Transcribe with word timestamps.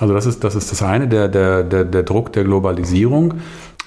Also 0.00 0.14
das 0.14 0.26
ist 0.26 0.44
das, 0.44 0.54
ist 0.54 0.70
das 0.70 0.82
eine, 0.82 1.08
der, 1.08 1.28
der, 1.28 1.62
der, 1.62 1.84
der 1.84 2.02
Druck 2.02 2.32
der 2.32 2.44
Globalisierung. 2.44 3.34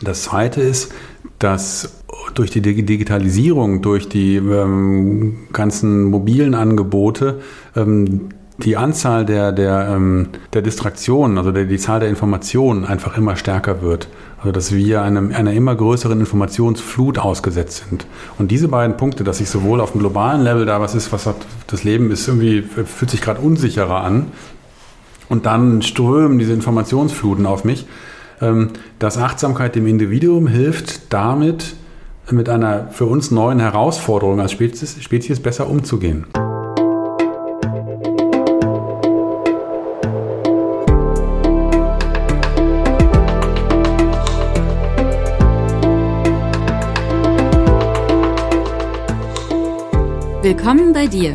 Das 0.02 0.24
zweite 0.24 0.62
ist, 0.62 0.94
dass 1.40 2.02
durch 2.34 2.52
die 2.52 2.62
Digitalisierung, 2.62 3.82
durch 3.82 4.10
die 4.10 4.36
ähm, 4.36 5.48
ganzen 5.54 6.04
mobilen 6.04 6.56
Angebote 6.56 7.40
ähm, 7.76 8.30
die 8.58 8.78
Anzahl 8.78 9.26
der, 9.26 9.52
der, 9.52 9.90
ähm, 9.90 10.30
der 10.54 10.62
Distraktionen, 10.62 11.38
also 11.38 11.52
der, 11.52 11.66
die 11.66 11.78
Zahl 11.78 12.00
der 12.00 12.10
Informationen 12.10 12.86
einfach 12.86 13.18
immer 13.18 13.36
stärker 13.36 13.82
wird. 13.82 14.08
Also 14.40 14.52
dass 14.52 14.72
wir 14.74 15.02
einem, 15.02 15.32
einer 15.34 15.54
immer 15.54 15.76
größeren 15.76 16.20
Informationsflut 16.20 17.20
ausgesetzt 17.20 17.86
sind. 17.90 18.06
Und 18.38 18.52
diese 18.52 18.68
beiden 18.68 18.98
Punkte, 18.98 19.24
dass 19.24 19.38
sich 19.38 19.50
sowohl 19.50 19.82
auf 19.82 19.92
dem 19.92 20.00
globalen 20.00 20.42
Level 20.42 20.66
da 20.66 20.82
was 20.82 20.96
ist, 20.96 21.12
was 21.12 21.26
hat, 21.26 21.38
das 21.68 21.84
Leben 21.84 22.12
ist 22.12 22.28
irgendwie, 22.28 22.62
fühlt 22.62 23.12
sich 23.12 23.22
gerade 23.22 23.42
unsicherer 23.42 24.02
an. 24.02 24.28
Und 25.32 25.46
dann 25.46 25.82
strömen 25.82 26.40
diese 26.40 26.52
Informationsfluten 26.52 27.46
auf 27.46 27.64
mich, 27.64 27.86
ähm, 28.42 28.72
dass 29.00 29.18
Achtsamkeit 29.18 29.76
dem 29.76 29.88
Individuum 29.88 30.46
hilft, 30.46 31.14
damit 31.14 31.74
mit 32.30 32.50
einer 32.50 32.90
für 32.90 33.06
uns 33.06 33.32
neuen 33.32 33.62
Herausforderung 33.62 34.42
als 34.42 34.52
Spezies, 34.52 35.02
Spezies 35.02 35.40
besser 35.40 35.70
umzugehen. 35.70 36.26
Willkommen 50.42 50.92
bei 50.92 51.08
dir, 51.08 51.32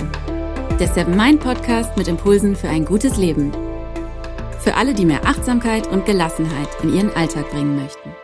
der 0.79 0.89
Seven 0.89 1.17
Mind 1.17 1.41
Podcast 1.41 1.97
mit 1.97 2.09
Impulsen 2.09 2.57
für 2.57 2.69
ein 2.69 2.85
gutes 2.85 3.17
Leben. 3.17 3.53
Für 4.67 4.75
alle, 4.75 4.95
die 4.95 5.05
mehr 5.05 5.25
Achtsamkeit 5.25 5.87
und 5.87 6.07
Gelassenheit 6.07 6.67
in 6.83 6.93
ihren 6.93 7.15
Alltag 7.15 7.49
bringen 7.53 7.77
möchten. 7.77 8.16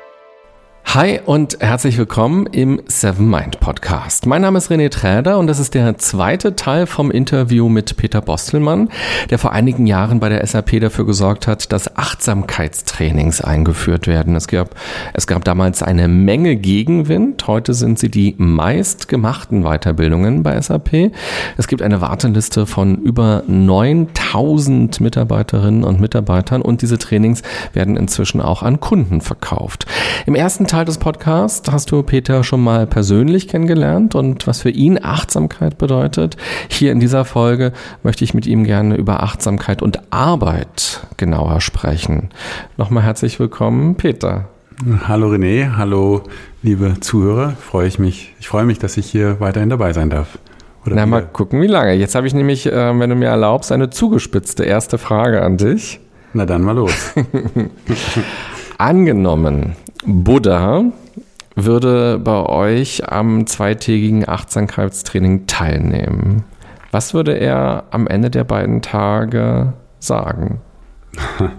Hi 0.95 1.21
und 1.25 1.57
herzlich 1.59 1.97
willkommen 1.97 2.45
im 2.45 2.83
Seven 2.87 3.31
Mind 3.31 3.61
Podcast. 3.61 4.27
Mein 4.27 4.43
Name 4.43 4.59
ist 4.59 4.71
René 4.71 4.91
Träder 4.91 5.39
und 5.39 5.47
das 5.47 5.59
ist 5.59 5.73
der 5.73 5.97
zweite 5.97 6.55
Teil 6.55 6.87
vom 6.87 7.11
Interview 7.11 7.71
mit 7.71 7.97
Peter 7.97 8.21
Bostelmann, 8.21 8.91
der 9.31 9.39
vor 9.39 9.53
einigen 9.53 9.87
Jahren 9.87 10.21
bei 10.21 10.29
der 10.29 10.47
SAP 10.47 10.81
dafür 10.81 11.07
gesorgt 11.07 11.47
hat, 11.47 11.73
dass 11.73 11.97
Achtsamkeitstrainings 11.97 13.41
eingeführt 13.41 14.07
werden. 14.07 14.37
Es 14.37 14.49
gab, 14.49 14.75
es 15.15 15.27
gab 15.27 15.47
damals 15.47 15.83
eine 15.83 16.09
Menge 16.09 16.57
Gegenwind. 16.57 17.47
Heute 17.47 17.73
sind 17.73 17.99
sie 17.99 18.11
die 18.11 18.35
meistgemachten 18.37 19.63
Weiterbildungen 19.63 20.43
bei 20.43 20.61
SAP. 20.61 21.11
Es 21.57 21.69
gibt 21.69 21.81
eine 21.81 22.03
Warteliste 22.03 22.67
von 22.67 22.97
über 22.97 23.45
9000 23.47 25.01
Mitarbeiterinnen 25.01 25.85
und 25.85 26.03
Mitarbeitern 26.03 26.61
und 26.61 26.83
diese 26.83 26.99
Trainings 26.99 27.41
werden 27.73 27.97
inzwischen 27.97 28.43
auch 28.43 28.63
an 28.63 28.79
Kunden 28.79 29.23
verkauft. 29.23 29.87
Im 30.27 30.35
ersten 30.35 30.67
Teil 30.67 30.82
des 30.85 30.99
Podcasts 30.99 31.71
hast 31.71 31.91
du 31.91 32.03
Peter 32.03 32.45
schon 32.45 32.63
mal 32.63 32.87
persönlich 32.87 33.49
kennengelernt 33.49 34.15
und 34.15 34.47
was 34.47 34.63
für 34.63 34.71
ihn 34.71 34.99
Achtsamkeit 35.03 35.79
bedeutet. 35.79 36.37
Hier 36.69 36.93
in 36.93 37.01
dieser 37.01 37.25
Folge 37.25 37.73
möchte 38.03 38.25
ich 38.25 38.35
mit 38.35 38.47
ihm 38.47 38.65
gerne 38.65 38.97
über 38.97 39.23
Achtsamkeit 39.23 39.83
und 39.83 40.01
Arbeit 40.11 41.07
genauer 41.17 41.61
sprechen. 41.61 42.31
Nochmal 42.77 43.05
herzlich 43.05 43.39
willkommen, 43.39 43.95
Peter. 43.95 44.49
Hallo 45.07 45.29
René, 45.29 45.77
hallo 45.77 46.23
liebe 46.63 46.99
Zuhörer. 47.01 47.51
Freue 47.51 47.87
ich 47.87 47.99
mich. 47.99 48.35
Ich 48.41 48.49
freue 48.49 48.65
mich, 48.65 48.79
dass 48.79 48.97
ich 48.97 49.07
hier 49.07 49.41
weiterhin 49.41 49.69
dabei 49.69 49.93
sein 49.93 50.11
darf. 50.11 50.39
Oder 50.85 50.97
Na, 50.97 51.07
mal 51.07 51.23
gucken, 51.23 51.61
wie 51.63 51.69
lange. 51.69 51.93
Jetzt 51.95 52.15
habe 52.15 52.27
ich 52.27 52.35
nämlich, 52.35 52.67
äh, 52.67 52.99
wenn 52.99 53.11
du 53.11 53.17
mir 53.17 53.29
erlaubst, 53.29 53.71
eine 53.71 53.91
zugespitzte 53.91 54.65
erste 54.65 54.99
Frage 54.99 55.43
an 55.43 55.57
dich. 55.57 56.01
Na 56.33 56.47
dann 56.47 56.63
mal 56.63 56.75
los. 56.75 57.15
Angenommen, 58.79 59.77
Buddha 60.05 60.85
würde 61.55 62.19
bei 62.19 62.47
euch 62.47 63.09
am 63.11 63.47
zweitägigen 63.47 64.29
Achtsamkeitstraining 64.29 65.47
teilnehmen. 65.47 66.45
Was 66.91 67.15
würde 67.15 67.33
er 67.33 67.85
am 67.91 68.07
Ende 68.07 68.31
der 68.31 68.45
beiden 68.45 68.83
Tage 68.83 69.73
sagen? 69.99 70.61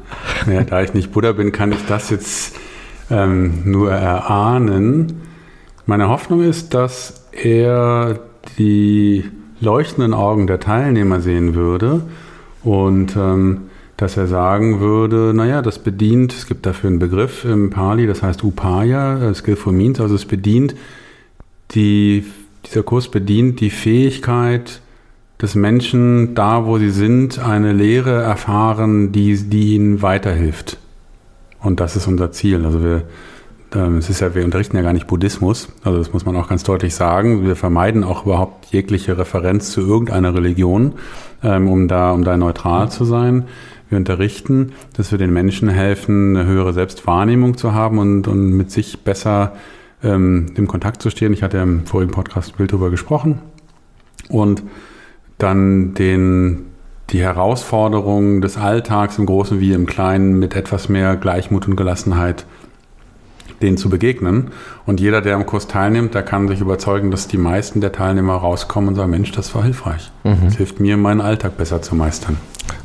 ja, 0.51 0.63
da 0.63 0.81
ich 0.81 0.93
nicht 0.93 1.11
Buddha 1.11 1.31
bin, 1.31 1.51
kann 1.51 1.71
ich 1.71 1.85
das 1.85 2.09
jetzt 2.09 2.55
ähm, 3.09 3.61
nur 3.65 3.91
erahnen. 3.91 5.21
Meine 5.85 6.09
Hoffnung 6.09 6.41
ist, 6.41 6.73
dass 6.73 7.25
er 7.31 8.19
die 8.57 9.29
leuchtenden 9.59 10.13
Augen 10.13 10.47
der 10.47 10.59
Teilnehmer 10.59 11.21
sehen 11.21 11.55
würde 11.55 12.01
und 12.63 13.15
ähm, 13.15 13.69
dass 13.97 14.17
er 14.17 14.27
sagen 14.27 14.79
würde, 14.79 15.33
naja, 15.35 15.61
das 15.61 15.79
bedient, 15.79 16.33
es 16.33 16.47
gibt 16.47 16.65
dafür 16.65 16.89
einen 16.89 16.99
Begriff 16.99 17.45
im 17.45 17.69
Pali, 17.69 18.07
das 18.07 18.23
heißt 18.23 18.43
Upaya, 18.43 19.29
äh, 19.29 19.35
Skillful 19.35 19.73
Means, 19.73 19.99
also 19.99 20.15
es 20.15 20.25
bedient 20.25 20.75
die, 21.71 22.25
dieser 22.65 22.83
Kurs 22.83 23.09
bedient 23.09 23.59
die 23.59 23.69
Fähigkeit 23.69 24.81
des 25.41 25.55
Menschen, 25.55 26.35
da 26.35 26.65
wo 26.65 26.77
sie 26.77 26.89
sind, 26.89 27.39
eine 27.39 27.73
Lehre 27.73 28.21
erfahren, 28.21 29.11
die, 29.11 29.35
die 29.35 29.75
ihnen 29.75 30.01
weiterhilft. 30.01 30.77
Und 31.61 31.79
das 31.79 31.95
ist 31.95 32.07
unser 32.07 32.31
Ziel. 32.31 32.65
Also 32.65 32.83
wir, 32.83 33.03
ähm, 33.73 33.97
es 33.97 34.09
ist 34.09 34.19
ja, 34.21 34.35
wir 34.35 34.45
unterrichten 34.45 34.77
ja 34.77 34.83
gar 34.83 34.93
nicht 34.93 35.07
Buddhismus, 35.07 35.69
also 35.83 35.97
das 35.97 36.13
muss 36.13 36.25
man 36.25 36.35
auch 36.35 36.49
ganz 36.49 36.63
deutlich 36.63 36.95
sagen. 36.95 37.45
Wir 37.45 37.55
vermeiden 37.55 38.03
auch 38.03 38.25
überhaupt 38.25 38.67
jegliche 38.71 39.17
Referenz 39.17 39.71
zu 39.71 39.81
irgendeiner 39.81 40.33
Religion, 40.33 40.93
ähm, 41.43 41.67
um 41.67 41.87
da, 41.87 42.11
um 42.11 42.23
da 42.23 42.37
neutral 42.37 42.89
zu 42.89 43.05
sein 43.05 43.45
wir 43.93 43.97
unterrichten, 43.97 44.73
dass 44.97 45.11
wir 45.11 45.17
den 45.17 45.31
Menschen 45.31 45.69
helfen, 45.69 46.35
eine 46.35 46.45
höhere 46.45 46.73
Selbstwahrnehmung 46.73 47.57
zu 47.57 47.73
haben 47.73 47.99
und, 47.99 48.27
und 48.27 48.51
mit 48.51 48.71
sich 48.71 49.03
besser 49.03 49.53
ähm, 50.03 50.47
im 50.55 50.67
Kontakt 50.67 51.01
zu 51.01 51.09
stehen. 51.09 51.33
Ich 51.33 51.43
hatte 51.43 51.57
im 51.57 51.85
vorigen 51.85 52.11
Podcast 52.11 52.53
ein 52.53 52.57
Bild 52.57 52.71
darüber 52.71 52.89
gesprochen. 52.89 53.39
Und 54.29 54.63
dann 55.37 55.93
den, 55.93 56.65
die 57.09 57.21
Herausforderungen 57.21 58.41
des 58.41 58.57
Alltags 58.57 59.17
im 59.17 59.25
Großen 59.25 59.59
wie 59.59 59.73
im 59.73 59.85
Kleinen 59.85 60.39
mit 60.39 60.55
etwas 60.55 60.89
mehr 60.89 61.15
Gleichmut 61.15 61.67
und 61.67 61.75
Gelassenheit 61.75 62.45
denen 63.61 63.77
zu 63.77 63.89
begegnen. 63.89 64.51
Und 64.85 64.99
jeder, 64.99 65.21
der 65.21 65.35
am 65.35 65.45
Kurs 65.45 65.67
teilnimmt, 65.67 66.13
der 66.13 66.23
kann 66.23 66.47
sich 66.47 66.61
überzeugen, 66.61 67.11
dass 67.11 67.27
die 67.27 67.37
meisten 67.37 67.81
der 67.81 67.91
Teilnehmer 67.91 68.35
rauskommen 68.35 68.89
und 68.89 68.95
sagen, 68.95 69.11
Mensch, 69.11 69.31
das 69.31 69.55
war 69.55 69.63
hilfreich. 69.63 70.11
Mhm. 70.23 70.45
Das 70.45 70.55
hilft 70.55 70.79
mir, 70.79 70.97
meinen 70.97 71.21
Alltag 71.21 71.57
besser 71.57 71.81
zu 71.81 71.95
meistern. 71.95 72.37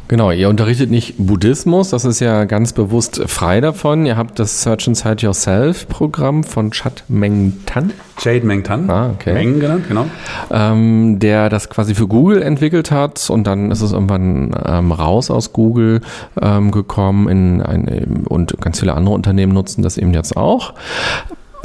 Genau, 0.09 0.31
ihr 0.31 0.49
unterrichtet 0.49 0.91
nicht 0.91 1.17
Buddhismus, 1.19 1.91
das 1.91 2.07
ist 2.07 2.21
ja 2.21 2.45
ganz 2.47 2.73
bewusst 2.73 3.23
frei 3.27 3.61
davon. 3.61 4.07
Ihr 4.07 4.17
habt 4.17 4.39
das 4.39 4.63
Search 4.63 4.87
Inside 4.87 5.27
Yourself 5.27 5.87
Programm 5.87 6.45
von 6.45 6.71
Chat 6.71 7.05
Meng 7.09 7.59
Tan. 7.67 7.93
Jade 8.19 8.47
Meng 8.47 8.65
Tan. 8.65 8.89
Ah, 8.89 9.11
okay. 9.11 9.35
Meng 9.35 9.61
genannt, 9.61 9.85
genau. 9.87 10.07
Ähm, 10.51 11.19
der 11.19 11.51
das 11.51 11.69
quasi 11.69 11.95
für 11.95 12.07
Google 12.07 12.41
entwickelt 12.41 12.91
hat 12.91 13.29
und 13.29 13.47
dann 13.47 13.71
ist 13.71 13.83
es 13.83 13.93
irgendwann 13.93 14.57
ähm, 14.65 14.93
raus 14.93 15.31
aus 15.31 15.53
Google 15.53 16.01
ähm, 16.41 16.71
gekommen 16.71 17.29
in 17.29 17.61
ein, 17.61 18.25
und 18.27 18.59
ganz 18.63 18.81
viele 18.81 18.95
andere 18.95 19.15
Unternehmen 19.15 19.53
nutzen 19.53 19.83
das 19.83 19.99
eben 19.99 20.15
jetzt 20.15 20.39
auch. 20.39 20.73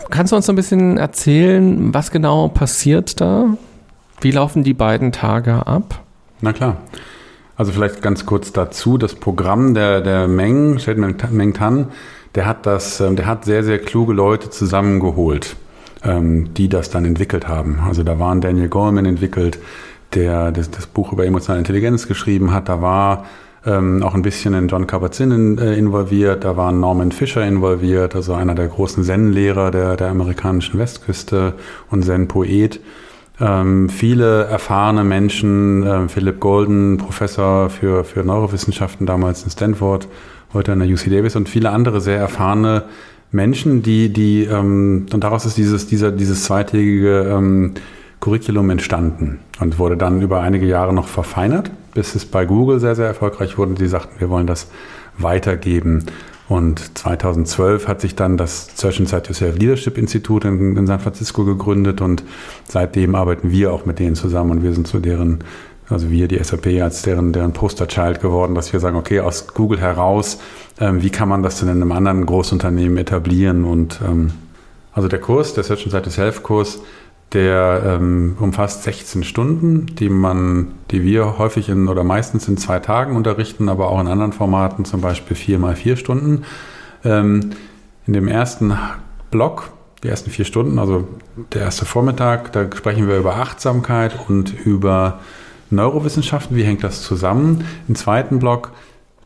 Kannst 0.09 0.33
du 0.33 0.35
uns 0.35 0.49
ein 0.49 0.57
bisschen 0.57 0.97
erzählen, 0.97 1.93
was 1.93 2.11
genau 2.11 2.49
passiert 2.49 3.21
da? 3.21 3.55
Wie 4.19 4.31
laufen 4.31 4.65
die 4.65 4.73
beiden 4.73 5.13
Tage 5.13 5.65
ab? 5.65 6.01
Na 6.41 6.51
klar. 6.51 6.75
Also 7.55 7.71
vielleicht 7.71 8.01
ganz 8.01 8.25
kurz 8.25 8.51
dazu, 8.51 8.97
das 8.97 9.15
Programm 9.15 9.73
der, 9.73 10.01
der 10.01 10.27
Meng, 10.27 10.79
Meng 11.31 11.53
Tan, 11.53 11.87
der 12.35 12.45
hat 12.47 12.65
das, 12.65 12.99
ähm, 12.99 13.15
der 13.15 13.27
hat 13.27 13.45
sehr, 13.45 13.63
sehr 13.63 13.79
kluge 13.79 14.13
Leute 14.13 14.49
zusammengeholt, 14.49 15.55
ähm, 16.03 16.53
die 16.55 16.67
das 16.67 16.89
dann 16.89 17.05
entwickelt 17.05 17.47
haben. 17.47 17.79
Also 17.87 18.03
da 18.03 18.17
waren 18.17 18.41
Daniel 18.41 18.69
Goleman 18.69 19.05
entwickelt, 19.05 19.59
der 20.13 20.51
das, 20.51 20.71
das 20.71 20.87
Buch 20.87 21.13
über 21.13 21.25
emotionale 21.25 21.59
Intelligenz 21.59 22.07
geschrieben 22.07 22.51
hat. 22.51 22.69
Da 22.69 22.81
war 22.81 23.25
ähm, 23.65 24.01
auch 24.01 24.15
ein 24.15 24.23
bisschen 24.23 24.55
in 24.55 24.67
John 24.67 24.87
Kabat-Zinn 24.87 25.31
in, 25.31 25.57
äh, 25.57 25.75
involviert. 25.75 26.43
Da 26.43 26.57
war 26.57 26.71
Norman 26.71 27.11
Fisher 27.11 27.45
involviert, 27.45 28.15
also 28.15 28.33
einer 28.33 28.55
der 28.55 28.67
großen 28.67 29.03
Zen-Lehrer 29.03 29.69
der, 29.69 29.95
der 29.95 30.09
amerikanischen 30.09 30.79
Westküste 30.79 31.53
und 31.91 32.03
Zen-Poet. 32.03 32.79
Ähm, 33.41 33.89
viele 33.89 34.43
erfahrene 34.43 35.03
Menschen, 35.03 35.83
äh, 35.83 36.07
Philip 36.07 36.39
Golden, 36.39 36.97
Professor 36.97 37.69
für, 37.69 38.03
für 38.03 38.23
Neurowissenschaften 38.23 39.07
damals 39.07 39.43
in 39.43 39.49
Stanford, 39.49 40.07
heute 40.53 40.71
an 40.71 40.79
der 40.79 40.87
UC 40.87 41.09
Davis 41.09 41.35
und 41.35 41.49
viele 41.49 41.71
andere 41.71 41.99
sehr 41.99 42.19
erfahrene 42.19 42.83
Menschen, 43.31 43.81
die, 43.81 44.13
die, 44.13 44.43
ähm, 44.43 45.07
und 45.11 45.23
daraus 45.23 45.45
ist 45.45 45.57
dieses, 45.57 45.87
dieser, 45.87 46.11
dieses 46.11 46.43
zweitägige 46.43 47.21
ähm, 47.21 47.73
Curriculum 48.19 48.69
entstanden 48.69 49.39
und 49.59 49.79
wurde 49.79 49.97
dann 49.97 50.21
über 50.21 50.41
einige 50.41 50.67
Jahre 50.67 50.93
noch 50.93 51.07
verfeinert, 51.07 51.71
bis 51.93 52.15
es 52.15 52.25
bei 52.25 52.45
Google 52.45 52.79
sehr, 52.79 52.95
sehr 52.95 53.07
erfolgreich 53.07 53.57
wurde. 53.57 53.73
Die 53.73 53.87
sagten, 53.87 54.19
wir 54.19 54.29
wollen 54.29 54.47
das 54.47 54.69
weitergeben. 55.17 56.05
Und 56.49 56.97
2012 56.97 57.87
hat 57.87 58.01
sich 58.01 58.15
dann 58.15 58.37
das 58.37 58.67
Search 58.75 58.99
Inside 58.99 59.23
Yourself 59.27 59.57
Leadership 59.57 59.97
Institute 59.97 60.47
in, 60.47 60.75
in, 60.75 60.87
San 60.87 60.99
Francisco 60.99 61.45
gegründet 61.45 62.01
und 62.01 62.23
seitdem 62.67 63.15
arbeiten 63.15 63.51
wir 63.51 63.71
auch 63.71 63.85
mit 63.85 63.99
denen 63.99 64.15
zusammen 64.15 64.51
und 64.51 64.63
wir 64.63 64.73
sind 64.73 64.87
so 64.87 64.99
deren, 64.99 65.39
also 65.89 66.11
wir, 66.11 66.27
die 66.27 66.43
SAP, 66.43 66.67
als 66.81 67.01
deren, 67.01 67.31
deren 67.31 67.53
Posterchild 67.53 68.19
geworden, 68.21 68.55
dass 68.55 68.73
wir 68.73 68.81
sagen, 68.81 68.97
okay, 68.97 69.21
aus 69.21 69.47
Google 69.47 69.79
heraus, 69.79 70.39
ähm, 70.79 71.01
wie 71.01 71.11
kann 71.11 71.29
man 71.29 71.43
das 71.43 71.59
denn 71.59 71.69
in 71.69 71.81
einem 71.81 71.93
anderen 71.93 72.25
Großunternehmen 72.25 72.97
etablieren? 72.97 73.63
Und 73.63 74.01
ähm, 74.05 74.33
also 74.91 75.07
der 75.07 75.19
Kurs, 75.19 75.53
der 75.53 75.63
Search 75.63 75.85
Inside 75.85 76.09
Self 76.09 76.43
Kurs, 76.43 76.81
der 77.33 77.81
ähm, 77.85 78.37
umfasst 78.39 78.83
16 78.83 79.23
Stunden, 79.23 79.87
die 79.95 80.09
man, 80.09 80.73
die 80.91 81.03
wir 81.03 81.37
häufig 81.37 81.69
in 81.69 81.87
oder 81.87 82.03
meistens 82.03 82.47
in 82.47 82.57
zwei 82.57 82.79
Tagen 82.79 83.15
unterrichten, 83.15 83.69
aber 83.69 83.89
auch 83.89 83.99
in 83.99 84.07
anderen 84.07 84.33
Formaten, 84.33 84.85
zum 84.85 85.01
Beispiel 85.01 85.35
vier 85.35 85.57
mal 85.59 85.75
vier 85.75 85.97
Stunden. 85.97 86.43
Ähm, 87.03 87.51
in 88.05 88.13
dem 88.13 88.27
ersten 88.27 88.77
Block, 89.31 89.71
die 90.03 90.09
ersten 90.09 90.29
vier 90.29 90.45
Stunden, 90.45 90.77
also 90.77 91.07
der 91.53 91.61
erste 91.61 91.85
Vormittag, 91.85 92.51
da 92.51 92.65
sprechen 92.75 93.07
wir 93.07 93.17
über 93.17 93.37
Achtsamkeit 93.37 94.17
und 94.27 94.53
über 94.65 95.19
Neurowissenschaften. 95.69 96.55
Wie 96.55 96.63
hängt 96.63 96.83
das 96.83 97.01
zusammen? 97.01 97.65
Im 97.87 97.95
zweiten 97.95 98.39
Block, 98.39 98.71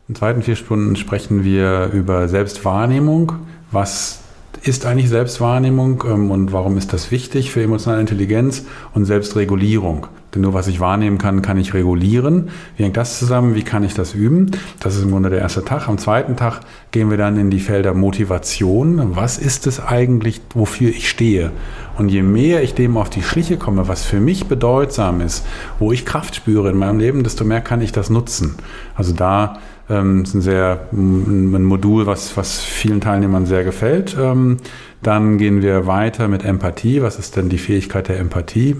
in 0.08 0.14
zweiten 0.14 0.42
vier 0.42 0.56
Stunden 0.56 0.96
sprechen 0.96 1.44
wir 1.44 1.90
über 1.92 2.28
Selbstwahrnehmung. 2.28 3.32
Was 3.70 4.20
ist 4.62 4.86
eigentlich 4.86 5.08
Selbstwahrnehmung 5.08 6.04
ähm, 6.06 6.30
und 6.30 6.52
warum 6.52 6.76
ist 6.76 6.92
das 6.92 7.10
wichtig 7.10 7.50
für 7.50 7.62
emotionale 7.62 8.00
Intelligenz 8.00 8.64
und 8.94 9.04
Selbstregulierung? 9.04 10.06
Denn 10.34 10.42
nur 10.42 10.52
was 10.52 10.68
ich 10.68 10.78
wahrnehmen 10.78 11.16
kann, 11.16 11.40
kann 11.40 11.56
ich 11.56 11.72
regulieren. 11.72 12.50
Wie 12.76 12.84
hängt 12.84 12.98
das 12.98 13.18
zusammen? 13.18 13.54
Wie 13.54 13.62
kann 13.62 13.82
ich 13.82 13.94
das 13.94 14.14
üben? 14.14 14.50
Das 14.78 14.94
ist 14.94 15.02
im 15.02 15.10
Grunde 15.10 15.30
der 15.30 15.38
erste 15.38 15.64
Tag. 15.64 15.88
Am 15.88 15.96
zweiten 15.96 16.36
Tag 16.36 16.60
gehen 16.90 17.08
wir 17.10 17.16
dann 17.16 17.38
in 17.38 17.50
die 17.50 17.60
Felder 17.60 17.94
Motivation. 17.94 19.16
Was 19.16 19.38
ist 19.38 19.66
es 19.66 19.80
eigentlich, 19.80 20.42
wofür 20.52 20.90
ich 20.90 21.08
stehe? 21.08 21.50
Und 21.96 22.10
je 22.10 22.22
mehr 22.22 22.62
ich 22.62 22.74
dem 22.74 22.98
auf 22.98 23.08
die 23.08 23.22
Schliche 23.22 23.56
komme, 23.56 23.88
was 23.88 24.04
für 24.04 24.20
mich 24.20 24.46
bedeutsam 24.46 25.22
ist, 25.22 25.46
wo 25.78 25.92
ich 25.92 26.04
Kraft 26.04 26.34
spüre 26.34 26.70
in 26.70 26.76
meinem 26.76 26.98
Leben, 26.98 27.24
desto 27.24 27.44
mehr 27.44 27.62
kann 27.62 27.80
ich 27.80 27.92
das 27.92 28.10
nutzen. 28.10 28.56
Also 28.94 29.14
da 29.14 29.58
ähm, 29.90 30.22
ist 30.22 30.34
ein 30.34 30.42
sehr 30.42 30.88
ein 30.92 31.64
Modul, 31.64 32.06
was, 32.06 32.36
was 32.36 32.60
vielen 32.60 33.00
Teilnehmern 33.00 33.46
sehr 33.46 33.64
gefällt. 33.64 34.16
Ähm, 34.18 34.58
dann 35.02 35.38
gehen 35.38 35.62
wir 35.62 35.86
weiter 35.86 36.28
mit 36.28 36.44
Empathie. 36.44 37.02
Was 37.02 37.18
ist 37.18 37.36
denn 37.36 37.48
die 37.48 37.58
Fähigkeit 37.58 38.08
der 38.08 38.18
Empathie? 38.18 38.76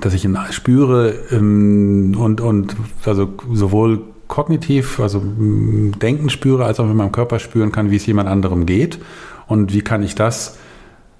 Dass 0.00 0.14
ich 0.14 0.24
ihn 0.24 0.36
spüre 0.50 1.14
ähm, 1.30 2.16
und, 2.18 2.40
und 2.40 2.76
also 3.04 3.34
sowohl 3.52 4.02
kognitiv, 4.28 5.00
also 5.00 5.22
Denken 5.24 6.30
spüre, 6.30 6.64
als 6.64 6.80
auch 6.80 6.86
mit 6.86 6.96
meinem 6.96 7.12
Körper 7.12 7.38
spüren 7.38 7.72
kann, 7.72 7.90
wie 7.90 7.96
es 7.96 8.06
jemand 8.06 8.28
anderem 8.28 8.64
geht. 8.64 8.98
Und 9.46 9.74
wie 9.74 9.82
kann 9.82 10.02
ich 10.02 10.14
das, 10.14 10.58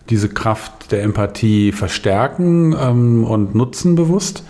diese 0.09 0.29
Kraft 0.29 0.93
der 0.93 1.03
Empathie 1.03 1.73
verstärken 1.73 2.75
ähm, 2.81 3.25
und 3.25 3.55
nutzen 3.55 3.97
bewusst? 3.97 4.45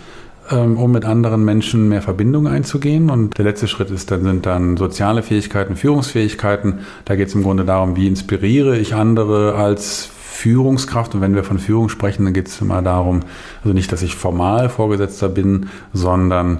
Ähm, 0.49 0.77
um 0.77 0.91
mit 0.91 1.05
anderen 1.05 1.45
Menschen 1.45 1.87
mehr 1.87 2.01
Verbindung 2.01 2.47
einzugehen. 2.47 3.09
Und 3.09 3.37
der 3.37 3.45
letzte 3.45 3.67
Schritt 3.67 3.91
ist 3.91 4.09
dann, 4.11 4.23
sind 4.23 4.45
dann 4.45 4.75
soziale 4.75 5.21
Fähigkeiten, 5.21 5.75
Führungsfähigkeiten. 5.75 6.79
Da 7.05 7.15
geht 7.15 7.27
es 7.27 7.35
im 7.35 7.43
Grunde 7.43 7.63
darum, 7.63 7.95
wie 7.95 8.07
inspiriere 8.07 8.77
ich 8.77 8.95
andere 8.95 9.55
als 9.55 10.09
Führungskraft. 10.41 11.13
Und 11.13 11.21
wenn 11.21 11.35
wir 11.35 11.43
von 11.43 11.59
Führung 11.59 11.89
sprechen, 11.89 12.25
dann 12.25 12.33
geht 12.33 12.47
es 12.47 12.59
immer 12.59 12.81
darum, 12.81 13.21
also 13.63 13.73
nicht, 13.73 13.91
dass 13.91 14.01
ich 14.01 14.15
formal 14.15 14.69
Vorgesetzter 14.69 15.29
bin, 15.29 15.67
sondern 15.93 16.59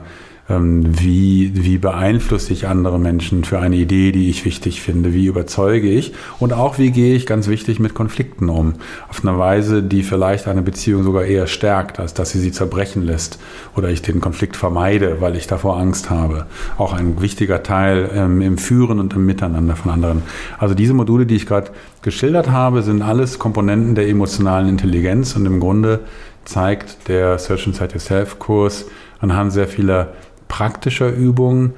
wie, 0.60 1.52
wie 1.54 1.78
beeinflusse 1.78 2.54
ich 2.54 2.68
andere 2.68 3.00
Menschen 3.00 3.44
für 3.44 3.60
eine 3.60 3.76
Idee, 3.76 4.12
die 4.12 4.30
ich 4.30 4.44
wichtig 4.46 4.82
finde, 4.82 5.14
wie 5.14 5.26
überzeuge 5.26 5.90
ich 5.90 6.14
und 6.40 6.54
auch 6.54 6.78
wie 6.78 6.92
gehe 6.92 7.16
ich 7.16 7.26
ganz 7.26 7.48
wichtig 7.48 7.80
mit 7.80 7.94
Konflikten 7.94 8.50
um. 8.50 8.74
Auf 9.10 9.24
eine 9.26 9.38
Weise, 9.38 9.84
die 9.84 10.04
vielleicht 10.04 10.48
eine 10.48 10.62
Beziehung 10.62 11.04
sogar 11.04 11.24
eher 11.24 11.48
stärkt, 11.48 12.00
als 12.00 12.14
dass 12.14 12.32
sie 12.32 12.40
sie 12.40 12.52
zerbrechen 12.52 13.04
lässt 13.04 13.40
oder 13.76 13.90
ich 13.90 14.02
den 14.02 14.20
Konflikt 14.20 14.58
vermeide, 14.58 15.22
weil 15.22 15.36
ich 15.36 15.48
davor 15.48 15.78
Angst 15.78 16.10
habe. 16.10 16.48
Auch 16.78 16.94
ein 16.94 17.22
wichtiger 17.22 17.64
Teil 17.64 18.10
ähm, 18.14 18.42
im 18.42 18.58
Führen 18.58 19.00
und 19.00 19.14
im 19.14 19.26
Miteinander 19.26 19.76
von 19.76 19.92
anderen. 19.92 20.24
Also 20.58 20.76
diese 20.76 20.94
Module, 20.94 21.26
die 21.26 21.36
ich 21.36 21.46
gerade 21.46 21.72
geschildert 22.02 22.50
habe, 22.50 22.82
sind 22.82 23.02
alles 23.02 23.40
Komponenten 23.40 23.96
der 23.96 24.08
emotionalen 24.08 24.68
Intelligenz 24.68 25.36
und 25.36 25.46
im 25.46 25.60
Grunde 25.60 26.02
zeigt 26.46 27.08
der 27.08 27.38
Search 27.38 27.68
Inside 27.68 27.94
Yourself 27.94 28.40
Kurs 28.40 28.86
anhand 29.22 29.54
sehr 29.54 29.68
vieler 29.68 30.14
praktischer 30.52 31.10
Übung, 31.10 31.72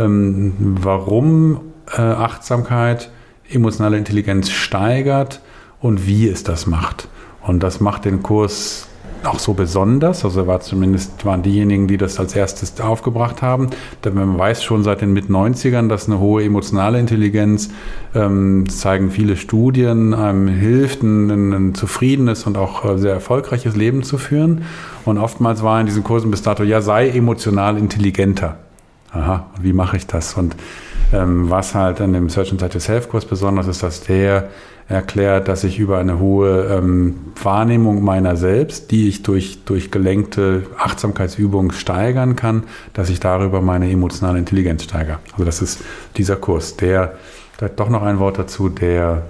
ähm, 0.00 0.52
warum 0.80 1.60
äh, 1.96 2.00
Achtsamkeit 2.00 3.10
emotionale 3.48 3.96
Intelligenz 3.96 4.50
steigert 4.50 5.40
und 5.80 6.08
wie 6.08 6.28
es 6.28 6.42
das 6.42 6.66
macht. 6.66 7.08
Und 7.40 7.62
das 7.62 7.78
macht 7.78 8.04
den 8.04 8.24
Kurs 8.24 8.88
auch 9.22 9.38
so 9.38 9.54
besonders. 9.54 10.24
Also 10.24 10.48
war 10.48 10.60
zumindest 10.60 11.24
waren 11.24 11.42
diejenigen, 11.42 11.86
die 11.86 11.98
das 11.98 12.18
als 12.18 12.34
erstes 12.34 12.80
aufgebracht 12.80 13.42
haben. 13.42 13.70
Denn 14.04 14.14
man 14.14 14.36
weiß 14.36 14.64
schon 14.64 14.82
seit 14.82 15.02
den 15.02 15.12
Mit-90ern, 15.12 15.88
dass 15.88 16.08
eine 16.08 16.18
hohe 16.18 16.42
emotionale 16.42 16.98
Intelligenz, 16.98 17.70
ähm, 18.12 18.68
zeigen 18.68 19.12
viele 19.12 19.36
Studien, 19.36 20.14
einem 20.14 20.48
hilft, 20.48 21.04
ein, 21.04 21.52
ein 21.52 21.74
zufriedenes 21.76 22.44
und 22.44 22.58
auch 22.58 22.84
äh, 22.84 22.98
sehr 22.98 23.12
erfolgreiches 23.12 23.76
Leben 23.76 24.02
zu 24.02 24.18
führen. 24.18 24.64
Und 25.06 25.18
oftmals 25.18 25.62
war 25.62 25.80
in 25.80 25.86
diesen 25.86 26.04
Kursen 26.04 26.30
bis 26.30 26.42
dato, 26.42 26.62
ja, 26.62 26.80
sei 26.80 27.08
emotional 27.08 27.78
intelligenter. 27.78 28.56
Aha, 29.12 29.46
und 29.56 29.64
wie 29.64 29.72
mache 29.72 29.96
ich 29.96 30.06
das? 30.06 30.34
Und 30.34 30.56
ähm, 31.12 31.48
was 31.48 31.74
halt 31.74 32.00
an 32.00 32.12
dem 32.12 32.28
Search 32.28 32.52
Inside 32.52 32.74
Yourself 32.74 33.08
Kurs 33.08 33.24
besonders 33.24 33.68
ist, 33.68 33.82
dass 33.82 34.02
der 34.02 34.48
erklärt, 34.88 35.48
dass 35.48 35.64
ich 35.64 35.78
über 35.78 35.98
eine 35.98 36.18
hohe 36.18 36.66
ähm, 36.66 37.16
Wahrnehmung 37.42 38.04
meiner 38.04 38.36
selbst, 38.36 38.90
die 38.90 39.08
ich 39.08 39.22
durch, 39.22 39.64
durch 39.64 39.90
gelenkte 39.90 40.64
Achtsamkeitsübungen 40.78 41.72
steigern 41.72 42.36
kann, 42.36 42.64
dass 42.92 43.08
ich 43.08 43.18
darüber 43.18 43.60
meine 43.60 43.90
emotionale 43.90 44.38
Intelligenz 44.38 44.84
steigere. 44.84 45.18
Also 45.32 45.44
das 45.44 45.62
ist 45.62 45.82
dieser 46.16 46.36
Kurs, 46.36 46.76
der, 46.76 47.14
da 47.58 47.68
doch 47.68 47.88
noch 47.88 48.02
ein 48.02 48.18
Wort 48.18 48.38
dazu, 48.38 48.68
der 48.68 49.22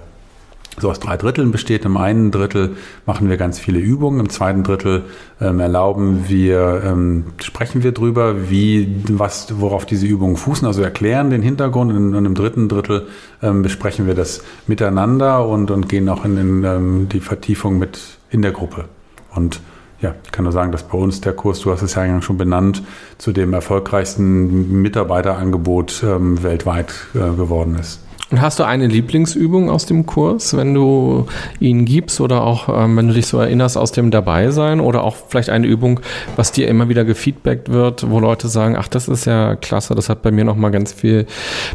so 0.79 0.91
aus 0.91 0.99
drei 0.99 1.17
Dritteln 1.17 1.51
besteht. 1.51 1.85
Im 1.85 1.97
einen 1.97 2.31
Drittel 2.31 2.77
machen 3.05 3.29
wir 3.29 3.37
ganz 3.37 3.59
viele 3.59 3.79
Übungen, 3.79 4.19
im 4.19 4.29
zweiten 4.29 4.63
Drittel 4.63 5.05
ähm, 5.41 5.59
erlauben 5.59 6.25
wir, 6.27 6.83
ähm, 6.85 7.25
sprechen 7.41 7.83
wir 7.83 7.91
drüber, 7.91 8.49
wie, 8.49 9.03
was, 9.09 9.59
worauf 9.59 9.85
diese 9.85 10.05
Übungen 10.05 10.37
fußen, 10.37 10.67
also 10.67 10.81
erklären 10.81 11.29
den 11.29 11.41
Hintergrund 11.41 11.91
und, 11.91 12.13
und 12.13 12.25
im 12.25 12.35
dritten 12.35 12.69
Drittel 12.69 13.07
ähm, 13.41 13.63
besprechen 13.63 14.05
wir 14.05 14.13
das 14.13 14.43
miteinander 14.67 15.47
und, 15.47 15.71
und 15.71 15.89
gehen 15.89 16.07
auch 16.09 16.23
in, 16.25 16.37
in 16.37 16.63
ähm, 16.63 17.09
die 17.09 17.21
Vertiefung 17.21 17.79
mit 17.79 17.99
in 18.29 18.41
der 18.41 18.51
Gruppe. 18.51 18.85
Und 19.33 19.61
ja, 19.99 20.13
ich 20.23 20.31
kann 20.31 20.43
nur 20.43 20.51
sagen, 20.51 20.71
dass 20.71 20.83
bei 20.83 20.97
uns 20.97 21.21
der 21.21 21.33
Kurs, 21.33 21.61
du 21.61 21.71
hast 21.71 21.81
es 21.81 21.95
ja 21.95 22.21
schon 22.21 22.37
benannt, 22.37 22.83
zu 23.17 23.31
dem 23.31 23.53
erfolgreichsten 23.53 24.81
Mitarbeiterangebot 24.81 26.03
ähm, 26.03 26.43
weltweit 26.43 26.93
äh, 27.15 27.35
geworden 27.35 27.75
ist. 27.79 28.06
Und 28.29 28.41
hast 28.41 28.59
du 28.59 28.65
eine 28.65 28.87
Lieblingsübung 28.87 29.69
aus 29.69 29.85
dem 29.85 30.05
Kurs, 30.05 30.57
wenn 30.57 30.73
du 30.73 31.27
ihn 31.61 31.85
gibst 31.85 32.19
oder 32.19 32.43
auch, 32.43 32.67
ähm, 32.67 32.97
wenn 32.97 33.07
du 33.07 33.13
dich 33.13 33.27
so 33.27 33.39
erinnerst 33.39 33.77
aus 33.77 33.93
dem 33.93 34.11
Dabeisein 34.11 34.81
oder 34.81 35.03
auch 35.03 35.15
vielleicht 35.29 35.49
eine 35.49 35.65
Übung, 35.65 36.01
was 36.35 36.51
dir 36.51 36.67
immer 36.67 36.89
wieder 36.89 37.05
gefeedbackt 37.05 37.69
wird, 37.69 38.09
wo 38.09 38.19
Leute 38.19 38.49
sagen, 38.49 38.75
ach, 38.77 38.89
das 38.89 39.07
ist 39.07 39.25
ja 39.25 39.55
klasse, 39.55 39.95
das 39.95 40.09
hat 40.09 40.23
bei 40.23 40.31
mir 40.31 40.43
nochmal 40.43 40.71
ganz 40.71 40.91
viel 40.91 41.25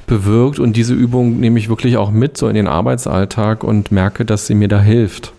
bewirkt 0.06 0.58
und 0.58 0.76
diese 0.76 0.92
Übung 0.92 1.40
nehme 1.40 1.58
ich 1.58 1.70
wirklich 1.70 1.96
auch 1.96 2.10
mit 2.10 2.36
so 2.36 2.48
in 2.48 2.54
den 2.54 2.68
Arbeitsalltag 2.68 3.64
und 3.64 3.90
merke, 3.90 4.26
dass 4.26 4.46
sie 4.46 4.54
mir 4.54 4.68
da 4.68 4.80
hilft. 4.80 5.32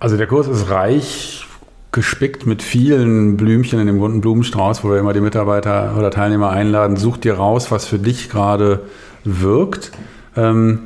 Also 0.00 0.16
der 0.16 0.26
Kurs 0.26 0.48
ist 0.48 0.70
reich 0.70 1.46
gespickt 1.92 2.46
mit 2.46 2.62
vielen 2.62 3.36
Blümchen 3.36 3.80
in 3.80 3.86
dem 3.86 4.00
bunten 4.00 4.20
Blumenstrauß, 4.20 4.84
wo 4.84 4.90
wir 4.90 4.98
immer 4.98 5.12
die 5.12 5.20
Mitarbeiter 5.20 5.94
oder 5.96 6.10
Teilnehmer 6.10 6.50
einladen. 6.50 6.96
Such 6.96 7.16
dir 7.16 7.34
raus, 7.34 7.70
was 7.70 7.86
für 7.86 7.98
dich 7.98 8.28
gerade 8.28 8.82
wirkt. 9.26 9.92
Ähm, 10.36 10.80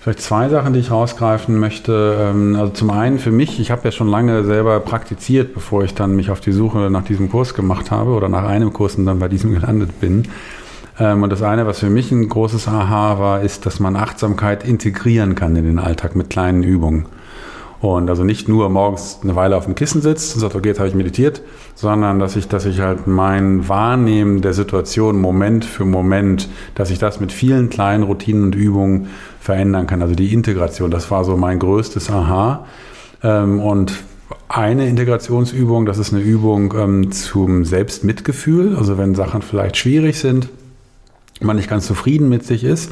vielleicht 0.00 0.20
zwei 0.20 0.48
Sachen, 0.48 0.72
die 0.72 0.80
ich 0.80 0.90
rausgreifen 0.90 1.58
möchte. 1.58 2.16
Ähm, 2.20 2.56
also 2.56 2.72
zum 2.72 2.90
einen 2.90 3.18
für 3.18 3.30
mich, 3.30 3.60
ich 3.60 3.70
habe 3.70 3.82
ja 3.84 3.92
schon 3.92 4.08
lange 4.08 4.44
selber 4.44 4.80
praktiziert, 4.80 5.54
bevor 5.54 5.84
ich 5.84 5.94
dann 5.94 6.16
mich 6.16 6.30
auf 6.30 6.40
die 6.40 6.52
Suche 6.52 6.90
nach 6.90 7.04
diesem 7.04 7.30
Kurs 7.30 7.54
gemacht 7.54 7.90
habe 7.90 8.12
oder 8.12 8.28
nach 8.28 8.44
einem 8.44 8.72
Kurs 8.72 8.96
und 8.96 9.06
dann 9.06 9.18
bei 9.18 9.28
diesem 9.28 9.54
gelandet 9.60 10.00
bin. 10.00 10.28
Ähm, 10.98 11.22
und 11.22 11.30
das 11.30 11.42
eine, 11.42 11.66
was 11.66 11.80
für 11.80 11.90
mich 11.90 12.10
ein 12.10 12.28
großes 12.28 12.68
Aha 12.68 13.18
war, 13.18 13.42
ist, 13.42 13.66
dass 13.66 13.80
man 13.80 13.96
Achtsamkeit 13.96 14.64
integrieren 14.66 15.34
kann 15.34 15.56
in 15.56 15.64
den 15.64 15.78
Alltag 15.78 16.16
mit 16.16 16.30
kleinen 16.30 16.62
Übungen. 16.62 17.06
Und 17.80 18.10
also 18.10 18.24
nicht 18.24 18.48
nur 18.48 18.68
morgens 18.70 19.20
eine 19.22 19.36
Weile 19.36 19.56
auf 19.56 19.66
dem 19.66 19.76
Kissen 19.76 20.02
sitzt 20.02 20.34
und 20.34 20.40
sagt, 20.40 20.56
okay, 20.56 20.68
jetzt 20.68 20.78
habe 20.78 20.88
ich 20.88 20.96
meditiert, 20.96 21.42
sondern 21.76 22.18
dass 22.18 22.34
ich, 22.34 22.48
dass 22.48 22.64
ich 22.66 22.80
halt 22.80 23.06
mein 23.06 23.68
Wahrnehmen 23.68 24.42
der 24.42 24.52
Situation 24.52 25.20
Moment 25.20 25.64
für 25.64 25.84
Moment, 25.84 26.48
dass 26.74 26.90
ich 26.90 26.98
das 26.98 27.20
mit 27.20 27.30
vielen 27.30 27.70
kleinen 27.70 28.02
Routinen 28.02 28.44
und 28.44 28.54
Übungen 28.56 29.10
verändern 29.40 29.86
kann. 29.86 30.02
Also 30.02 30.16
die 30.16 30.32
Integration, 30.32 30.90
das 30.90 31.10
war 31.12 31.24
so 31.24 31.36
mein 31.36 31.60
größtes 31.60 32.10
Aha. 32.10 32.66
Ähm, 33.22 33.60
und 33.60 33.92
eine 34.48 34.88
Integrationsübung, 34.88 35.86
das 35.86 35.98
ist 35.98 36.12
eine 36.12 36.22
Übung 36.22 36.74
ähm, 36.76 37.12
zum 37.12 37.64
Selbstmitgefühl. 37.64 38.76
Also 38.76 38.98
wenn 38.98 39.14
Sachen 39.14 39.42
vielleicht 39.42 39.76
schwierig 39.76 40.18
sind, 40.18 40.48
man 41.40 41.54
nicht 41.54 41.70
ganz 41.70 41.86
zufrieden 41.86 42.28
mit 42.28 42.44
sich 42.44 42.64
ist, 42.64 42.90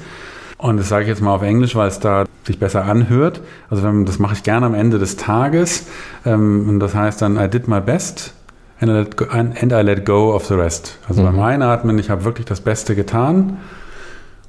und 0.59 0.79
das 0.79 0.89
sage 0.89 1.03
ich 1.03 1.09
jetzt 1.09 1.21
mal 1.21 1.35
auf 1.35 1.43
Englisch, 1.43 1.75
weil 1.75 1.89
es 1.89 2.01
da 2.01 2.25
sich 2.47 2.59
besser 2.59 2.85
anhört. 2.85 3.41
Also 3.71 3.83
wenn, 3.83 4.05
das 4.05 4.19
mache 4.19 4.35
ich 4.35 4.43
gerne 4.43 4.67
am 4.67 4.75
Ende 4.75 4.99
des 4.99 5.17
Tages. 5.17 5.87
Ähm, 6.25 6.69
und 6.69 6.81
das 6.81 6.95
heißt 6.95 7.21
dann, 7.21 7.37
I 7.37 7.49
did 7.49 7.69
my 7.69 7.81
best. 7.81 8.33
and 8.81 8.91
I 8.91 8.95
let 8.95 9.17
go, 9.17 9.25
and 9.31 9.73
I 9.73 9.83
let 9.83 10.05
go 10.05 10.35
of 10.35 10.47
the 10.47 10.55
rest. 10.55 10.99
Also 11.09 11.23
mhm. 11.23 11.27
beim 11.27 11.41
Einatmen, 11.41 11.99
ich 11.99 12.11
habe 12.11 12.25
wirklich 12.25 12.47
das 12.47 12.61
Beste 12.61 12.95
getan. 12.95 13.59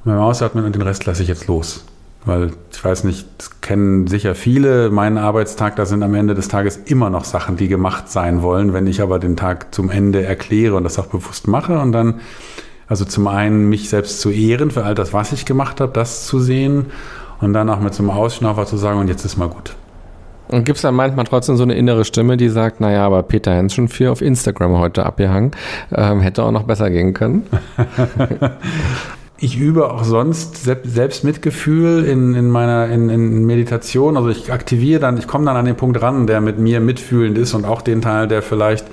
Und 0.04 0.12
beim 0.12 0.20
Ausatmen 0.20 0.66
und 0.66 0.76
den 0.76 0.82
Rest 0.82 1.06
lasse 1.06 1.22
ich 1.22 1.30
jetzt 1.30 1.48
los. 1.48 1.86
Weil 2.26 2.52
ich 2.72 2.84
weiß 2.84 3.06
nicht, 3.06 3.26
das 3.38 3.62
kennen 3.62 4.08
sicher 4.08 4.36
viele. 4.36 4.90
Mein 4.90 5.18
Arbeitstag, 5.18 5.78
da 5.78 5.86
sind 5.86 6.04
am 6.04 6.14
Ende 6.14 6.36
des 6.36 6.50
Tages 6.50 6.76
immer 6.76 7.10
noch 7.10 7.24
Sachen, 7.24 7.56
die 7.56 7.70
gemacht 7.70 8.10
sein 8.10 8.42
wollen. 8.42 8.74
Wenn 8.74 8.86
ich 8.86 9.02
aber 9.02 9.18
den 9.18 9.38
Tag 9.38 9.74
zum 9.74 9.90
Ende 9.90 10.26
erkläre 10.26 10.76
und 10.76 10.84
das 10.84 11.00
auch 11.00 11.08
bewusst 11.08 11.48
mache 11.48 11.80
und 11.80 11.94
dann, 11.94 12.16
also 12.88 13.06
zum 13.06 13.28
einen 13.28 13.70
mich 13.70 13.90
selbst 13.90 14.20
zu 14.20 14.30
ehren 14.30 14.72
für 14.72 14.84
all 14.84 14.96
das, 14.96 15.14
was 15.14 15.32
ich 15.32 15.46
gemacht 15.46 15.80
habe, 15.80 15.94
das 15.94 16.26
zu 16.26 16.40
sehen 16.40 16.88
und 17.42 17.54
dann 17.54 17.70
auch 17.70 17.80
mit 17.80 17.94
so 17.94 18.04
einem 18.04 18.12
Ausschnaufer 18.12 18.66
zu 18.66 18.78
sagen, 18.78 19.00
und 19.00 19.08
jetzt 19.08 19.26
ist 19.26 19.38
mal 19.38 19.50
gut. 19.50 19.76
Und 20.50 20.64
gibt 20.64 20.78
es 20.78 20.82
dann 20.82 20.96
manchmal 20.96 21.26
trotzdem 21.26 21.58
so 21.58 21.64
eine 21.64 21.76
innere 21.76 22.06
Stimme, 22.06 22.38
die 22.38 22.50
sagt, 22.50 22.80
naja, 22.80 23.06
aber 23.06 23.24
Peter 23.24 23.54
Hens 23.54 23.74
schon 23.74 23.90
viel 23.90 24.08
auf 24.08 24.22
Instagram 24.22 24.78
heute 24.78 25.06
abgehangen, 25.06 25.52
ähm, 25.94 26.22
hätte 26.22 26.44
auch 26.44 26.52
noch 26.52 26.64
besser 26.64 26.90
gehen 26.90 27.14
können? 27.14 27.46
ich 29.38 29.58
übe 29.58 29.92
auch 29.92 30.04
sonst 30.04 30.64
Selbstmitgefühl 30.64 32.06
in, 32.06 32.34
in 32.34 32.50
meiner 32.50 32.88
in, 32.88 33.10
in 33.10 33.46
Meditation. 33.46 34.16
Also 34.16 34.30
ich 34.30 34.52
aktiviere 34.54 35.02
dann, 35.02 35.18
ich 35.18 35.28
komme 35.28 35.46
dann 35.46 35.58
an 35.58 35.66
den 35.66 35.76
Punkt 35.76 36.02
ran, 36.02 36.28
der 36.28 36.40
mit 36.40 36.60
mir 36.60 36.80
mitfühlend 36.80 37.38
ist 37.38 37.54
und 37.54 37.66
auch 37.66 37.82
den 37.82 38.02
Teil, 38.02 38.28
der 38.28 38.42
vielleicht 38.42 38.86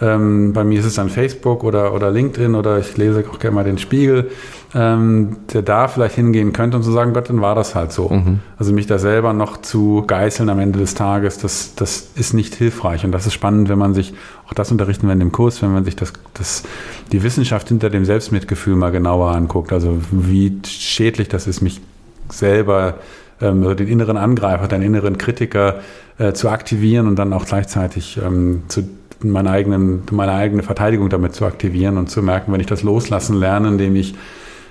ähm, 0.00 0.52
bei 0.52 0.62
mir 0.62 0.78
ist 0.78 0.84
es 0.84 0.94
dann 0.94 1.08
Facebook 1.08 1.64
oder, 1.64 1.94
oder 1.94 2.10
LinkedIn 2.10 2.54
oder 2.54 2.78
ich 2.78 2.96
lese 2.96 3.24
auch 3.30 3.38
gerne 3.38 3.54
mal 3.54 3.64
den 3.64 3.78
Spiegel, 3.78 4.30
ähm, 4.74 5.36
der 5.52 5.62
da 5.62 5.88
vielleicht 5.88 6.16
hingehen 6.16 6.52
könnte 6.52 6.76
und 6.76 6.82
zu 6.82 6.92
sagen, 6.92 7.14
Gott, 7.14 7.30
dann 7.30 7.40
war 7.40 7.54
das 7.54 7.74
halt 7.74 7.92
so. 7.92 8.10
Mhm. 8.10 8.40
Also 8.58 8.74
mich 8.74 8.86
da 8.86 8.98
selber 8.98 9.32
noch 9.32 9.62
zu 9.62 10.04
geißeln 10.06 10.50
am 10.50 10.58
Ende 10.58 10.78
des 10.78 10.94
Tages, 10.94 11.38
das, 11.38 11.74
das 11.76 12.10
ist 12.14 12.34
nicht 12.34 12.54
hilfreich. 12.54 13.04
Und 13.04 13.12
das 13.12 13.26
ist 13.26 13.32
spannend, 13.32 13.70
wenn 13.70 13.78
man 13.78 13.94
sich, 13.94 14.12
auch 14.46 14.52
das 14.52 14.70
unterrichten 14.70 15.06
wir 15.06 15.14
in 15.14 15.20
dem 15.20 15.32
Kurs, 15.32 15.62
wenn 15.62 15.72
man 15.72 15.84
sich 15.86 15.96
das, 15.96 16.12
das, 16.34 16.64
die 17.12 17.22
Wissenschaft 17.22 17.68
hinter 17.68 17.88
dem 17.88 18.04
Selbstmitgefühl 18.04 18.76
mal 18.76 18.90
genauer 18.90 19.30
anguckt. 19.30 19.72
Also 19.72 19.96
wie 20.10 20.60
schädlich 20.66 21.28
das 21.28 21.46
ist, 21.46 21.62
mich 21.62 21.80
selber 22.28 22.96
ähm, 23.40 23.62
also 23.62 23.74
den 23.74 23.88
inneren 23.88 24.18
Angreifer, 24.18 24.68
den 24.68 24.82
inneren 24.82 25.16
Kritiker 25.16 25.80
äh, 26.18 26.34
zu 26.34 26.50
aktivieren 26.50 27.06
und 27.06 27.16
dann 27.16 27.32
auch 27.32 27.46
gleichzeitig 27.46 28.20
ähm, 28.22 28.64
zu 28.68 28.84
meine, 29.20 29.50
eigenen, 29.50 30.02
meine 30.10 30.32
eigene 30.32 30.62
Verteidigung 30.62 31.08
damit 31.08 31.34
zu 31.34 31.44
aktivieren 31.44 31.96
und 31.96 32.10
zu 32.10 32.22
merken, 32.22 32.52
wenn 32.52 32.60
ich 32.60 32.66
das 32.66 32.82
loslassen 32.82 33.38
lerne, 33.38 33.68
indem 33.68 33.96
ich 33.96 34.14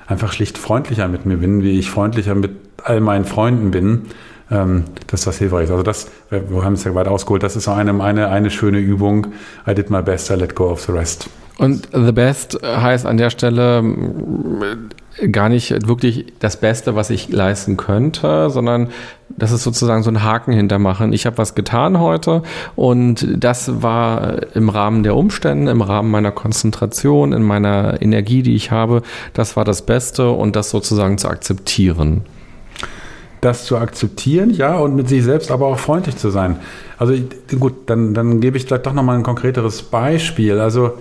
einfach 0.07 0.31
schlicht 0.31 0.57
freundlicher 0.57 1.07
mit 1.07 1.25
mir 1.25 1.37
bin, 1.37 1.63
wie 1.63 1.79
ich 1.79 1.89
freundlicher 1.89 2.35
mit 2.35 2.51
all 2.83 3.01
meinen 3.01 3.25
Freunden 3.25 3.71
bin, 3.71 4.03
ähm, 4.51 4.83
dass 5.07 5.23
das 5.23 5.37
hilfreich 5.37 5.65
ist. 5.65 5.71
Also 5.71 5.83
das, 5.83 6.11
wir 6.29 6.63
haben 6.63 6.73
es 6.73 6.83
ja 6.83 6.93
weit 6.93 7.07
ausgeholt, 7.07 7.43
das 7.43 7.55
ist 7.55 7.67
eine, 7.67 8.01
eine, 8.03 8.29
eine 8.29 8.51
schöne 8.51 8.79
Übung. 8.79 9.27
I 9.67 9.73
did 9.73 9.89
my 9.89 10.01
best, 10.01 10.29
I 10.29 10.35
let 10.35 10.55
go 10.55 10.69
of 10.69 10.81
the 10.81 10.91
rest. 10.91 11.29
Und 11.57 11.87
the 11.93 12.11
best 12.11 12.59
heißt 12.63 13.05
an 13.05 13.17
der 13.17 13.29
Stelle 13.29 13.81
gar 15.31 15.49
nicht 15.49 15.87
wirklich 15.87 16.25
das 16.39 16.57
Beste, 16.57 16.95
was 16.95 17.09
ich 17.09 17.29
leisten 17.29 17.77
könnte, 17.77 18.49
sondern 18.49 18.89
das 19.29 19.51
ist 19.51 19.63
sozusagen 19.63 20.03
so 20.03 20.09
ein 20.09 20.23
Haken 20.23 20.51
hintermachen. 20.51 21.13
Ich 21.13 21.25
habe 21.25 21.37
was 21.37 21.55
getan 21.55 21.99
heute 21.99 22.43
und 22.75 23.25
das 23.37 23.81
war 23.81 24.55
im 24.55 24.69
Rahmen 24.69 25.03
der 25.03 25.15
Umstände, 25.15 25.71
im 25.71 25.81
Rahmen 25.81 26.11
meiner 26.11 26.31
Konzentration, 26.31 27.33
in 27.33 27.43
meiner 27.43 28.01
Energie, 28.01 28.43
die 28.43 28.55
ich 28.55 28.71
habe, 28.71 29.01
das 29.33 29.55
war 29.55 29.63
das 29.63 29.83
Beste 29.83 30.29
und 30.31 30.55
das 30.55 30.69
sozusagen 30.69 31.17
zu 31.17 31.29
akzeptieren. 31.29 32.21
Das 33.41 33.65
zu 33.65 33.77
akzeptieren, 33.77 34.51
ja, 34.51 34.75
und 34.77 34.95
mit 34.95 35.07
sich 35.07 35.23
selbst 35.23 35.51
aber 35.51 35.67
auch 35.67 35.79
freundlich 35.79 36.17
zu 36.17 36.29
sein. 36.29 36.57
Also 36.97 37.13
gut, 37.59 37.73
dann, 37.87 38.13
dann 38.13 38.41
gebe 38.41 38.57
ich 38.57 38.65
vielleicht 38.65 38.85
doch 38.85 38.93
nochmal 38.93 39.17
ein 39.17 39.23
konkreteres 39.23 39.83
Beispiel. 39.83 40.59
Also 40.59 40.93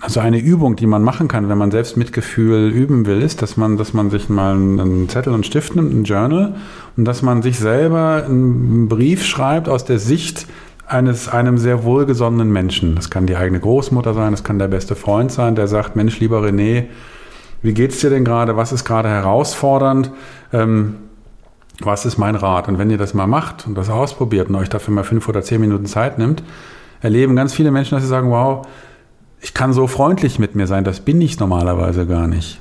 also 0.00 0.20
eine 0.20 0.38
Übung, 0.38 0.76
die 0.76 0.86
man 0.86 1.02
machen 1.02 1.26
kann, 1.26 1.48
wenn 1.48 1.56
man 1.56 1.70
selbst 1.70 1.96
Mitgefühl 1.96 2.70
üben 2.70 3.06
will, 3.06 3.22
ist, 3.22 3.40
dass 3.40 3.56
man, 3.56 3.76
dass 3.76 3.94
man 3.94 4.10
sich 4.10 4.28
mal 4.28 4.52
einen 4.52 5.08
Zettel 5.08 5.32
und 5.32 5.46
Stift 5.46 5.74
nimmt, 5.74 5.92
ein 5.94 6.04
Journal, 6.04 6.54
und 6.96 7.04
dass 7.06 7.22
man 7.22 7.42
sich 7.42 7.58
selber 7.58 8.24
einen 8.26 8.88
Brief 8.88 9.24
schreibt 9.24 9.68
aus 9.68 9.84
der 9.84 9.98
Sicht 9.98 10.46
eines 10.86 11.28
einem 11.28 11.58
sehr 11.58 11.84
wohlgesonnenen 11.84 12.52
Menschen. 12.52 12.94
Das 12.94 13.10
kann 13.10 13.26
die 13.26 13.36
eigene 13.36 13.58
Großmutter 13.58 14.14
sein, 14.14 14.32
das 14.32 14.44
kann 14.44 14.58
der 14.58 14.68
beste 14.68 14.94
Freund 14.94 15.32
sein, 15.32 15.54
der 15.54 15.66
sagt, 15.66 15.96
Mensch, 15.96 16.20
lieber 16.20 16.42
René, 16.42 16.84
wie 17.62 17.74
geht's 17.74 18.00
dir 18.00 18.10
denn 18.10 18.24
gerade? 18.24 18.56
Was 18.56 18.72
ist 18.72 18.84
gerade 18.84 19.08
herausfordernd? 19.08 20.12
Ähm, 20.52 20.96
was 21.80 22.06
ist 22.06 22.18
mein 22.18 22.36
Rat? 22.36 22.68
Und 22.68 22.78
wenn 22.78 22.90
ihr 22.90 22.98
das 22.98 23.14
mal 23.14 23.26
macht 23.26 23.66
und 23.66 23.76
das 23.76 23.90
ausprobiert 23.90 24.48
und 24.48 24.54
euch 24.56 24.68
dafür 24.68 24.94
mal 24.94 25.04
fünf 25.04 25.28
oder 25.28 25.42
zehn 25.42 25.60
Minuten 25.60 25.86
Zeit 25.86 26.18
nimmt, 26.18 26.42
erleben 27.00 27.34
ganz 27.34 27.52
viele 27.54 27.70
Menschen, 27.70 27.96
dass 27.96 28.02
sie 28.02 28.08
sagen, 28.08 28.30
wow, 28.30 28.66
ich 29.40 29.54
kann 29.54 29.72
so 29.72 29.86
freundlich 29.86 30.38
mit 30.38 30.54
mir 30.54 30.66
sein, 30.66 30.84
das 30.84 31.00
bin 31.00 31.20
ich 31.20 31.38
normalerweise 31.38 32.06
gar 32.06 32.26
nicht. 32.26 32.60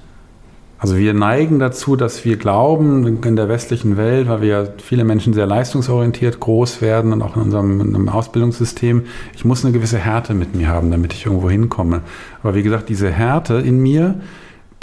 Also 0.77 0.97
wir 0.97 1.13
neigen 1.13 1.57
dazu, 1.57 1.95
dass 1.95 2.25
wir 2.25 2.35
glauben, 2.35 3.23
in 3.23 3.35
der 3.35 3.47
westlichen 3.47 3.95
Welt, 3.97 4.27
weil 4.27 4.41
wir 4.41 4.73
viele 4.77 5.05
Menschen 5.05 5.33
sehr 5.33 5.47
leistungsorientiert 5.47 6.39
groß 6.39 6.81
werden 6.81 7.13
und 7.13 7.21
auch 7.21 7.37
in 7.37 7.43
unserem, 7.43 7.79
in 7.79 7.87
unserem 7.87 8.09
Ausbildungssystem, 8.09 9.03
ich 9.33 9.45
muss 9.45 9.63
eine 9.63 9.73
gewisse 9.73 9.97
Härte 9.97 10.33
mit 10.33 10.53
mir 10.53 10.67
haben, 10.67 10.91
damit 10.91 11.13
ich 11.13 11.25
irgendwo 11.25 11.49
hinkomme. 11.49 12.01
Aber 12.43 12.55
wie 12.55 12.63
gesagt, 12.63 12.89
diese 12.89 13.09
Härte 13.09 13.55
in 13.55 13.79
mir, 13.79 14.15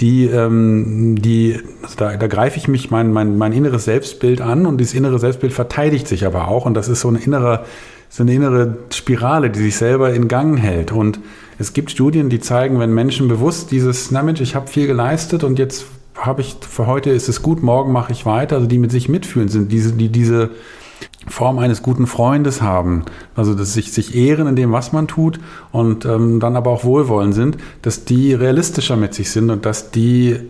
die, 0.01 0.25
ähm, 0.27 1.21
die 1.21 1.61
also 1.83 1.95
da, 1.99 2.17
da 2.17 2.27
greife 2.27 2.57
ich 2.57 2.69
mich 2.69 2.91
mein, 2.91 3.13
mein, 3.13 3.37
mein 3.37 3.53
inneres 3.53 3.85
Selbstbild 3.85 4.41
an 4.41 4.67
und 4.67 4.79
dieses 4.79 4.95
innere 4.95 5.19
Selbstbild 5.19 5.53
verteidigt 5.53 6.09
sich 6.09 6.27
aber 6.27 6.49
auch 6.49 6.65
und 6.65 6.75
das 6.75 6.89
ist 6.89 7.03
so 7.03 7.09
eine 7.09 7.21
innere, 7.21 7.65
so 8.09 8.23
eine 8.23 8.33
innere 8.33 8.79
Spirale, 8.91 9.51
die 9.51 9.61
sich 9.61 9.77
selber 9.77 10.13
in 10.13 10.27
Gang 10.27 10.59
hält 10.59 10.91
und 10.91 11.21
es 11.63 11.73
gibt 11.75 11.93
Studien, 11.93 12.29
die 12.29 12.41
zeigen, 12.41 12.81
wenn 12.81 12.93
Menschen 12.93 13.29
bewusst 13.29 13.71
dieses, 13.71 14.11
na 14.11 14.23
Mensch, 14.23 14.41
ich 14.41 14.57
habe 14.57 14.67
viel 14.67 14.89
geleistet 14.89 15.45
und 15.45 15.61
jetzt 15.61 15.87
habe 16.17 16.41
ich, 16.41 16.57
für 16.61 16.89
heute 16.89 17.11
ist 17.11 17.29
es 17.29 17.41
gut, 17.41 17.63
morgen 17.63 17.93
mache 17.93 18.11
ich 18.11 18.27
weiter, 18.27 18.57
also 18.57 18.67
die 18.67 18.79
mit 18.79 18.91
sich 18.91 19.09
mitfühlen 19.09 19.49
sind, 19.49 19.71
diese, 19.71 19.93
die 19.93 20.09
diese 20.09 20.51
Form 21.29 21.61
eines 21.61 21.83
guten 21.83 22.09
Freundes 22.09 22.63
haben, 22.63 23.05
also 23.37 23.55
dass 23.55 23.75
sich, 23.75 23.93
sich 23.93 24.17
ehren 24.17 24.49
in 24.49 24.57
dem, 24.57 24.73
was 24.73 24.93
man 24.93 25.07
tut 25.07 25.39
und 25.71 26.05
ähm, 26.05 26.41
dann 26.41 26.57
aber 26.57 26.71
auch 26.71 26.83
wohlwollend 26.83 27.35
sind, 27.35 27.59
dass 27.81 28.05
die 28.05 28.35
realistischer 28.35 28.97
mit 28.97 29.15
sich 29.15 29.31
sind 29.31 29.49
und 29.49 29.65
dass 29.65 29.93
die 29.93 30.41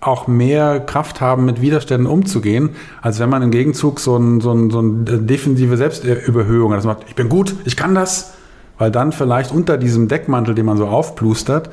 auch 0.00 0.26
mehr 0.26 0.80
Kraft 0.80 1.20
haben, 1.20 1.44
mit 1.44 1.60
Widerständen 1.60 2.06
umzugehen, 2.06 2.70
als 3.02 3.20
wenn 3.20 3.28
man 3.28 3.42
im 3.42 3.50
Gegenzug 3.50 4.00
so, 4.00 4.16
ein, 4.16 4.40
so, 4.40 4.50
ein, 4.50 4.70
so 4.70 4.78
eine 4.78 5.18
defensive 5.18 5.76
Selbstüberhöhung. 5.76 6.72
Also 6.72 6.88
macht, 6.88 7.04
ich 7.06 7.14
bin 7.14 7.28
gut, 7.28 7.54
ich 7.66 7.76
kann 7.76 7.94
das, 7.94 8.32
weil 8.80 8.90
dann 8.90 9.12
vielleicht 9.12 9.52
unter 9.52 9.76
diesem 9.76 10.08
Deckmantel, 10.08 10.54
den 10.54 10.64
man 10.64 10.78
so 10.78 10.86
aufplustert, 10.86 11.68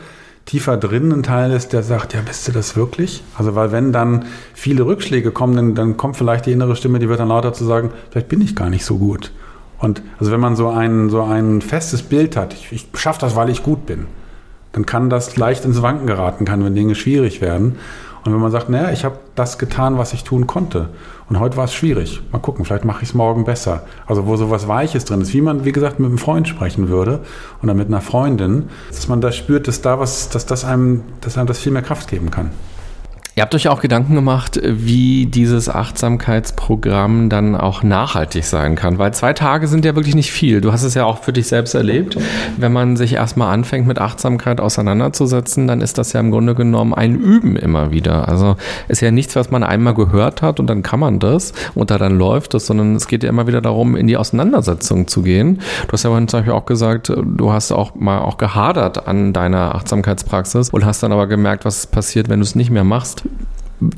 tiefer 0.46 0.76
drin 0.76 1.14
ein 1.14 1.24
Teil 1.24 1.54
ist, 1.54 1.72
der 1.72 1.82
sagt, 1.82 2.14
ja, 2.14 2.20
bist 2.20 2.46
du 2.50 2.52
das 2.52 2.76
wirklich? 2.76 3.24
Also, 3.38 3.56
weil 3.56 3.72
wenn 3.72 3.94
dann 3.94 4.26
viele 4.54 4.86
Rückschläge 4.86 5.32
kommen, 5.32 5.56
dann, 5.56 5.74
dann 5.74 5.96
kommt 5.96 6.18
vielleicht 6.18 6.46
die 6.46 6.52
innere 6.52 6.76
Stimme, 6.76 7.00
die 7.00 7.08
wird 7.08 7.22
dann 7.22 7.30
lauter 7.30 7.54
zu 7.54 7.64
sagen, 7.64 7.92
vielleicht 8.12 8.28
bin 8.28 8.42
ich 8.42 8.58
gar 8.58 8.70
nicht 8.70 8.84
so 8.84 8.98
gut. 8.98 9.32
Und 9.80 10.02
also 10.20 10.34
wenn 10.34 10.42
man 10.42 10.58
so 10.58 10.68
ein, 10.68 11.10
so 11.10 11.24
ein 11.24 11.62
festes 11.62 12.04
Bild 12.04 12.36
hat, 12.36 12.54
ich, 12.54 12.74
ich 12.74 12.88
schaffe 12.96 13.22
das, 13.22 13.38
weil 13.38 13.50
ich 13.50 13.64
gut 13.64 13.86
bin, 13.86 14.08
dann 14.74 14.86
kann 14.86 15.10
das 15.10 15.38
leicht 15.38 15.64
ins 15.64 15.82
Wanken 15.82 16.08
geraten, 16.08 16.44
kann, 16.44 16.62
wenn 16.66 16.76
Dinge 16.76 16.96
schwierig 16.96 17.40
werden. 17.40 17.78
Und 18.26 18.34
wenn 18.34 18.40
man 18.40 18.52
sagt, 18.52 18.70
naja, 18.70 18.92
ich 18.92 19.06
habe 19.06 19.18
das 19.36 19.58
getan, 19.58 19.98
was 19.98 20.14
ich 20.14 20.24
tun 20.24 20.48
konnte. 20.48 20.90
Und 21.30 21.40
heute 21.40 21.58
war 21.58 21.66
es 21.66 21.74
schwierig. 21.74 22.22
Mal 22.32 22.40
gucken, 22.40 22.66
vielleicht 22.66 22.86
mache 22.86 23.04
ich 23.04 23.10
es 23.10 23.16
morgen 23.16 23.46
besser. 23.46 23.84
Also 24.06 24.28
wo 24.28 24.36
so 24.36 24.50
was 24.50 24.68
Weiches 24.68 25.06
drin 25.06 25.22
ist, 25.22 25.34
wie 25.34 25.42
man, 25.42 25.66
wie 25.66 25.72
gesagt, 25.72 26.00
mit 26.00 26.10
einem 26.10 26.18
Freund 26.18 26.48
sprechen 26.48 26.90
würde 26.90 27.22
oder 27.64 27.74
mit 27.74 27.88
einer 27.88 28.02
Freundin, 28.02 28.70
dass 28.90 29.08
man 29.08 29.22
da 29.22 29.32
spürt, 29.32 29.68
dass 29.68 29.82
da 29.82 30.00
was, 30.00 30.30
dass 30.30 30.46
das 30.46 30.66
einem, 30.66 31.04
dass 31.22 31.38
einem 31.38 31.48
das 31.48 31.60
viel 31.60 31.72
mehr 31.72 31.82
Kraft 31.82 32.10
geben 32.10 32.32
kann. 32.32 32.52
Ihr 33.38 33.44
habt 33.44 33.54
euch 33.54 33.68
auch 33.68 33.82
Gedanken 33.82 34.16
gemacht, 34.16 34.60
wie 34.64 35.28
dieses 35.28 35.70
Achtsamkeitsprogramm 35.70 37.30
dann 37.30 37.56
auch 37.56 37.84
nachhaltig 37.84 38.44
sein 38.44 38.74
kann, 38.74 38.98
weil 38.98 39.14
zwei 39.14 39.34
Tage 39.34 39.68
sind 39.68 39.86
ja 39.86 39.96
wirklich 39.96 40.16
nicht 40.16 40.32
viel. 40.32 40.60
Du 40.60 40.72
hast 40.72 40.82
es 40.82 40.96
ja 40.96 41.06
auch 41.06 41.22
für 41.22 41.34
dich 41.34 41.46
selbst 41.46 41.76
erlebt. 41.76 42.18
Wenn 42.58 42.74
man 42.74 42.98
sich 42.98 43.14
erstmal 43.14 43.54
anfängt 43.54 43.86
mit 43.86 44.00
Achtsamkeit 44.00 44.60
auseinanderzusetzen, 44.60 45.68
dann 45.68 45.82
ist 45.82 46.00
das 46.00 46.14
ja 46.14 46.20
im 46.20 46.32
Grunde 46.32 46.56
genommen 46.56 46.96
ein 46.96 47.14
Üben 47.14 47.56
immer 47.58 47.92
wieder. 47.92 48.28
Also 48.28 48.56
ist 48.88 49.02
ja 49.02 49.12
nichts, 49.12 49.36
was 49.36 49.52
man 49.52 49.62
einmal 49.62 49.94
gehört 49.94 50.42
hat 50.42 50.60
und 50.60 50.66
dann 50.66 50.82
kann 50.82 51.00
man 51.00 51.20
das 51.20 51.54
und 51.76 51.92
da 51.92 52.00
dann 52.00 52.18
läuft 52.18 52.56
es, 52.56 52.66
sondern 52.66 52.96
es 52.96 53.08
geht 53.08 53.22
ja 53.22 53.30
immer 53.30 53.46
wieder 53.46 53.62
darum, 53.62 53.96
in 53.96 54.08
die 54.08 54.18
Auseinandersetzung 54.18 55.08
zu 55.08 55.22
gehen. 55.22 55.62
Du 55.86 55.94
hast 55.94 56.02
ja 56.02 56.10
vorhin 56.10 56.28
zum 56.28 56.40
Beispiel 56.40 56.54
auch 56.54 56.66
gesagt, 56.66 57.14
du 57.16 57.52
hast 57.52 57.72
auch 57.72 57.94
mal 57.94 58.18
auch 58.18 58.40
gehadert 58.40 59.08
an 59.08 59.32
deiner 59.32 59.76
Achtsamkeitspraxis 59.76 60.72
und 60.72 60.86
hast 60.86 61.04
dann 61.04 61.12
aber 61.12 61.28
gemerkt, 61.28 61.66
was 61.66 61.86
passiert, 61.86 62.30
wenn 62.30 62.40
du 62.40 62.44
es 62.44 62.56
nicht 62.56 62.72
mehr 62.72 62.84
machst. 62.84 63.27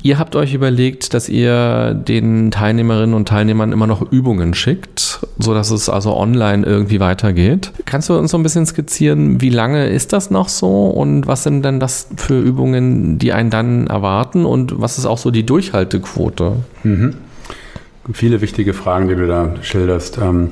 Ihr 0.03 0.19
habt 0.19 0.35
euch 0.35 0.53
überlegt, 0.53 1.13
dass 1.13 1.29
ihr 1.29 1.93
den 1.93 2.51
Teilnehmerinnen 2.51 3.15
und 3.15 3.29
Teilnehmern 3.29 3.71
immer 3.71 3.87
noch 3.87 4.11
Übungen 4.11 4.53
schickt, 4.53 5.25
sodass 5.37 5.71
es 5.71 5.87
also 5.87 6.17
online 6.17 6.65
irgendwie 6.65 6.99
weitergeht. 6.99 7.71
Kannst 7.85 8.09
du 8.09 8.17
uns 8.17 8.31
so 8.31 8.37
ein 8.37 8.43
bisschen 8.43 8.65
skizzieren, 8.65 9.39
wie 9.39 9.49
lange 9.49 9.87
ist 9.87 10.11
das 10.11 10.31
noch 10.31 10.49
so 10.49 10.87
und 10.87 11.27
was 11.27 11.43
sind 11.43 11.63
denn 11.63 11.79
das 11.79 12.09
für 12.17 12.39
Übungen, 12.39 13.19
die 13.19 13.31
einen 13.31 13.49
dann 13.49 13.87
erwarten 13.87 14.45
und 14.45 14.81
was 14.81 14.97
ist 14.97 15.05
auch 15.05 15.17
so 15.17 15.31
die 15.31 15.45
Durchhaltequote? 15.45 16.57
Mhm. 16.83 17.15
Viele 18.11 18.41
wichtige 18.41 18.73
Fragen, 18.73 19.07
die 19.07 19.15
du 19.15 19.27
da 19.27 19.53
schilderst. 19.61 20.17
Ähm, 20.17 20.51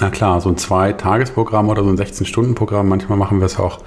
Na 0.00 0.10
klar, 0.10 0.40
so 0.40 0.48
ein 0.48 0.56
Zwei-Tagesprogramm 0.56 1.68
oder 1.68 1.84
so 1.84 1.90
ein 1.90 1.96
16-Stunden-Programm, 1.96 2.88
manchmal 2.88 3.18
machen 3.18 3.38
wir 3.38 3.46
es 3.46 3.58
auch 3.58 3.80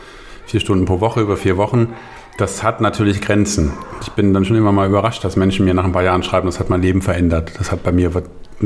vier 0.46 0.60
Stunden 0.62 0.86
pro 0.86 1.02
Woche 1.02 1.22
über 1.22 1.36
vier 1.36 1.58
Wochen. 1.58 1.90
Das 2.38 2.64
hat 2.64 2.82
natürlich 2.82 3.22
Grenzen. 3.22 3.74
Ich 4.02 4.12
bin 4.12 4.34
dann 4.34 4.46
schon 4.46 4.58
immer 4.58 4.72
mal 4.72 4.88
überrascht, 4.88 5.24
dass 5.24 5.36
Menschen 5.36 5.66
mir 5.66 5.74
nach 5.74 5.84
ein 5.84 5.92
paar 5.92 6.04
Jahren 6.04 6.24
schreiben, 6.24 6.48
das 6.48 6.60
hat 6.60 6.70
mein 6.70 6.82
Leben 6.82 7.02
verändert. 7.02 7.54
Das 7.60 7.72
hat 7.72 7.84
bei 7.84 7.92
mir 7.92 8.12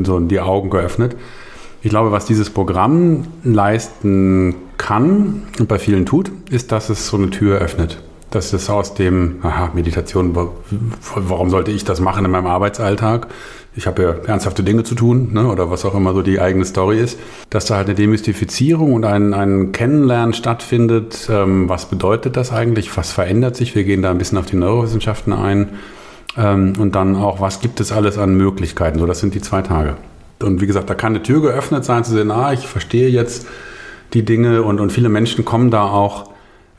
so 0.03 0.19
die 0.19 0.39
Augen 0.39 0.69
geöffnet. 0.69 1.15
Ich 1.81 1.89
glaube, 1.89 2.12
was 2.12 2.25
dieses 2.25 2.50
Programm 2.50 3.27
leisten 3.43 4.55
kann 4.77 5.43
und 5.60 5.67
bei 5.67 5.77
vielen 5.77 6.05
tut, 6.05 6.31
ist, 6.50 6.72
dass 6.72 6.89
es 6.89 7.07
so 7.07 7.17
eine 7.17 7.29
Tür 7.29 7.60
öffnet. 7.60 8.01
Dass 8.31 8.53
es 8.53 8.69
aus 8.69 8.95
dem, 8.95 9.38
aha, 9.43 9.72
Meditation, 9.74 10.36
warum 11.15 11.50
sollte 11.50 11.72
ich 11.72 11.86
das 11.86 12.00
machen 12.00 12.25
in 12.25 12.31
meinem 12.31 12.48
Arbeitsalltag? 12.48 13.27
Ich 13.77 13.88
habe 13.88 14.03
ja 14.03 14.15
ernsthafte 14.25 14.63
Dinge 14.63 14.84
zu 14.84 14.96
tun, 14.96 15.34
ne, 15.34 15.48
oder 15.48 15.70
was 15.70 15.84
auch 15.84 15.96
immer 15.96 16.13
so 16.13 16.22
die 16.22 16.39
eigene 16.39 16.63
Story 16.63 17.00
ist, 17.00 17.20
dass 17.50 17.65
da 17.65 17.75
halt 17.75 17.88
eine 17.88 17.96
Demystifizierung 17.96 18.94
und 18.94 19.03
ein, 19.03 19.34
ein 19.34 19.74
Kennenlernen 19.74 20.34
stattfindet. 20.34 21.27
Ähm, 21.29 21.67
was 21.67 21.89
bedeutet 21.89 22.38
das 22.38 22.53
eigentlich? 22.53 22.96
Was 22.96 23.12
verändert 23.12 23.58
sich? 23.58 23.75
Wir 23.75 23.84
gehen 23.84 24.01
da 24.01 24.12
ein 24.12 24.17
bisschen 24.17 24.38
auf 24.38 24.46
die 24.46 24.55
Neurowissenschaften 24.55 25.34
ein. 25.34 25.70
Ähm, 26.38 26.74
und 26.79 26.96
dann 26.96 27.15
auch, 27.15 27.41
was 27.41 27.60
gibt 27.60 27.82
es 27.82 27.91
alles 27.91 28.17
an 28.17 28.36
Möglichkeiten? 28.36 29.00
So, 29.00 29.05
das 29.05 29.20
sind 29.20 29.36
die 29.36 29.41
zwei 29.41 29.62
Tage. 29.62 29.96
Und 30.41 30.62
wie 30.62 30.67
gesagt, 30.67 30.89
da 30.89 30.96
kann 30.96 31.13
eine 31.13 31.24
Tür 31.24 31.41
geöffnet 31.41 31.84
sein, 31.84 32.03
zu 32.03 32.12
sehen, 32.12 32.32
ah, 32.32 32.53
ich 32.53 32.67
verstehe 32.67 33.10
jetzt 33.10 33.48
die 34.13 34.24
Dinge 34.24 34.63
und, 34.63 34.79
und 34.79 34.91
viele 34.91 35.10
Menschen 35.10 35.44
kommen 35.44 35.70
da 35.70 35.84
auch 35.84 36.29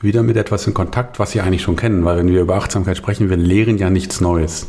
wieder 0.01 0.23
mit 0.23 0.37
etwas 0.37 0.67
in 0.67 0.75
Kontakt, 0.75 1.19
was 1.19 1.33
sie 1.33 1.41
eigentlich 1.41 1.63
schon 1.63 1.77
kennen, 1.77 2.05
weil 2.05 2.19
wenn 2.19 2.29
wir 2.29 2.41
über 2.41 2.57
Achtsamkeit 2.57 2.97
sprechen, 2.97 3.31
wir 3.31 3.37
lehren 3.37 3.79
ja 3.79 3.91
nichts 3.91 4.21
Neues. 4.21 4.67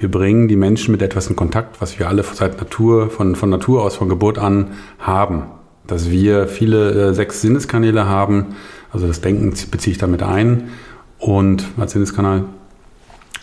Wir 0.00 0.10
bringen 0.10 0.48
die 0.48 0.56
Menschen 0.56 0.92
mit 0.92 1.02
etwas 1.02 1.26
in 1.26 1.36
Kontakt, 1.36 1.82
was 1.82 1.98
wir 1.98 2.08
alle 2.08 2.22
seit 2.22 2.58
Natur, 2.58 3.10
von, 3.10 3.36
von 3.36 3.50
Natur 3.50 3.82
aus, 3.82 3.96
von 3.96 4.08
Geburt 4.08 4.38
an 4.38 4.68
haben. 4.98 5.42
Dass 5.86 6.10
wir 6.10 6.48
viele 6.48 7.10
äh, 7.10 7.14
sechs 7.14 7.42
Sinneskanäle 7.42 8.06
haben, 8.06 8.56
also 8.92 9.06
das 9.06 9.20
Denken 9.20 9.52
beziehe 9.70 9.92
ich 9.92 9.98
damit 9.98 10.22
ein 10.22 10.70
und 11.18 11.66
als 11.78 11.92
Sinneskanal 11.92 12.44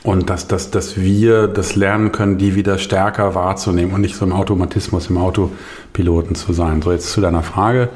und 0.02 0.32
dass, 0.32 0.48
dass, 0.48 0.72
dass 0.72 0.98
wir 0.98 1.48
das 1.48 1.76
lernen 1.76 2.12
können, 2.12 2.40
die 2.40 2.56
wieder 2.56 2.80
stärker 2.80 3.36
wahrzunehmen 3.36 3.94
und 3.94 4.02
nicht 4.02 4.16
so 4.16 4.26
im 4.26 4.34
Automatismus, 4.34 5.12
im 5.12 5.18
Autopiloten 5.20 6.34
zu 6.34 6.54
sein. 6.54 6.82
So, 6.82 6.92
jetzt 6.92 7.12
zu 7.12 7.22
deiner 7.22 7.44
Frage. 7.44 7.90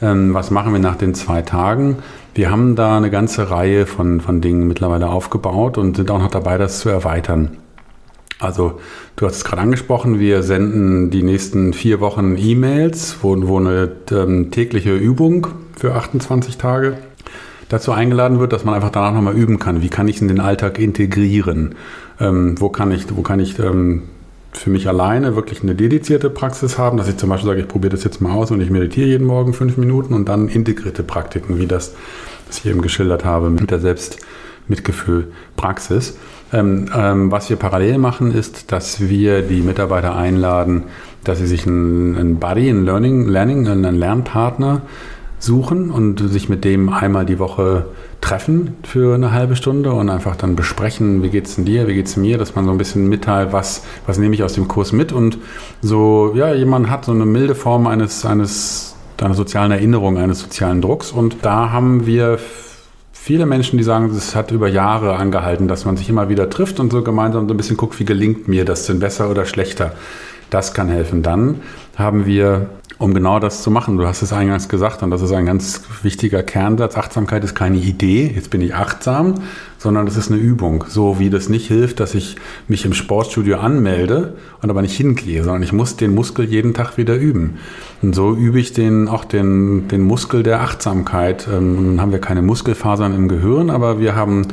Ähm, 0.00 0.32
was 0.32 0.52
machen 0.52 0.72
wir 0.72 0.80
nach 0.80 0.96
den 0.96 1.14
zwei 1.16 1.42
Tagen? 1.42 1.96
Wir 2.36 2.52
haben 2.52 2.76
da 2.76 2.98
eine 2.98 3.10
ganze 3.10 3.50
Reihe 3.50 3.84
von, 3.84 4.20
von 4.20 4.40
Dingen 4.40 4.68
mittlerweile 4.68 5.08
aufgebaut 5.08 5.76
und 5.76 5.96
sind 5.96 6.08
auch 6.12 6.20
noch 6.20 6.30
dabei, 6.30 6.56
das 6.56 6.78
zu 6.78 6.88
erweitern. 6.88 7.56
Also, 8.38 8.80
du 9.16 9.26
hast 9.26 9.36
es 9.36 9.44
gerade 9.44 9.62
angesprochen, 9.62 10.20
wir 10.20 10.42
senden 10.42 11.10
die 11.10 11.22
nächsten 11.22 11.72
vier 11.72 12.00
Wochen 12.00 12.36
E-Mails, 12.36 13.16
wo, 13.22 13.34
wo 13.48 13.58
eine 13.58 13.90
ähm, 14.10 14.50
tägliche 14.50 14.94
Übung 14.94 15.46
für 15.78 15.94
28 15.94 16.58
Tage 16.58 16.98
dazu 17.70 17.92
eingeladen 17.92 18.38
wird, 18.38 18.52
dass 18.52 18.64
man 18.64 18.74
einfach 18.74 18.90
danach 18.90 19.14
nochmal 19.14 19.34
üben 19.34 19.58
kann. 19.58 19.80
Wie 19.80 19.88
kann 19.88 20.06
ich 20.06 20.20
in 20.20 20.28
den 20.28 20.40
Alltag 20.40 20.78
integrieren? 20.78 21.76
Ähm, 22.20 22.60
wo 22.60 22.68
kann 22.68 22.92
ich, 22.92 23.06
wo 23.16 23.22
kann 23.22 23.40
ich 23.40 23.58
ähm, 23.58 24.02
für 24.52 24.68
mich 24.70 24.88
alleine 24.88 25.34
wirklich 25.34 25.62
eine 25.62 25.74
dedizierte 25.74 26.28
Praxis 26.30 26.78
haben, 26.78 26.96
dass 26.98 27.08
ich 27.08 27.16
zum 27.16 27.30
Beispiel 27.30 27.48
sage, 27.48 27.60
ich 27.60 27.68
probiere 27.68 27.92
das 27.92 28.04
jetzt 28.04 28.20
mal 28.20 28.32
aus 28.32 28.50
und 28.50 28.60
ich 28.60 28.68
meditiere 28.70 29.08
jeden 29.08 29.26
Morgen 29.26 29.54
fünf 29.54 29.78
Minuten 29.78 30.14
und 30.14 30.28
dann 30.28 30.48
integrierte 30.48 31.02
Praktiken, 31.02 31.58
wie 31.58 31.66
das, 31.66 31.94
was 32.46 32.58
ich 32.58 32.66
eben 32.66 32.82
geschildert 32.82 33.24
habe, 33.24 33.48
mit 33.50 33.70
der 33.70 33.80
Selbstmitgefühl-Praxis. 33.80 36.16
Ähm, 36.52 36.86
ähm, 36.94 37.32
was 37.32 37.50
wir 37.50 37.56
parallel 37.56 37.98
machen, 37.98 38.32
ist, 38.32 38.70
dass 38.70 39.00
wir 39.00 39.42
die 39.42 39.62
Mitarbeiter 39.62 40.14
einladen, 40.14 40.84
dass 41.24 41.38
sie 41.38 41.46
sich 41.46 41.66
einen, 41.66 42.16
einen 42.16 42.38
Buddy, 42.38 42.70
einen 42.70 42.84
Learning, 42.84 43.26
Learning, 43.26 43.66
einen 43.66 43.96
Lernpartner 43.96 44.82
suchen 45.38 45.90
und 45.90 46.18
sich 46.30 46.48
mit 46.48 46.64
dem 46.64 46.88
einmal 46.88 47.26
die 47.26 47.38
Woche 47.38 47.86
treffen 48.20 48.76
für 48.82 49.14
eine 49.14 49.32
halbe 49.32 49.56
Stunde 49.56 49.92
und 49.92 50.08
einfach 50.08 50.36
dann 50.36 50.56
besprechen, 50.56 51.22
wie 51.22 51.28
geht's 51.28 51.56
denn 51.56 51.64
dir, 51.64 51.86
wie 51.88 51.94
geht's 51.94 52.16
mir, 52.16 52.38
dass 52.38 52.54
man 52.54 52.64
so 52.64 52.70
ein 52.70 52.78
bisschen 52.78 53.08
mitteilt, 53.08 53.52
was, 53.52 53.82
was 54.06 54.18
nehme 54.18 54.34
ich 54.34 54.42
aus 54.42 54.54
dem 54.54 54.66
Kurs 54.66 54.92
mit 54.92 55.12
und 55.12 55.38
so, 55.82 56.32
ja, 56.34 56.54
jemand 56.54 56.90
hat 56.90 57.04
so 57.04 57.12
eine 57.12 57.26
milde 57.26 57.54
Form 57.54 57.86
eines, 57.86 58.24
eines, 58.24 58.96
einer 59.20 59.34
sozialen 59.34 59.72
Erinnerung, 59.72 60.16
eines 60.16 60.40
sozialen 60.40 60.80
Drucks 60.80 61.12
und 61.12 61.36
da 61.42 61.70
haben 61.70 62.06
wir 62.06 62.38
viele 63.26 63.44
Menschen, 63.44 63.76
die 63.76 63.82
sagen, 63.82 64.14
es 64.14 64.36
hat 64.36 64.52
über 64.52 64.68
Jahre 64.68 65.16
angehalten, 65.16 65.66
dass 65.66 65.84
man 65.84 65.96
sich 65.96 66.08
immer 66.08 66.28
wieder 66.28 66.48
trifft 66.48 66.78
und 66.78 66.92
so 66.92 67.02
gemeinsam 67.02 67.48
so 67.48 67.54
ein 67.54 67.56
bisschen 67.56 67.76
guckt, 67.76 67.98
wie 67.98 68.04
gelingt 68.04 68.46
mir 68.46 68.64
das 68.64 68.86
denn 68.86 69.00
besser 69.00 69.28
oder 69.28 69.46
schlechter. 69.46 69.94
Das 70.50 70.74
kann 70.74 70.88
helfen. 70.88 71.22
Dann 71.22 71.60
haben 71.96 72.26
wir 72.26 72.68
um 72.98 73.12
genau 73.12 73.38
das 73.38 73.62
zu 73.62 73.70
machen. 73.70 73.98
Du 73.98 74.06
hast 74.06 74.22
es 74.22 74.32
eingangs 74.32 74.68
gesagt 74.68 75.02
und 75.02 75.10
das 75.10 75.20
ist 75.20 75.32
ein 75.32 75.44
ganz 75.44 75.82
wichtiger 76.02 76.42
Kernsatz. 76.42 76.96
Achtsamkeit 76.96 77.44
ist 77.44 77.54
keine 77.54 77.76
Idee, 77.76 78.32
jetzt 78.34 78.50
bin 78.50 78.62
ich 78.62 78.74
achtsam, 78.74 79.34
sondern 79.76 80.06
das 80.06 80.16
ist 80.16 80.30
eine 80.30 80.40
Übung. 80.40 80.84
So 80.88 81.18
wie 81.18 81.28
das 81.28 81.50
nicht 81.50 81.68
hilft, 81.68 82.00
dass 82.00 82.14
ich 82.14 82.36
mich 82.68 82.86
im 82.86 82.94
Sportstudio 82.94 83.58
anmelde 83.58 84.34
und 84.62 84.70
aber 84.70 84.80
nicht 84.80 84.96
hingehe, 84.96 85.44
sondern 85.44 85.62
ich 85.62 85.72
muss 85.72 85.96
den 85.96 86.14
Muskel 86.14 86.46
jeden 86.46 86.72
Tag 86.72 86.96
wieder 86.96 87.16
üben. 87.16 87.58
Und 88.00 88.14
so 88.14 88.34
übe 88.34 88.58
ich 88.58 88.72
den, 88.72 89.08
auch 89.08 89.24
den, 89.24 89.88
den 89.88 90.00
Muskel 90.00 90.42
der 90.42 90.62
Achtsamkeit. 90.62 91.46
Ähm, 91.52 92.00
haben 92.00 92.12
wir 92.12 92.20
keine 92.20 92.40
Muskelfasern 92.40 93.14
im 93.14 93.28
Gehirn, 93.28 93.68
aber 93.68 94.00
wir 94.00 94.16
haben 94.16 94.48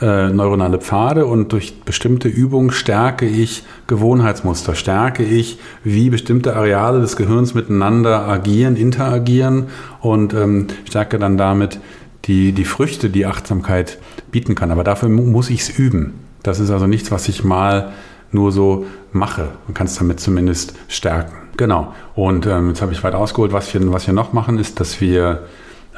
äh, 0.00 0.28
neuronale 0.28 0.78
Pfade 0.78 1.26
und 1.26 1.52
durch 1.52 1.80
bestimmte 1.80 2.28
Übungen 2.28 2.70
stärke 2.70 3.26
ich 3.26 3.64
Gewohnheitsmuster, 3.86 4.74
stärke 4.74 5.24
ich, 5.24 5.58
wie 5.82 6.10
bestimmte 6.10 6.54
Areale 6.54 7.00
des 7.00 7.16
Gehirns 7.16 7.54
miteinander 7.54 8.28
agieren, 8.28 8.76
interagieren 8.76 9.66
und 10.00 10.34
ähm, 10.34 10.68
stärke 10.84 11.18
dann 11.18 11.36
damit 11.36 11.80
die, 12.26 12.52
die 12.52 12.64
Früchte, 12.64 13.10
die 13.10 13.26
Achtsamkeit 13.26 13.98
bieten 14.30 14.54
kann. 14.54 14.70
Aber 14.70 14.84
dafür 14.84 15.08
muss 15.08 15.50
ich 15.50 15.62
es 15.62 15.78
üben. 15.78 16.14
Das 16.42 16.60
ist 16.60 16.70
also 16.70 16.86
nichts, 16.86 17.10
was 17.10 17.28
ich 17.28 17.42
mal 17.42 17.92
nur 18.30 18.52
so 18.52 18.86
mache. 19.12 19.48
Man 19.66 19.74
kann 19.74 19.86
es 19.86 19.96
damit 19.96 20.20
zumindest 20.20 20.74
stärken. 20.88 21.34
Genau. 21.56 21.92
Und 22.14 22.46
ähm, 22.46 22.68
jetzt 22.68 22.82
habe 22.82 22.92
ich 22.92 23.02
weit 23.02 23.14
ausgeholt. 23.14 23.52
Was 23.52 23.72
wir, 23.74 23.92
was 23.92 24.06
wir 24.06 24.14
noch 24.14 24.32
machen, 24.32 24.58
ist, 24.58 24.78
dass 24.78 25.00
wir 25.00 25.42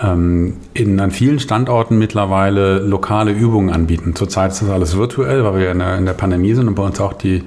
in, 0.02 1.00
an 1.00 1.10
vielen 1.10 1.40
Standorten 1.40 1.98
mittlerweile 1.98 2.78
lokale 2.78 3.32
Übungen 3.32 3.70
anbieten. 3.70 4.14
Zurzeit 4.14 4.52
ist 4.52 4.62
das 4.62 4.70
alles 4.70 4.96
virtuell, 4.96 5.44
weil 5.44 5.58
wir 5.58 5.70
in 5.70 5.80
der, 5.80 5.98
in 5.98 6.06
der 6.06 6.14
Pandemie 6.14 6.54
sind 6.54 6.68
und 6.68 6.74
bei 6.74 6.82
uns 6.82 7.00
auch 7.00 7.12
die, 7.12 7.44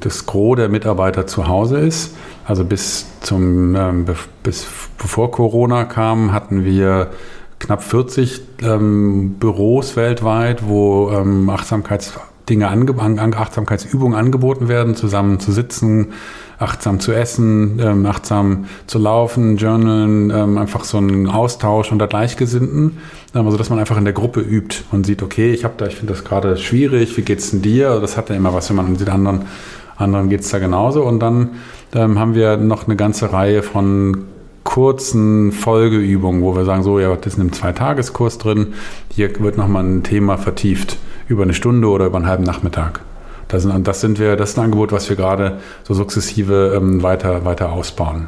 das 0.00 0.26
Gros 0.26 0.56
der 0.56 0.68
Mitarbeiter 0.68 1.26
zu 1.26 1.48
Hause 1.48 1.78
ist. 1.78 2.14
Also 2.44 2.64
bis 2.64 3.06
zum, 3.20 3.74
ähm, 3.74 4.04
bis 4.42 4.66
bevor 4.98 5.30
Corona 5.30 5.84
kam, 5.84 6.32
hatten 6.32 6.64
wir 6.64 7.10
knapp 7.58 7.82
40 7.82 8.42
ähm, 8.62 9.36
Büros 9.40 9.96
weltweit, 9.96 10.68
wo 10.68 11.10
ähm, 11.10 11.48
Achtsamkeitsdinge, 11.48 12.68
ange 12.68 13.36
Achtsamkeitsübungen 13.38 14.18
angeboten 14.18 14.68
werden, 14.68 14.94
zusammen 14.94 15.40
zu 15.40 15.50
sitzen, 15.50 16.12
achtsam 16.58 17.00
zu 17.00 17.12
essen, 17.12 17.78
ähm, 17.82 18.06
achtsam 18.06 18.66
zu 18.86 18.98
laufen, 18.98 19.56
journalen, 19.56 20.30
ähm, 20.30 20.58
einfach 20.58 20.84
so 20.84 20.98
ein 20.98 21.28
Austausch 21.28 21.92
unter 21.92 22.06
Gleichgesinnten, 22.06 22.98
ähm, 23.34 23.44
also 23.46 23.56
dass 23.58 23.70
man 23.70 23.78
einfach 23.78 23.98
in 23.98 24.04
der 24.04 24.14
Gruppe 24.14 24.40
übt 24.40 24.84
und 24.90 25.06
sieht, 25.06 25.22
okay, 25.22 25.52
ich 25.52 25.64
habe 25.64 25.74
da, 25.76 25.86
ich 25.86 25.96
finde 25.96 26.14
das 26.14 26.24
gerade 26.24 26.56
schwierig, 26.56 27.16
wie 27.16 27.22
geht's 27.22 27.50
denn 27.50 27.62
dir? 27.62 27.88
Also 27.88 28.00
das 28.00 28.16
hat 28.16 28.30
ja 28.30 28.36
immer 28.36 28.54
was, 28.54 28.68
wenn 28.70 28.76
man 28.76 28.96
sieht, 28.96 29.10
anderen, 29.10 29.42
anderen 29.96 30.28
geht's 30.28 30.50
da 30.50 30.58
genauso. 30.58 31.02
Und 31.04 31.20
dann 31.20 31.50
ähm, 31.94 32.18
haben 32.18 32.34
wir 32.34 32.56
noch 32.56 32.86
eine 32.86 32.96
ganze 32.96 33.32
Reihe 33.32 33.62
von 33.62 34.24
kurzen 34.64 35.52
Folgeübungen, 35.52 36.42
wo 36.42 36.56
wir 36.56 36.64
sagen, 36.64 36.82
so, 36.82 36.98
ja, 36.98 37.14
das 37.14 37.26
ist 37.26 37.34
in 37.34 37.42
einem 37.42 37.52
Zweitageskurs 37.52 38.38
drin, 38.38 38.74
hier 39.14 39.38
wird 39.40 39.56
nochmal 39.56 39.84
ein 39.84 40.02
Thema 40.02 40.38
vertieft 40.38 40.98
über 41.28 41.44
eine 41.44 41.54
Stunde 41.54 41.88
oder 41.88 42.06
über 42.06 42.16
einen 42.16 42.26
halben 42.26 42.44
Nachmittag. 42.44 43.00
Das, 43.48 43.62
sind, 43.62 43.86
das, 43.86 44.00
sind 44.00 44.18
wir, 44.18 44.36
das 44.36 44.50
ist 44.50 44.58
ein 44.58 44.64
Angebot, 44.64 44.92
was 44.92 45.08
wir 45.08 45.16
gerade 45.16 45.58
so 45.84 45.94
sukzessive 45.94 46.74
ähm, 46.76 47.02
weiter, 47.02 47.44
weiter 47.44 47.72
ausbauen. 47.72 48.26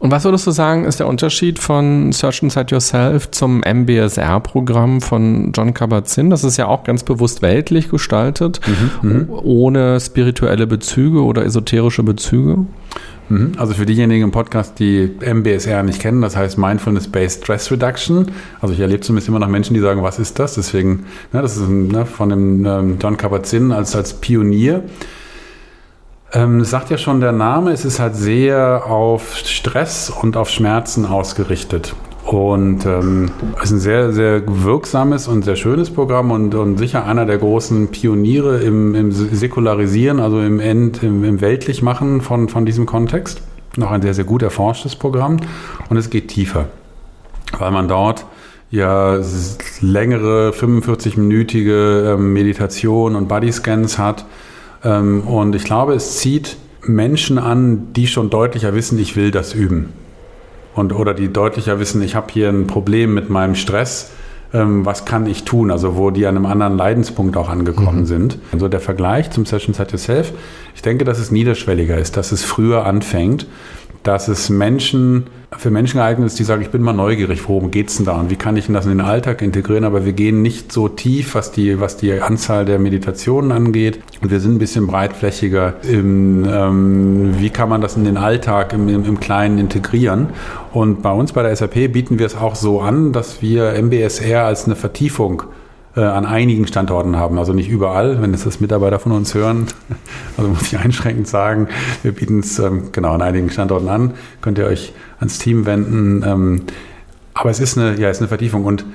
Und 0.00 0.10
was 0.10 0.24
würdest 0.24 0.46
du 0.46 0.50
sagen, 0.50 0.86
ist 0.86 0.98
der 0.98 1.06
Unterschied 1.06 1.58
von 1.58 2.10
Search 2.12 2.42
Inside 2.42 2.68
Yourself 2.70 3.30
zum 3.32 3.60
MBSR-Programm 3.60 5.02
von 5.02 5.52
John 5.52 5.74
Kabat-Zinn? 5.74 6.30
Das 6.30 6.42
ist 6.42 6.56
ja 6.56 6.68
auch 6.68 6.84
ganz 6.84 7.02
bewusst 7.02 7.42
weltlich 7.42 7.90
gestaltet, 7.90 8.60
mhm, 9.02 9.10
mhm. 9.10 9.28
ohne 9.28 10.00
spirituelle 10.00 10.66
Bezüge 10.66 11.22
oder 11.22 11.44
esoterische 11.44 12.02
Bezüge. 12.02 12.64
Mhm. 13.30 13.52
Also 13.56 13.74
für 13.74 13.86
diejenigen 13.86 14.24
im 14.24 14.30
Podcast, 14.32 14.78
die 14.78 15.08
MBSR 15.20 15.82
nicht 15.84 16.00
kennen, 16.00 16.20
das 16.20 16.36
heißt 16.36 16.58
Mindfulness-Based 16.58 17.44
Stress 17.44 17.70
Reduction. 17.70 18.32
Also 18.60 18.74
ich 18.74 18.80
erlebe 18.80 19.00
zumindest 19.00 19.28
immer 19.28 19.38
noch 19.38 19.48
Menschen, 19.48 19.74
die 19.74 19.80
sagen, 19.80 20.02
was 20.02 20.18
ist 20.18 20.38
das? 20.38 20.56
Deswegen, 20.56 21.06
ne, 21.32 21.40
das 21.40 21.56
ist 21.56 21.68
ne, 21.68 22.04
von 22.04 22.28
dem 22.28 22.66
ähm, 22.66 22.98
John 23.00 23.16
Kabat-Zinn 23.16 23.72
als, 23.72 23.94
als 23.94 24.14
Pionier. 24.14 24.82
Ähm, 26.32 26.64
sagt 26.64 26.90
ja 26.90 26.98
schon 26.98 27.20
der 27.20 27.32
Name, 27.32 27.72
es 27.72 27.84
ist 27.84 28.00
halt 28.00 28.16
sehr 28.16 28.86
auf 28.86 29.36
Stress 29.36 30.10
und 30.10 30.36
auf 30.36 30.50
Schmerzen 30.50 31.06
ausgerichtet. 31.06 31.94
Und 32.24 32.84
ähm, 32.86 33.30
es 33.56 33.64
ist 33.64 33.70
ein 33.72 33.80
sehr, 33.80 34.12
sehr 34.12 34.42
wirksames 34.46 35.26
und 35.26 35.44
sehr 35.44 35.56
schönes 35.56 35.90
Programm 35.90 36.30
und, 36.30 36.54
und 36.54 36.76
sicher 36.76 37.06
einer 37.06 37.26
der 37.26 37.38
großen 37.38 37.88
Pioniere 37.88 38.60
im, 38.60 38.94
im 38.94 39.10
Säkularisieren, 39.10 40.20
also 40.20 40.40
im, 40.40 40.60
End, 40.60 41.02
im, 41.02 41.24
im 41.24 41.40
Weltlichmachen 41.40 42.20
von, 42.20 42.48
von 42.48 42.66
diesem 42.66 42.86
Kontext. 42.86 43.42
noch 43.76 43.90
ein 43.90 44.02
sehr, 44.02 44.14
sehr 44.14 44.24
gut 44.24 44.42
erforschtes 44.42 44.96
Programm 44.96 45.38
und 45.88 45.96
es 45.96 46.10
geht 46.10 46.28
tiefer, 46.28 46.66
weil 47.58 47.70
man 47.70 47.88
dort 47.88 48.26
ja 48.70 49.18
längere 49.80 50.50
45-minütige 50.50 52.14
ähm, 52.14 52.32
Meditation 52.32 53.16
und 53.16 53.28
Bodyscans 53.28 53.98
hat. 53.98 54.26
Ähm, 54.84 55.22
und 55.22 55.54
ich 55.54 55.64
glaube, 55.64 55.94
es 55.94 56.18
zieht 56.18 56.56
Menschen 56.86 57.38
an, 57.38 57.92
die 57.94 58.06
schon 58.06 58.30
deutlicher 58.30 58.74
wissen, 58.74 58.98
ich 58.98 59.16
will 59.16 59.30
das 59.30 59.54
üben. 59.54 59.92
Und, 60.74 60.94
oder 60.94 61.14
die 61.14 61.32
deutlicher 61.32 61.80
wissen, 61.80 62.02
ich 62.02 62.14
habe 62.14 62.28
hier 62.32 62.48
ein 62.48 62.66
Problem 62.66 63.14
mit 63.14 63.28
meinem 63.28 63.54
Stress 63.54 64.10
ähm, 64.52 64.84
was 64.84 65.04
kann 65.04 65.26
ich 65.26 65.44
tun, 65.44 65.70
also 65.70 65.96
wo 65.96 66.10
die 66.10 66.26
an 66.26 66.36
einem 66.36 66.46
anderen 66.46 66.76
Leidenspunkt 66.76 67.36
auch 67.36 67.48
angekommen 67.48 68.00
mhm. 68.00 68.06
sind. 68.06 68.38
Also 68.52 68.68
der 68.68 68.80
Vergleich 68.80 69.30
zum 69.30 69.46
Session 69.46 69.74
Set 69.74 69.92
Yourself, 69.92 70.32
ich 70.74 70.82
denke, 70.82 71.04
dass 71.04 71.18
es 71.18 71.30
niederschwelliger 71.30 71.96
ist, 71.96 72.16
dass 72.16 72.32
es 72.32 72.44
früher 72.44 72.84
anfängt, 72.84 73.46
dass 74.02 74.28
es 74.28 74.48
Menschen 74.48 75.26
für 75.58 75.70
Menschen 75.70 75.98
geeignet 75.98 76.28
ist, 76.28 76.38
die 76.38 76.44
sagen, 76.44 76.62
ich 76.62 76.70
bin 76.70 76.80
mal 76.80 76.92
neugierig, 76.92 77.48
worum 77.48 77.70
geht 77.70 77.88
es 77.88 77.96
denn 77.96 78.06
da 78.06 78.20
und 78.20 78.30
wie 78.30 78.36
kann 78.36 78.56
ich 78.56 78.66
denn 78.66 78.74
das 78.74 78.84
in 78.84 78.92
den 78.92 79.00
Alltag 79.00 79.42
integrieren, 79.42 79.84
aber 79.84 80.04
wir 80.04 80.12
gehen 80.12 80.42
nicht 80.42 80.70
so 80.70 80.88
tief, 80.88 81.34
was 81.34 81.50
die, 81.50 81.80
was 81.80 81.96
die 81.96 82.20
Anzahl 82.20 82.64
der 82.64 82.78
Meditationen 82.78 83.50
angeht. 83.50 84.00
Und 84.22 84.30
wir 84.30 84.38
sind 84.38 84.54
ein 84.54 84.58
bisschen 84.58 84.86
breitflächiger 84.86 85.74
im, 85.82 86.44
ähm, 86.48 87.34
wie 87.38 87.50
kann 87.50 87.68
man 87.68 87.80
das 87.80 87.96
in 87.96 88.04
den 88.04 88.16
Alltag 88.16 88.72
im, 88.72 88.88
im, 88.88 89.04
im 89.04 89.18
Kleinen 89.18 89.58
integrieren? 89.58 90.28
Und 90.72 91.02
bei 91.02 91.10
uns 91.10 91.32
bei 91.32 91.42
der 91.42 91.54
SAP 91.54 91.92
bieten 91.92 92.18
wir 92.18 92.26
es 92.26 92.36
auch 92.36 92.54
so 92.54 92.80
an, 92.80 93.12
dass 93.12 93.42
wir 93.42 93.74
MBSR 93.74 94.44
als 94.44 94.66
eine 94.66 94.76
Vertiefung 94.76 95.42
an 95.94 96.24
einigen 96.24 96.66
Standorten 96.66 97.16
haben, 97.16 97.38
also 97.38 97.52
nicht 97.52 97.68
überall, 97.68 98.22
wenn 98.22 98.32
es 98.32 98.44
das 98.44 98.60
Mitarbeiter 98.60 98.98
von 98.98 99.12
uns 99.12 99.34
hören. 99.34 99.66
Also 100.36 100.48
muss 100.48 100.72
ich 100.72 100.78
einschränkend 100.78 101.28
sagen, 101.28 101.68
wir 102.02 102.12
bieten 102.12 102.40
es 102.40 102.58
ähm, 102.58 102.92
genau 102.92 103.12
an 103.12 103.20
einigen 103.20 103.50
Standorten 103.50 103.88
an, 103.88 104.14
könnt 104.40 104.56
ihr 104.56 104.64
euch 104.64 104.94
ans 105.18 105.38
Team 105.38 105.66
wenden. 105.66 106.22
Ähm, 106.24 106.62
aber 107.34 107.50
es 107.50 107.60
ist 107.60 107.76
eine, 107.76 108.00
ja, 108.00 108.08
es 108.08 108.18
ist 108.18 108.22
eine 108.22 108.28
Vertiefung 108.28 108.64
und 108.64 108.86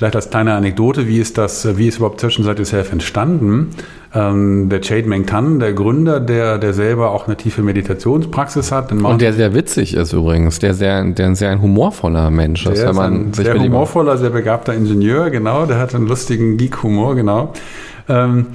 Vielleicht 0.00 0.16
als 0.16 0.30
kleine 0.30 0.54
Anekdote, 0.54 1.06
wie 1.08 1.18
ist 1.18 1.36
das, 1.36 1.76
wie 1.76 1.86
ist 1.86 1.98
überhaupt 1.98 2.20
Zwischenseite 2.20 2.64
Self 2.64 2.90
entstanden? 2.90 3.68
Ähm, 4.14 4.70
der 4.70 4.80
Chade 4.80 5.06
Meng 5.06 5.26
Tan, 5.26 5.60
der 5.60 5.74
Gründer, 5.74 6.20
der, 6.20 6.56
der 6.56 6.72
selber 6.72 7.10
auch 7.10 7.26
eine 7.26 7.36
tiefe 7.36 7.62
Meditationspraxis 7.62 8.72
hat. 8.72 8.90
Und 8.92 9.20
der 9.20 9.34
sehr 9.34 9.52
witzig 9.52 9.92
ist 9.92 10.14
übrigens, 10.14 10.58
der 10.58 10.72
sehr, 10.72 11.04
der 11.04 11.34
sehr 11.34 11.50
ein 11.50 11.60
humorvoller 11.60 12.30
Mensch 12.30 12.64
ist. 12.64 12.82
Wenn 12.82 12.94
man 12.94 13.14
ein 13.14 13.32
sich 13.34 13.44
sehr 13.44 13.60
humorvoller, 13.60 14.16
sehr 14.16 14.30
begabter 14.30 14.72
Ingenieur, 14.72 15.28
genau, 15.28 15.66
der 15.66 15.78
hat 15.78 15.94
einen 15.94 16.06
lustigen 16.06 16.56
Geek-Humor, 16.56 17.14
genau. 17.14 17.52
Ähm, 18.08 18.46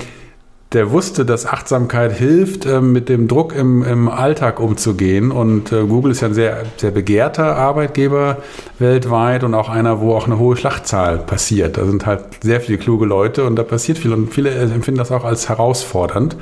der 0.76 0.92
wusste, 0.92 1.26
dass 1.26 1.46
Achtsamkeit 1.46 2.12
hilft, 2.12 2.66
äh, 2.66 2.82
mit 2.82 3.10
dem 3.10 3.28
Druck 3.28 3.56
im, 3.56 3.82
im 3.84 4.10
Alltag 4.10 4.60
umzugehen. 4.60 5.32
Und 5.32 5.72
äh, 5.72 5.86
Google 5.86 6.12
ist 6.12 6.22
ja 6.22 6.28
ein 6.28 6.34
sehr, 6.34 6.64
sehr 6.78 6.92
begehrter 6.92 7.56
Arbeitgeber 7.56 8.38
weltweit 8.78 9.44
und 9.44 9.54
auch 9.54 9.70
einer, 9.70 10.02
wo 10.02 10.14
auch 10.14 10.26
eine 10.26 10.38
hohe 10.38 10.58
Schlachtzahl 10.58 11.18
passiert. 11.18 11.78
Da 11.78 11.86
sind 11.86 12.06
halt 12.06 12.26
sehr 12.42 12.60
viele 12.62 12.78
kluge 12.78 13.06
Leute 13.06 13.46
und 13.46 13.56
da 13.56 13.64
passiert 13.64 13.98
viel. 13.98 14.14
Und 14.14 14.34
viele 14.34 14.52
empfinden 14.52 15.00
das 15.00 15.12
auch 15.12 15.24
als 15.24 15.50
herausfordernd. 15.50 16.36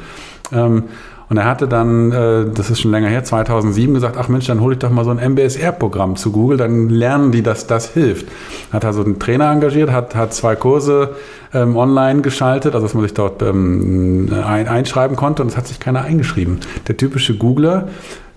Und 1.29 1.37
er 1.37 1.45
hatte 1.45 1.67
dann, 1.67 2.11
äh, 2.11 2.45
das 2.53 2.69
ist 2.69 2.81
schon 2.81 2.91
länger 2.91 3.07
her, 3.07 3.23
2007 3.23 3.93
gesagt, 3.93 4.17
ach 4.17 4.27
Mensch, 4.27 4.47
dann 4.47 4.61
hole 4.61 4.73
ich 4.73 4.79
doch 4.79 4.89
mal 4.89 5.05
so 5.05 5.11
ein 5.11 5.17
MBSR-Programm 5.17 6.15
zu 6.15 6.31
Google, 6.31 6.57
dann 6.57 6.89
lernen 6.89 7.31
die, 7.31 7.41
dass 7.41 7.67
das 7.67 7.89
hilft. 7.89 8.27
Hat 8.71 8.85
also 8.85 9.03
einen 9.03 9.19
Trainer 9.19 9.51
engagiert, 9.51 9.91
hat, 9.91 10.15
hat 10.15 10.33
zwei 10.33 10.55
Kurse 10.55 11.15
ähm, 11.53 11.75
online 11.75 12.21
geschaltet, 12.21 12.75
also 12.75 12.85
dass 12.85 12.93
man 12.93 13.03
sich 13.03 13.13
dort 13.13 13.41
ähm, 13.41 14.29
ein, 14.45 14.67
einschreiben 14.67 15.15
konnte 15.15 15.41
und 15.41 15.49
es 15.49 15.57
hat 15.57 15.67
sich 15.67 15.79
keiner 15.79 16.01
eingeschrieben. 16.01 16.59
Der 16.87 16.97
typische 16.97 17.35
Googler 17.37 17.87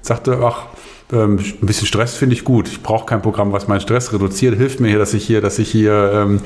sagte, 0.00 0.38
ach, 0.42 0.66
ähm, 1.12 1.38
ein 1.38 1.66
bisschen 1.66 1.86
Stress 1.86 2.16
finde 2.16 2.34
ich 2.34 2.44
gut. 2.44 2.68
Ich 2.68 2.82
brauche 2.82 3.06
kein 3.06 3.22
Programm, 3.22 3.52
was 3.52 3.68
meinen 3.68 3.80
Stress 3.80 4.12
reduziert. 4.12 4.56
Hilft 4.56 4.80
mir 4.80 4.88
hier, 4.88 4.98
dass 4.98 5.14
ich 5.14 5.24
hier, 5.24 5.40
dass 5.40 5.58
ich 5.58 5.70
hier 5.70 6.10
ähm, 6.12 6.40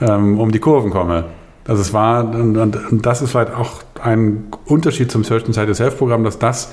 ähm, 0.00 0.40
um 0.40 0.52
die 0.52 0.58
Kurven 0.58 0.90
komme. 0.90 1.24
Also 1.66 1.82
es 1.82 1.92
war, 1.92 2.24
und, 2.34 2.56
und 2.56 3.06
das 3.06 3.22
ist 3.22 3.30
vielleicht 3.30 3.54
auch 3.54 3.82
ein 4.02 4.44
Unterschied 4.66 5.10
zum 5.10 5.24
Search 5.24 5.46
Inside 5.46 5.66
Yourself 5.66 5.98
Programm, 5.98 6.24
dass 6.24 6.38
das 6.38 6.72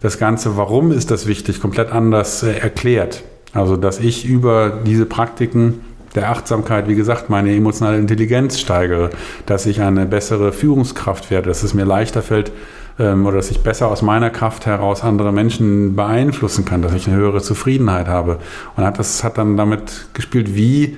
das 0.00 0.18
Ganze, 0.18 0.56
warum 0.56 0.92
ist 0.92 1.10
das 1.10 1.26
wichtig, 1.26 1.60
komplett 1.60 1.90
anders 1.90 2.42
äh, 2.42 2.52
erklärt. 2.52 3.24
Also 3.52 3.76
dass 3.76 3.98
ich 3.98 4.24
über 4.24 4.70
diese 4.86 5.06
Praktiken 5.06 5.80
der 6.14 6.30
Achtsamkeit, 6.30 6.88
wie 6.88 6.94
gesagt, 6.94 7.30
meine 7.30 7.54
emotionale 7.54 7.98
Intelligenz 7.98 8.58
steigere, 8.58 9.10
dass 9.46 9.66
ich 9.66 9.80
eine 9.80 10.06
bessere 10.06 10.52
Führungskraft 10.52 11.30
werde, 11.30 11.48
dass 11.48 11.62
es 11.62 11.74
mir 11.74 11.84
leichter 11.84 12.22
fällt 12.22 12.52
ähm, 12.98 13.26
oder 13.26 13.36
dass 13.36 13.50
ich 13.50 13.60
besser 13.60 13.88
aus 13.88 14.02
meiner 14.02 14.30
Kraft 14.30 14.66
heraus 14.66 15.02
andere 15.02 15.32
Menschen 15.32 15.96
beeinflussen 15.96 16.64
kann, 16.64 16.82
dass 16.82 16.94
ich 16.94 17.08
eine 17.08 17.16
höhere 17.16 17.42
Zufriedenheit 17.42 18.08
habe. 18.08 18.38
Und 18.76 18.84
hat 18.84 18.98
das 18.98 19.24
hat 19.24 19.38
dann 19.38 19.56
damit 19.56 20.08
gespielt, 20.14 20.54
wie, 20.54 20.96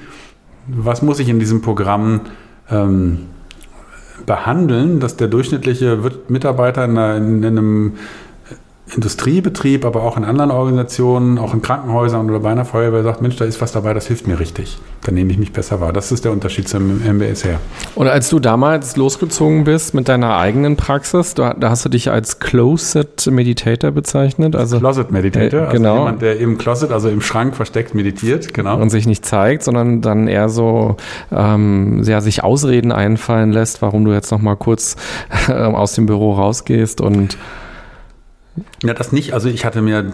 was 0.66 1.02
muss 1.02 1.18
ich 1.18 1.28
in 1.28 1.38
diesem 1.38 1.62
Programm 1.62 2.22
ähm, 2.70 3.26
behandeln, 4.26 5.00
dass 5.00 5.16
der 5.16 5.28
durchschnittliche 5.28 5.98
Mitarbeiter 6.28 6.84
in, 6.84 7.42
in 7.42 7.44
einem 7.44 7.94
Industriebetrieb, 8.94 9.84
aber 9.84 10.02
auch 10.02 10.16
in 10.16 10.24
anderen 10.24 10.50
Organisationen, 10.50 11.38
auch 11.38 11.54
in 11.54 11.62
Krankenhäusern 11.62 12.28
oder 12.28 12.40
bei 12.40 12.50
einer 12.50 12.64
Feuerwehr 12.64 13.02
sagt, 13.02 13.22
Mensch, 13.22 13.36
da 13.36 13.44
ist 13.44 13.60
was 13.60 13.72
dabei, 13.72 13.94
das 13.94 14.06
hilft 14.06 14.26
mir 14.26 14.40
richtig. 14.40 14.78
Dann 15.04 15.14
nehme 15.14 15.32
ich 15.32 15.38
mich 15.38 15.52
besser 15.52 15.80
wahr. 15.80 15.92
Das 15.92 16.12
ist 16.12 16.24
der 16.24 16.32
Unterschied 16.32 16.68
zum 16.68 17.00
MBSR. 17.00 17.58
Und 17.94 18.08
als 18.08 18.28
du 18.28 18.38
damals 18.38 18.96
losgezogen 18.96 19.64
bist 19.64 19.94
mit 19.94 20.08
deiner 20.08 20.36
eigenen 20.36 20.76
Praxis, 20.76 21.34
da, 21.34 21.54
da 21.54 21.70
hast 21.70 21.84
du 21.84 21.88
dich 21.88 22.10
als 22.10 22.38
Closet 22.38 23.26
Meditator 23.30 23.92
bezeichnet. 23.92 24.56
Also, 24.56 24.78
Closet 24.78 25.10
Meditator, 25.10 25.68
äh, 25.68 25.72
genau. 25.72 25.90
also 25.90 25.98
jemand, 26.00 26.22
der 26.22 26.38
im 26.38 26.58
Closet, 26.58 26.92
also 26.92 27.08
im 27.08 27.20
Schrank 27.20 27.56
versteckt 27.56 27.94
meditiert, 27.94 28.52
genau. 28.52 28.78
Und 28.78 28.90
sich 28.90 29.06
nicht 29.06 29.24
zeigt, 29.24 29.62
sondern 29.62 30.00
dann 30.00 30.28
eher 30.28 30.48
so 30.48 30.96
ähm, 31.32 32.04
sehr 32.04 32.20
sich 32.20 32.44
Ausreden 32.44 32.92
einfallen 32.92 33.52
lässt, 33.52 33.82
warum 33.82 34.04
du 34.04 34.12
jetzt 34.12 34.30
noch 34.30 34.40
mal 34.40 34.56
kurz 34.56 34.96
äh, 35.48 35.52
aus 35.52 35.94
dem 35.94 36.06
Büro 36.06 36.34
rausgehst 36.34 37.00
und 37.00 37.38
ja, 38.82 38.94
das 38.94 39.12
nicht. 39.12 39.34
Also 39.34 39.48
ich 39.48 39.64
hatte 39.64 39.82
mir 39.82 40.12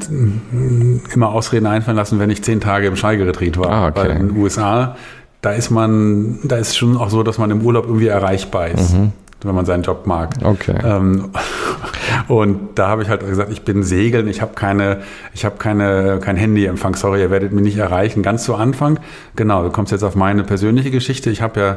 immer 1.14 1.28
Ausreden 1.28 1.66
einfallen 1.66 1.96
lassen, 1.96 2.18
wenn 2.18 2.30
ich 2.30 2.42
zehn 2.42 2.60
Tage 2.60 2.86
im 2.86 2.96
Schweigeretreat 2.96 3.58
war. 3.58 3.70
Ah, 3.70 3.88
okay. 3.88 4.00
Weil 4.00 4.10
in 4.10 4.28
den 4.28 4.36
USA, 4.36 4.96
da 5.42 5.52
ist 5.52 5.70
man, 5.70 6.40
da 6.44 6.56
ist 6.56 6.76
schon 6.76 6.96
auch 6.96 7.10
so, 7.10 7.22
dass 7.22 7.38
man 7.38 7.50
im 7.50 7.62
Urlaub 7.62 7.86
irgendwie 7.86 8.08
erreichbar 8.08 8.68
ist. 8.68 8.94
Mhm. 8.94 9.12
Wenn 9.42 9.54
man 9.54 9.66
seinen 9.66 9.82
Job 9.82 10.06
mag. 10.06 10.30
Okay. 10.42 10.76
Ähm, 10.82 11.30
und 12.28 12.70
da 12.74 12.88
habe 12.88 13.02
ich 13.02 13.08
halt 13.08 13.24
gesagt, 13.24 13.52
ich 13.52 13.62
bin 13.62 13.82
segeln, 13.82 14.28
ich 14.28 14.40
habe 14.40 14.54
keine, 14.54 15.02
ich 15.34 15.44
habe 15.44 15.56
keine, 15.58 16.18
kein 16.20 16.36
Handyempfang, 16.36 16.96
sorry, 16.96 17.20
ihr 17.20 17.30
werdet 17.30 17.52
mich 17.52 17.62
nicht 17.62 17.76
erreichen. 17.76 18.22
Ganz 18.22 18.44
zu 18.44 18.54
Anfang, 18.54 18.98
genau, 19.36 19.62
du 19.62 19.70
kommst 19.70 19.92
jetzt 19.92 20.02
auf 20.02 20.16
meine 20.16 20.42
persönliche 20.42 20.90
Geschichte. 20.90 21.30
Ich 21.30 21.42
habe 21.42 21.60
ja, 21.60 21.76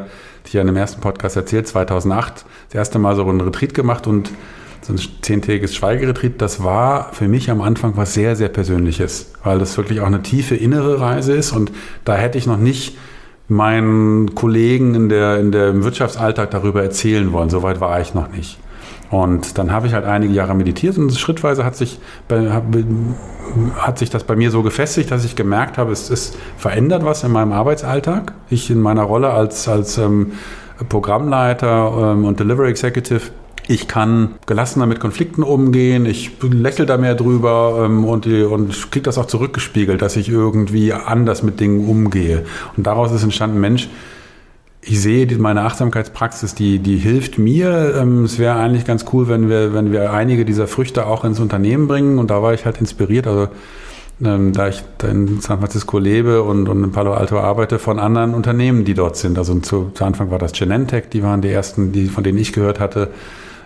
ja 0.51 0.61
in 0.61 0.67
dem 0.67 0.77
ersten 0.77 1.01
Podcast 1.01 1.35
erzählt, 1.35 1.67
2008 1.67 2.45
das 2.69 2.75
erste 2.75 2.97
Mal 2.97 3.15
so 3.15 3.27
einen 3.27 3.41
Retreat 3.41 3.73
gemacht 3.73 4.07
und 4.07 4.31
so 4.89 4.95
ein 4.95 5.21
zehntägiges 5.21 5.75
Schweigeretreat, 5.75 6.33
das 6.41 6.63
war 6.63 7.13
für 7.13 7.27
mich 7.27 7.49
am 7.51 7.61
Anfang 7.61 7.93
was 7.95 8.13
sehr, 8.13 8.35
sehr 8.35 8.49
Persönliches, 8.49 9.33
weil 9.43 9.59
das 9.59 9.77
wirklich 9.77 10.01
auch 10.01 10.07
eine 10.07 10.23
tiefe 10.23 10.55
innere 10.55 10.99
Reise 10.99 11.33
ist 11.33 11.51
und 11.51 11.71
da 12.05 12.15
hätte 12.15 12.37
ich 12.37 12.47
noch 12.47 12.57
nicht 12.57 12.97
meinen 13.47 14.35
Kollegen 14.35 14.95
in 14.95 15.09
der, 15.09 15.39
in 15.39 15.51
der, 15.51 15.69
im 15.69 15.83
Wirtschaftsalltag 15.83 16.51
darüber 16.51 16.83
erzählen 16.83 17.31
wollen. 17.31 17.49
Soweit 17.49 17.81
war 17.81 17.99
ich 17.99 18.13
noch 18.13 18.31
nicht. 18.31 18.59
Und 19.09 19.57
dann 19.57 19.71
habe 19.71 19.87
ich 19.87 19.93
halt 19.93 20.05
einige 20.05 20.31
Jahre 20.31 20.53
meditiert 20.53 20.99
und 20.99 21.11
schrittweise 21.17 21.65
hat 21.65 21.75
sich, 21.75 21.99
hat 23.75 23.97
sich 23.97 24.11
das 24.11 24.23
bei 24.23 24.35
mir 24.35 24.51
so 24.51 24.61
gefestigt, 24.61 25.09
dass 25.09 25.25
ich 25.25 25.35
gemerkt 25.35 25.79
habe, 25.79 25.91
es, 25.91 26.11
es 26.11 26.33
verändert 26.57 27.03
was 27.03 27.23
in 27.23 27.31
meinem 27.31 27.51
Arbeitsalltag. 27.51 28.33
Ich 28.51 28.69
in 28.69 28.79
meiner 28.79 29.01
Rolle 29.01 29.31
als, 29.31 29.67
als 29.67 29.97
ähm, 29.97 30.33
Programmleiter 30.89 32.13
ähm, 32.13 32.25
und 32.25 32.39
Delivery 32.39 32.69
Executive 32.69 33.31
ich 33.69 33.87
kann 33.87 34.31
gelassener 34.47 34.87
mit 34.87 34.99
Konflikten 34.99 35.43
umgehen, 35.43 36.07
ich 36.07 36.31
lächle 36.41 36.87
da 36.87 36.97
mehr 36.97 37.13
drüber 37.13 37.83
ähm, 37.85 38.03
und, 38.03 38.25
und 38.25 38.91
kriege 38.91 39.03
das 39.03 39.19
auch 39.19 39.27
zurückgespiegelt, 39.27 40.01
dass 40.01 40.15
ich 40.15 40.27
irgendwie 40.27 40.91
anders 40.91 41.43
mit 41.43 41.59
Dingen 41.59 41.87
umgehe. 41.87 42.45
Und 42.75 42.87
daraus 42.87 43.11
ist 43.11 43.21
entstanden, 43.21 43.59
Mensch, 43.59 43.87
ich 44.81 44.99
sehe 44.99 45.27
meine 45.37 45.61
Achtsamkeitspraxis, 45.61 46.55
die, 46.55 46.79
die 46.79 46.97
hilft 46.97 47.37
mir. 47.37 47.93
Ähm, 47.95 48.23
es 48.23 48.39
wäre 48.39 48.55
eigentlich 48.55 48.85
ganz 48.85 49.05
cool, 49.13 49.27
wenn 49.27 49.49
wir, 49.49 49.71
wenn 49.71 49.91
wir 49.91 50.13
einige 50.13 50.45
dieser 50.45 50.65
Früchte 50.65 51.05
auch 51.05 51.23
ins 51.23 51.39
Unternehmen 51.39 51.87
bringen. 51.87 52.17
Und 52.17 52.31
da 52.31 52.41
war 52.41 52.55
ich 52.55 52.65
halt 52.65 52.81
inspiriert. 52.81 53.27
Also 53.27 53.49
ähm, 54.25 54.51
da 54.51 54.69
ich 54.69 54.81
in 55.03 55.41
San 55.41 55.59
Francisco 55.59 55.99
lebe 55.99 56.41
und, 56.41 56.69
und 56.69 56.83
in 56.83 56.91
Palo 56.91 57.13
Alto 57.13 57.37
arbeite, 57.39 57.77
von 57.77 57.99
anderen 57.99 58.33
Unternehmen, 58.33 58.83
die 58.83 58.95
dort 58.95 59.15
sind. 59.15 59.37
Also 59.37 59.59
zu, 59.59 59.91
zu 59.93 60.05
Anfang 60.05 60.31
war 60.31 60.39
das 60.39 60.53
Genentech, 60.53 61.09
die 61.13 61.21
waren 61.21 61.43
die 61.43 61.49
ersten, 61.49 61.91
die, 61.91 62.07
von 62.07 62.23
denen 62.23 62.39
ich 62.39 62.51
gehört 62.51 62.79
hatte 62.79 63.09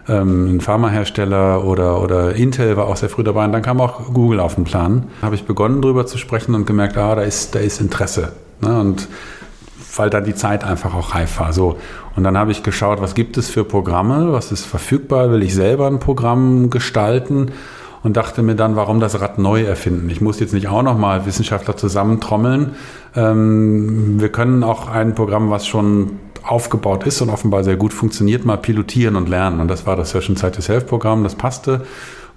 ähm, 0.07 0.55
ein 0.55 0.61
Pharmahersteller 0.61 1.63
oder, 1.63 2.01
oder 2.01 2.35
Intel 2.35 2.75
war 2.77 2.87
auch 2.87 2.97
sehr 2.97 3.09
früh 3.09 3.23
dabei 3.23 3.45
und 3.45 3.53
dann 3.53 3.61
kam 3.61 3.79
auch 3.79 4.13
Google 4.13 4.39
auf 4.39 4.55
den 4.55 4.63
Plan. 4.63 5.07
Da 5.21 5.27
habe 5.27 5.35
ich 5.35 5.45
begonnen, 5.45 5.81
darüber 5.81 6.05
zu 6.05 6.17
sprechen 6.17 6.55
und 6.55 6.65
gemerkt, 6.65 6.97
ah, 6.97 7.15
da 7.15 7.21
ist, 7.21 7.55
da 7.55 7.59
ist 7.59 7.79
Interesse. 7.79 8.33
Ne? 8.61 8.79
Und 8.79 9.07
weil 9.95 10.09
dann 10.09 10.23
die 10.23 10.35
Zeit 10.35 10.63
einfach 10.63 10.95
auch 10.95 11.13
reif 11.13 11.39
war. 11.39 11.53
So. 11.53 11.77
Und 12.15 12.23
dann 12.23 12.37
habe 12.37 12.51
ich 12.51 12.63
geschaut, 12.63 13.01
was 13.01 13.15
gibt 13.15 13.37
es 13.37 13.49
für 13.49 13.63
Programme, 13.63 14.33
was 14.33 14.51
ist 14.51 14.65
verfügbar, 14.65 15.31
will 15.31 15.43
ich 15.43 15.53
selber 15.53 15.87
ein 15.87 15.99
Programm 15.99 16.69
gestalten 16.69 17.51
und 18.03 18.17
dachte 18.17 18.43
mir 18.43 18.55
dann, 18.55 18.75
warum 18.75 18.99
das 18.99 19.19
Rad 19.21 19.39
neu 19.39 19.63
erfinden? 19.63 20.09
Ich 20.09 20.19
muss 20.19 20.39
jetzt 20.39 20.53
nicht 20.53 20.67
auch 20.67 20.83
nochmal 20.83 21.25
Wissenschaftler 21.25 21.77
zusammentrommeln. 21.77 22.75
Ähm, 23.15 24.19
wir 24.19 24.29
können 24.29 24.63
auch 24.63 24.89
ein 24.89 25.15
Programm, 25.15 25.49
was 25.49 25.65
schon 25.65 26.19
aufgebaut 26.43 27.05
ist 27.05 27.21
und 27.21 27.29
offenbar 27.29 27.63
sehr 27.63 27.77
gut 27.77 27.93
funktioniert, 27.93 28.45
mal 28.45 28.57
pilotieren 28.57 29.15
und 29.15 29.29
lernen. 29.29 29.59
Und 29.59 29.67
das 29.67 29.85
war 29.85 29.95
das 29.95 30.09
Zwischenzeit 30.09 30.57
des 30.57 30.65
Self-Programm, 30.65 31.23
das 31.23 31.35
passte 31.35 31.81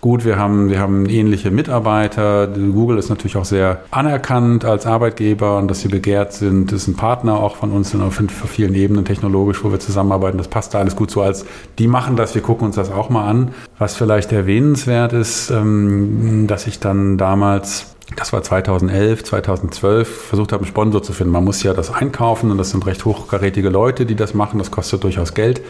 gut. 0.01 0.25
Wir 0.25 0.39
haben, 0.39 0.71
wir 0.71 0.79
haben 0.79 1.07
ähnliche 1.07 1.51
Mitarbeiter. 1.51 2.47
Google 2.47 2.99
ist 2.99 3.09
natürlich 3.09 3.37
auch 3.37 3.45
sehr 3.45 3.81
anerkannt 3.91 4.65
als 4.65 4.87
Arbeitgeber 4.87 5.59
und 5.59 5.69
dass 5.69 5.81
sie 5.81 5.89
begehrt 5.89 6.33
sind. 6.33 6.71
Das 6.71 6.83
ist 6.83 6.89
ein 6.89 6.97
Partner 6.97 7.41
auch 7.41 7.57
von 7.57 7.73
uns 7.73 7.95
auf 7.95 8.21
vielen 8.49 8.75
Ebenen 8.75 9.05
technologisch, 9.05 9.65
wo 9.65 9.73
wir 9.73 9.81
zusammenarbeiten. 9.81 10.39
Das 10.39 10.49
passt 10.49 10.75
da 10.75 10.79
alles 10.79 10.97
gut 10.97 11.11
so 11.11 11.23
als 11.23 11.47
die 11.79 11.89
machen 11.89 12.17
das, 12.17 12.35
wir 12.35 12.43
gucken 12.43 12.67
uns 12.67 12.77
das 12.77 12.91
auch 12.91 13.11
mal 13.11 13.29
an. 13.29 13.51
Was 13.79 13.97
vielleicht 13.97 14.33
erwähnenswert 14.33 15.13
ist, 15.13 15.51
ähm, 15.51 16.47
dass 16.47 16.67
ich 16.67 16.79
dann 16.79 17.19
damals 17.19 17.96
das 18.17 18.33
war 18.33 18.43
2011, 18.43 19.25
2012, 19.25 20.09
versucht 20.09 20.53
habe, 20.53 20.63
einen 20.63 20.69
Sponsor 20.69 21.03
zu 21.03 21.13
finden. 21.13 21.33
Man 21.33 21.45
muss 21.45 21.63
ja 21.63 21.75
das 21.75 21.93
einkaufen 21.93 22.51
und 22.51 22.59
das 22.59 22.71
sind 22.71 22.87
recht 22.87 23.05
hochkarätige 23.05 23.69
Leute, 23.69 24.07
die 24.07 24.17
das 24.17 24.35
machen. 24.35 24.59
Das 24.59 24.71
kostet 24.71 25.05
durchaus 25.05 25.35
Geld. 25.35 25.61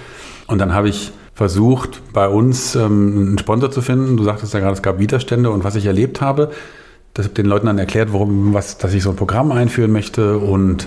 Und 0.46 0.58
dann 0.58 0.72
habe 0.72 0.88
ich 0.88 1.12
versucht, 1.34 2.00
bei 2.12 2.28
uns 2.28 2.74
ähm, 2.76 3.28
einen 3.28 3.38
Sponsor 3.38 3.70
zu 3.70 3.82
finden. 3.82 4.16
Du 4.16 4.24
sagtest 4.24 4.54
ja 4.54 4.60
gerade, 4.60 4.72
es 4.72 4.82
gab 4.82 4.98
Widerstände 4.98 5.50
und 5.50 5.64
was 5.64 5.74
ich 5.74 5.86
erlebt 5.86 6.20
habe, 6.20 6.50
das 7.14 7.26
habe 7.26 7.34
den 7.34 7.46
Leuten 7.46 7.66
dann 7.66 7.78
erklärt, 7.78 8.12
warum, 8.12 8.54
was, 8.54 8.78
dass 8.78 8.92
ich 8.94 9.02
so 9.02 9.10
ein 9.10 9.16
Programm 9.16 9.50
einführen 9.50 9.90
möchte 9.90 10.38
und 10.38 10.86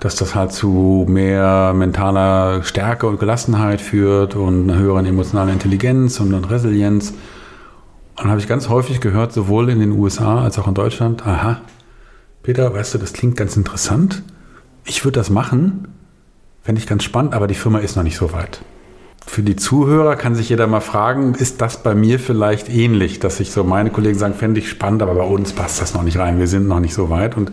dass 0.00 0.16
das 0.16 0.34
halt 0.34 0.52
zu 0.52 1.06
mehr 1.08 1.72
mentaler 1.74 2.64
Stärke 2.64 3.06
und 3.06 3.20
Gelassenheit 3.20 3.80
führt 3.80 4.34
und 4.34 4.68
einer 4.68 4.78
höheren 4.80 5.06
emotionalen 5.06 5.50
Intelligenz 5.50 6.18
und 6.18 6.34
Resilienz. 6.50 7.14
Und 8.22 8.30
habe 8.30 8.40
ich 8.40 8.48
ganz 8.48 8.68
häufig 8.68 9.00
gehört, 9.00 9.32
sowohl 9.32 9.68
in 9.68 9.80
den 9.80 9.92
USA 9.92 10.42
als 10.42 10.58
auch 10.58 10.68
in 10.68 10.74
Deutschland, 10.74 11.26
aha, 11.26 11.60
Peter, 12.42 12.72
weißt 12.72 12.94
du, 12.94 12.98
das 12.98 13.12
klingt 13.12 13.36
ganz 13.36 13.56
interessant. 13.56 14.22
Ich 14.84 15.04
würde 15.04 15.18
das 15.18 15.30
machen, 15.30 15.88
fände 16.62 16.80
ich 16.80 16.86
ganz 16.86 17.02
spannend, 17.04 17.34
aber 17.34 17.46
die 17.46 17.54
Firma 17.54 17.78
ist 17.78 17.96
noch 17.96 18.02
nicht 18.02 18.16
so 18.16 18.32
weit 18.32 18.62
für 19.26 19.42
die 19.42 19.56
Zuhörer 19.56 20.16
kann 20.16 20.34
sich 20.34 20.48
jeder 20.48 20.66
mal 20.66 20.80
fragen, 20.80 21.34
ist 21.34 21.60
das 21.60 21.82
bei 21.82 21.94
mir 21.94 22.18
vielleicht 22.18 22.68
ähnlich, 22.68 23.20
dass 23.20 23.36
sich 23.36 23.50
so 23.50 23.64
meine 23.64 23.90
Kollegen 23.90 24.18
sagen, 24.18 24.34
fände 24.34 24.60
ich 24.60 24.68
spannend, 24.68 25.02
aber 25.02 25.14
bei 25.14 25.24
uns 25.24 25.52
passt 25.52 25.80
das 25.80 25.94
noch 25.94 26.02
nicht 26.02 26.18
rein, 26.18 26.38
wir 26.38 26.48
sind 26.48 26.66
noch 26.66 26.80
nicht 26.80 26.94
so 26.94 27.08
weit. 27.08 27.36
Und 27.36 27.52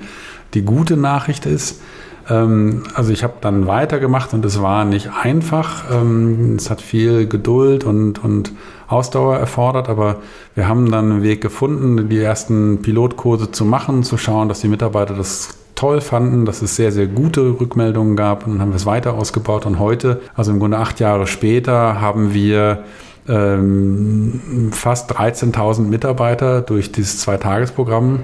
die 0.53 0.63
gute 0.63 0.97
Nachricht 0.97 1.45
ist, 1.45 1.82
ähm, 2.29 2.83
also 2.93 3.11
ich 3.11 3.23
habe 3.23 3.33
dann 3.41 3.67
weitergemacht 3.67 4.33
und 4.33 4.45
es 4.45 4.61
war 4.61 4.85
nicht 4.85 5.09
einfach. 5.21 5.85
Ähm, 5.91 6.55
es 6.57 6.69
hat 6.69 6.81
viel 6.81 7.27
Geduld 7.27 7.83
und, 7.83 8.23
und 8.23 8.51
Ausdauer 8.87 9.37
erfordert, 9.37 9.89
aber 9.89 10.17
wir 10.55 10.67
haben 10.67 10.91
dann 10.91 11.11
einen 11.11 11.23
Weg 11.23 11.41
gefunden, 11.41 12.09
die 12.09 12.19
ersten 12.19 12.81
Pilotkurse 12.81 13.51
zu 13.51 13.65
machen, 13.65 14.03
zu 14.03 14.17
schauen, 14.17 14.49
dass 14.49 14.61
die 14.61 14.67
Mitarbeiter 14.67 15.13
das 15.13 15.57
toll 15.75 16.01
fanden, 16.01 16.45
dass 16.45 16.61
es 16.61 16.75
sehr, 16.75 16.91
sehr 16.91 17.07
gute 17.07 17.55
Rückmeldungen 17.59 18.15
gab 18.15 18.45
und 18.45 18.53
dann 18.53 18.61
haben 18.61 18.71
wir 18.71 18.75
es 18.75 18.85
weiter 18.85 19.13
ausgebaut 19.13 19.65
und 19.65 19.79
heute, 19.79 20.19
also 20.35 20.51
im 20.51 20.59
Grunde 20.59 20.77
acht 20.77 20.99
Jahre 20.99 21.25
später, 21.25 22.01
haben 22.01 22.33
wir 22.33 22.83
ähm, 23.29 24.71
fast 24.73 25.13
13.000 25.13 25.83
Mitarbeiter 25.83 26.61
durch 26.61 26.91
dieses 26.91 27.19
Zweitagesprogramm 27.19 28.21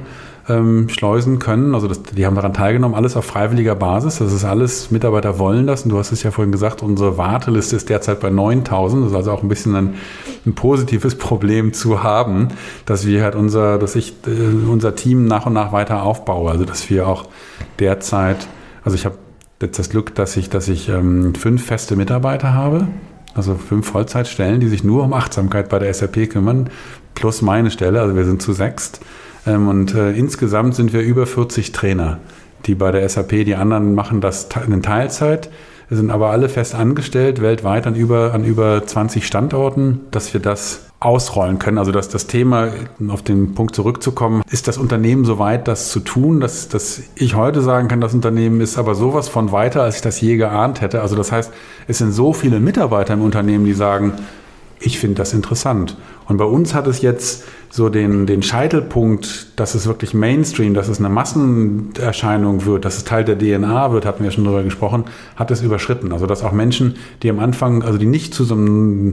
ähm, 0.47 0.89
schleusen 0.89 1.39
können. 1.39 1.73
Also 1.73 1.88
das, 1.88 2.03
die 2.03 2.25
haben 2.25 2.36
daran 2.36 2.53
teilgenommen, 2.53 2.95
alles 2.95 3.15
auf 3.15 3.25
freiwilliger 3.25 3.75
Basis. 3.75 4.19
Das 4.19 4.31
ist 4.31 4.45
alles, 4.45 4.91
Mitarbeiter 4.91 5.39
wollen 5.39 5.65
das. 5.65 5.84
Und 5.84 5.89
du 5.89 5.97
hast 5.97 6.12
es 6.12 6.23
ja 6.23 6.31
vorhin 6.31 6.51
gesagt, 6.51 6.84
unsere 6.84 7.17
Warteliste 7.17 7.75
ist 7.75 7.89
derzeit 7.89 8.19
bei 8.19 8.29
9000. 8.29 9.03
Das 9.03 9.12
ist 9.12 9.17
also 9.17 9.31
auch 9.31 9.41
ein 9.41 9.49
bisschen 9.49 9.75
ein, 9.75 9.95
ein 10.45 10.53
positives 10.53 11.15
Problem 11.17 11.73
zu 11.73 12.03
haben, 12.03 12.49
dass 12.86 13.05
wir 13.08 13.23
halt 13.23 13.36
unser, 13.36 13.77
dass 13.79 13.95
ich 13.95 14.13
äh, 14.27 14.69
unser 14.69 14.95
Team 14.95 15.25
nach 15.25 15.45
und 15.45 15.53
nach 15.53 15.71
weiter 15.71 16.03
aufbaue. 16.03 16.51
Also 16.51 16.65
dass 16.65 16.89
wir 16.89 17.08
auch 17.08 17.25
derzeit, 17.79 18.47
also 18.84 18.95
ich 18.95 19.05
habe 19.05 19.17
jetzt 19.62 19.79
das 19.79 19.89
Glück, 19.89 20.13
dass 20.15 20.38
ich, 20.38 20.49
dass 20.49 20.67
ich 20.67 20.89
ähm, 20.89 21.34
fünf 21.34 21.65
feste 21.65 21.95
Mitarbeiter 21.95 22.53
habe. 22.53 22.88
Also 23.34 23.55
fünf 23.55 23.88
Vollzeitstellen, 23.88 24.62
die 24.62 24.69
sich 24.69 24.84
nur 24.84 25.03
um 25.03 25.12
Achtsamkeit 25.12 25.69
bei 25.69 25.79
der 25.79 25.93
SAP 25.93 26.29
kümmern, 26.29 26.69
plus 27.15 27.41
meine 27.41 27.69
Stelle. 27.71 27.99
Also 27.99 28.15
wir 28.15 28.25
sind 28.25 28.41
zu 28.41 28.53
sechst. 28.53 29.01
Ähm, 29.45 29.67
und 29.67 29.93
äh, 29.93 30.12
insgesamt 30.12 30.75
sind 30.75 30.93
wir 30.93 31.01
über 31.01 31.25
40 31.25 31.71
Trainer, 31.71 32.19
die 32.65 32.75
bei 32.75 32.91
der 32.91 33.08
SAP, 33.08 33.29
die 33.29 33.55
anderen 33.55 33.95
machen 33.95 34.21
das 34.21 34.47
in 34.67 34.81
Teilzeit, 34.81 35.49
sind 35.89 36.10
aber 36.10 36.31
alle 36.31 36.49
fest 36.49 36.73
angestellt, 36.73 37.41
weltweit 37.41 37.86
an 37.86 37.95
über, 37.95 38.34
an 38.34 38.43
über 38.43 38.86
20 38.86 39.25
Standorten, 39.25 40.01
dass 40.12 40.34
wir 40.34 40.41
das 40.41 40.86
ausrollen 40.99 41.60
können. 41.60 41.77
Also 41.77 41.91
dass 41.91 42.10
das 42.10 42.25
Thema, 42.25 42.69
auf 43.10 43.21
den 43.21 43.53
Punkt 43.53 43.75
zurückzukommen, 43.75 44.41
ist 44.49 44.67
das 44.67 44.79
Unternehmen 44.79 45.25
so 45.25 45.38
weit, 45.38 45.67
das 45.67 45.89
zu 45.89 45.99
tun, 45.99 46.39
dass, 46.39 46.69
dass 46.69 47.03
ich 47.15 47.36
heute 47.36 47.62
sagen 47.62 47.88
kann, 47.88 48.01
das 48.01 48.15
Unternehmen 48.15 48.62
ist 48.62 48.77
aber 48.77 48.95
sowas 48.95 49.29
von 49.29 49.51
weiter, 49.51 49.84
als 49.84 49.97
ich 49.97 50.01
das 50.01 50.19
je 50.19 50.38
geahnt 50.38 50.81
hätte. 50.81 51.01
Also 51.01 51.15
das 51.15 51.31
heißt, 51.31 51.51
es 51.88 51.99
sind 51.99 52.12
so 52.12 52.34
viele 52.34 52.60
Mitarbeiter 52.60 53.13
im 53.13 53.21
Unternehmen, 53.21 53.65
die 53.65 53.73
sagen, 53.73 54.13
ich 54.79 54.99
finde 54.99 55.15
das 55.15 55.33
interessant. 55.33 55.97
Und 56.27 56.38
bei 56.38 56.45
uns 56.45 56.73
hat 56.73 56.88
es 56.88 57.01
jetzt 57.01 57.43
so 57.69 57.89
den, 57.89 58.25
den 58.25 58.41
Scheitelpunkt, 58.41 59.59
dass 59.59 59.75
es 59.75 59.85
wirklich 59.88 60.13
Mainstream, 60.13 60.73
dass 60.73 60.88
es 60.88 60.99
eine 60.99 61.09
Massenerscheinung 61.09 62.65
wird, 62.65 62.85
dass 62.85 62.97
es 62.97 63.03
Teil 63.03 63.25
der 63.25 63.38
DNA 63.38 63.91
wird, 63.91 64.05
hatten 64.05 64.23
wir 64.23 64.31
schon 64.31 64.45
drüber 64.45 64.63
gesprochen, 64.63 65.05
hat 65.35 65.51
es 65.51 65.61
überschritten. 65.61 66.11
Also 66.11 66.25
dass 66.25 66.43
auch 66.43 66.51
Menschen, 66.51 66.95
die 67.23 67.29
am 67.29 67.39
Anfang, 67.39 67.83
also 67.83 67.97
die 67.97 68.05
nicht 68.05 68.33
zu 68.33 68.43
so 68.43 68.55
einem 68.55 69.11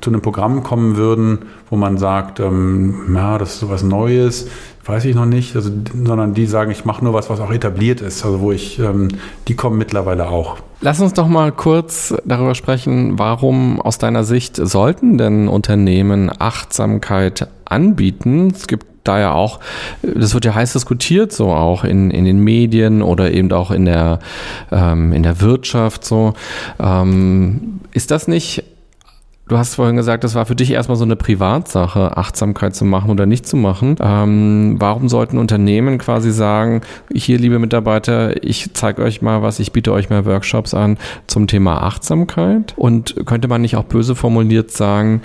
zu 0.00 0.10
einem 0.10 0.22
Programm 0.22 0.62
kommen 0.62 0.96
würden, 0.96 1.40
wo 1.70 1.76
man 1.76 1.98
sagt, 1.98 2.38
ähm, 2.38 3.14
ja, 3.14 3.36
das 3.36 3.54
ist 3.54 3.60
sowas 3.60 3.82
Neues, 3.82 4.48
weiß 4.84 5.04
ich 5.06 5.14
noch 5.14 5.26
nicht, 5.26 5.56
also, 5.56 5.70
sondern 6.04 6.34
die 6.34 6.46
sagen, 6.46 6.70
ich 6.70 6.84
mache 6.84 7.02
nur 7.02 7.14
was, 7.14 7.28
was 7.30 7.40
auch 7.40 7.50
etabliert 7.50 8.00
ist, 8.00 8.24
also 8.24 8.40
wo 8.40 8.52
ich, 8.52 8.78
ähm, 8.78 9.08
die 9.48 9.56
kommen 9.56 9.76
mittlerweile 9.76 10.28
auch. 10.28 10.58
Lass 10.80 11.00
uns 11.00 11.12
doch 11.12 11.26
mal 11.26 11.50
kurz 11.50 12.14
darüber 12.24 12.54
sprechen, 12.54 13.18
warum 13.18 13.80
aus 13.80 13.98
deiner 13.98 14.22
Sicht 14.22 14.54
sollten 14.56 15.18
denn 15.18 15.48
Unternehmen 15.48 16.30
Achtsamkeit 16.38 17.48
anbieten? 17.64 18.52
Es 18.54 18.68
gibt 18.68 18.86
da 19.02 19.18
ja 19.18 19.32
auch, 19.32 19.58
das 20.02 20.34
wird 20.34 20.44
ja 20.44 20.54
heiß 20.54 20.74
diskutiert, 20.74 21.32
so 21.32 21.50
auch 21.50 21.82
in, 21.82 22.12
in 22.12 22.24
den 22.24 22.38
Medien 22.38 23.02
oder 23.02 23.32
eben 23.32 23.50
auch 23.52 23.72
in 23.72 23.86
der, 23.86 24.20
ähm, 24.70 25.12
in 25.12 25.24
der 25.24 25.40
Wirtschaft 25.40 26.04
so. 26.04 26.34
Ähm, 26.78 27.80
ist 27.92 28.12
das 28.12 28.28
nicht 28.28 28.62
Du 29.48 29.56
hast 29.56 29.76
vorhin 29.76 29.96
gesagt, 29.96 30.24
das 30.24 30.34
war 30.34 30.44
für 30.44 30.54
dich 30.54 30.70
erstmal 30.70 30.98
so 30.98 31.04
eine 31.04 31.16
Privatsache, 31.16 32.18
Achtsamkeit 32.18 32.76
zu 32.76 32.84
machen 32.84 33.10
oder 33.10 33.24
nicht 33.24 33.46
zu 33.46 33.56
machen. 33.56 33.96
Ähm, 33.98 34.76
warum 34.78 35.08
sollten 35.08 35.38
Unternehmen 35.38 35.96
quasi 35.96 36.32
sagen, 36.32 36.82
hier, 37.14 37.38
liebe 37.38 37.58
Mitarbeiter, 37.58 38.44
ich 38.44 38.74
zeige 38.74 39.02
euch 39.02 39.22
mal 39.22 39.40
was, 39.42 39.58
ich 39.58 39.72
biete 39.72 39.92
euch 39.92 40.10
mal 40.10 40.26
Workshops 40.26 40.74
an 40.74 40.98
zum 41.26 41.46
Thema 41.46 41.82
Achtsamkeit? 41.82 42.74
Und 42.76 43.16
könnte 43.24 43.48
man 43.48 43.62
nicht 43.62 43.76
auch 43.76 43.84
böse 43.84 44.14
formuliert 44.14 44.70
sagen, 44.70 45.22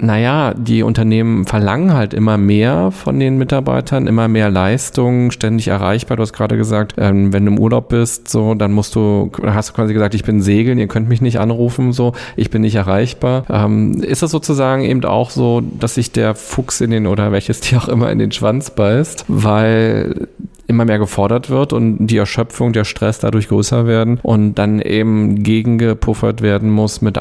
naja, 0.00 0.54
die 0.54 0.84
Unternehmen 0.84 1.44
verlangen 1.44 1.92
halt 1.92 2.14
immer 2.14 2.38
mehr 2.38 2.92
von 2.92 3.18
den 3.18 3.36
Mitarbeitern, 3.36 4.06
immer 4.06 4.28
mehr 4.28 4.48
Leistung, 4.48 5.32
ständig 5.32 5.68
erreichbar. 5.68 6.16
Du 6.16 6.22
hast 6.22 6.32
gerade 6.32 6.56
gesagt, 6.56 6.94
ähm, 6.98 7.32
wenn 7.32 7.44
du 7.44 7.52
im 7.52 7.58
Urlaub 7.58 7.88
bist, 7.88 8.28
so, 8.28 8.54
dann 8.54 8.72
musst 8.72 8.94
du, 8.94 9.32
hast 9.44 9.70
du 9.70 9.72
quasi 9.74 9.92
gesagt, 9.92 10.14
ich 10.14 10.22
bin 10.22 10.40
segeln, 10.40 10.78
ihr 10.78 10.86
könnt 10.86 11.08
mich 11.08 11.20
nicht 11.20 11.40
anrufen, 11.40 11.92
so, 11.92 12.12
ich 12.36 12.50
bin 12.50 12.62
nicht 12.62 12.76
erreichbar. 12.76 13.44
Ähm, 13.50 14.00
ist 14.00 14.22
das 14.22 14.30
sozusagen 14.30 14.84
eben 14.84 15.04
auch 15.04 15.30
so, 15.30 15.62
dass 15.80 15.96
sich 15.96 16.12
der 16.12 16.36
Fuchs 16.36 16.80
in 16.80 16.92
den 16.92 17.08
oder 17.08 17.32
welches 17.32 17.58
Tier 17.68 17.78
auch 17.78 17.88
immer 17.88 18.10
in 18.12 18.20
den 18.20 18.30
Schwanz 18.30 18.70
beißt, 18.70 19.24
weil 19.26 20.28
immer 20.68 20.84
mehr 20.84 20.98
gefordert 20.98 21.50
wird 21.50 21.72
und 21.72 22.06
die 22.06 22.18
Erschöpfung, 22.18 22.72
der 22.72 22.84
Stress 22.84 23.18
dadurch 23.18 23.48
größer 23.48 23.86
werden 23.86 24.20
und 24.22 24.56
dann 24.56 24.80
eben 24.80 25.42
gegengepuffert 25.42 26.42
werden 26.42 26.70
muss 26.70 27.00
mit 27.00 27.18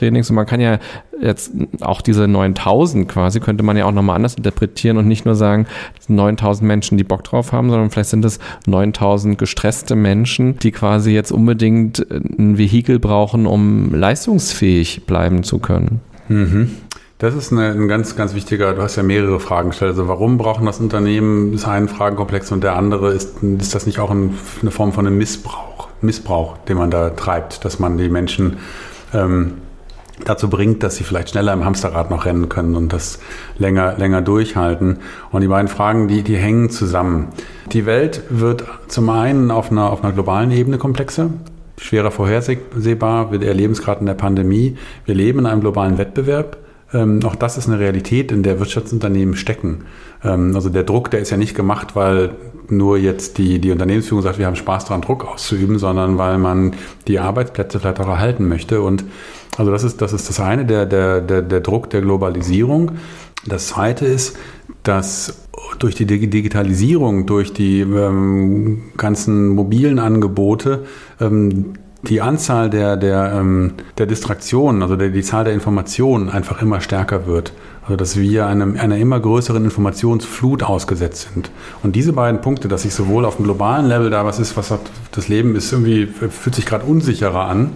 Achtsamkeitstrainings. 0.00 0.30
Und 0.30 0.36
man 0.36 0.46
kann 0.46 0.60
ja 0.60 0.78
jetzt 1.20 1.52
auch 1.80 2.00
diese 2.00 2.26
9000 2.26 3.08
quasi, 3.08 3.40
könnte 3.40 3.62
man 3.62 3.76
ja 3.76 3.84
auch 3.84 3.92
nochmal 3.92 4.16
anders 4.16 4.34
interpretieren 4.34 4.96
und 4.96 5.06
nicht 5.06 5.26
nur 5.26 5.34
sagen, 5.34 5.66
9000 6.08 6.66
Menschen, 6.66 6.98
die 6.98 7.04
Bock 7.04 7.24
drauf 7.24 7.52
haben, 7.52 7.70
sondern 7.70 7.90
vielleicht 7.90 8.10
sind 8.10 8.24
es 8.24 8.38
9000 8.66 9.38
gestresste 9.38 9.96
Menschen, 9.96 10.58
die 10.58 10.72
quasi 10.72 11.12
jetzt 11.12 11.30
unbedingt 11.30 12.04
ein 12.10 12.58
Vehikel 12.58 12.98
brauchen, 12.98 13.46
um 13.46 13.94
leistungsfähig 13.94 15.06
bleiben 15.06 15.42
zu 15.42 15.58
können. 15.58 16.00
Mhm. 16.28 16.70
Das 17.18 17.34
ist 17.34 17.52
eine, 17.52 17.72
ein 17.72 17.86
ganz, 17.86 18.16
ganz 18.16 18.34
wichtiger, 18.34 18.72
du 18.72 18.80
hast 18.80 18.96
ja 18.96 19.02
mehrere 19.02 19.40
Fragen 19.40 19.70
gestellt. 19.70 19.90
Also 19.90 20.08
warum 20.08 20.38
brauchen 20.38 20.64
das 20.64 20.80
Unternehmen, 20.80 21.52
ist 21.52 21.68
ein 21.68 21.86
Fragenkomplex 21.86 22.50
und 22.50 22.64
der 22.64 22.76
andere 22.76 23.12
ist, 23.12 23.42
ist 23.42 23.74
das 23.74 23.84
nicht 23.84 23.98
auch 23.98 24.10
ein, 24.10 24.38
eine 24.62 24.70
Form 24.70 24.94
von 24.94 25.06
einem 25.06 25.18
Missbrauch, 25.18 25.88
Missbrauch, 26.00 26.56
den 26.66 26.78
man 26.78 26.90
da 26.90 27.10
treibt, 27.10 27.66
dass 27.66 27.78
man 27.78 27.98
die 27.98 28.08
Menschen 28.08 28.56
ähm, 29.12 29.52
dazu 30.24 30.48
bringt, 30.48 30.82
dass 30.82 30.96
sie 30.96 31.04
vielleicht 31.04 31.30
schneller 31.30 31.52
im 31.52 31.64
Hamsterrad 31.64 32.10
noch 32.10 32.24
rennen 32.24 32.48
können 32.48 32.76
und 32.76 32.92
das 32.92 33.18
länger, 33.58 33.96
länger 33.96 34.22
durchhalten. 34.22 34.98
Und 35.30 35.42
die 35.42 35.48
beiden 35.48 35.68
Fragen, 35.68 36.08
die, 36.08 36.22
die 36.22 36.36
hängen 36.36 36.70
zusammen. 36.70 37.28
Die 37.72 37.86
Welt 37.86 38.22
wird 38.30 38.64
zum 38.88 39.08
einen 39.10 39.50
auf 39.50 39.70
einer, 39.70 39.90
auf 39.90 40.02
einer 40.02 40.12
globalen 40.12 40.50
Ebene 40.50 40.78
komplexer 40.78 41.30
schwerer 41.76 42.10
vorhersehbar. 42.10 43.32
Wir 43.32 43.42
erleben 43.42 43.72
es 43.72 43.80
gerade 43.80 44.00
in 44.00 44.06
der 44.06 44.12
Pandemie. 44.12 44.76
Wir 45.06 45.14
leben 45.14 45.38
in 45.38 45.46
einem 45.46 45.62
globalen 45.62 45.96
Wettbewerb 45.96 46.58
ähm, 46.92 47.20
auch 47.24 47.36
das 47.36 47.56
ist 47.56 47.68
eine 47.68 47.78
Realität, 47.78 48.32
in 48.32 48.42
der 48.42 48.58
Wirtschaftsunternehmen 48.58 49.36
stecken. 49.36 49.84
Ähm, 50.24 50.52
also 50.54 50.68
der 50.68 50.82
Druck, 50.82 51.10
der 51.10 51.20
ist 51.20 51.30
ja 51.30 51.36
nicht 51.36 51.54
gemacht, 51.54 51.94
weil 51.94 52.30
nur 52.68 52.98
jetzt 52.98 53.38
die, 53.38 53.58
die 53.58 53.70
Unternehmensführung 53.70 54.22
sagt, 54.22 54.38
wir 54.38 54.46
haben 54.46 54.56
Spaß 54.56 54.86
daran, 54.86 55.02
Druck 55.02 55.24
auszuüben, 55.24 55.78
sondern 55.78 56.18
weil 56.18 56.38
man 56.38 56.74
die 57.06 57.18
Arbeitsplätze 57.18 57.80
vielleicht 57.80 58.00
auch 58.00 58.08
erhalten 58.08 58.48
möchte. 58.48 58.80
Und 58.80 59.04
also 59.56 59.70
das 59.70 59.84
ist 59.84 60.00
das, 60.00 60.12
ist 60.12 60.28
das 60.28 60.40
eine, 60.40 60.64
der, 60.64 60.86
der, 60.86 61.20
der, 61.20 61.42
der 61.42 61.60
Druck 61.60 61.90
der 61.90 62.00
Globalisierung. 62.00 62.92
Das 63.46 63.68
zweite 63.68 64.06
ist, 64.06 64.36
dass 64.82 65.48
durch 65.78 65.94
die 65.94 66.06
Digitalisierung, 66.06 67.26
durch 67.26 67.52
die 67.52 67.80
ähm, 67.80 68.82
ganzen 68.96 69.48
mobilen 69.48 69.98
Angebote 69.98 70.84
ähm, 71.20 71.74
die 72.02 72.20
Anzahl 72.20 72.70
der, 72.70 72.96
der, 72.96 73.32
ähm, 73.34 73.74
der 73.98 74.06
Distraktionen, 74.06 74.82
also 74.82 74.96
der, 74.96 75.10
die 75.10 75.22
Zahl 75.22 75.44
der 75.44 75.52
Informationen 75.52 76.30
einfach 76.30 76.62
immer 76.62 76.80
stärker 76.80 77.26
wird. 77.26 77.52
Also 77.82 77.96
dass 77.96 78.18
wir 78.18 78.46
einem, 78.46 78.76
einer 78.78 78.96
immer 78.98 79.20
größeren 79.20 79.64
Informationsflut 79.64 80.62
ausgesetzt 80.62 81.28
sind. 81.34 81.50
Und 81.82 81.96
diese 81.96 82.12
beiden 82.12 82.40
Punkte, 82.40 82.68
dass 82.68 82.82
sich 82.82 82.94
sowohl 82.94 83.24
auf 83.24 83.36
dem 83.36 83.44
globalen 83.44 83.86
Level 83.86 84.10
da 84.10 84.24
was 84.24 84.38
ist, 84.38 84.56
was 84.56 84.70
hat, 84.70 84.80
das 85.12 85.28
Leben 85.28 85.56
ist 85.56 85.72
irgendwie, 85.72 86.06
fühlt 86.06 86.54
sich 86.54 86.66
gerade 86.66 86.84
unsicherer 86.84 87.46
an. 87.46 87.72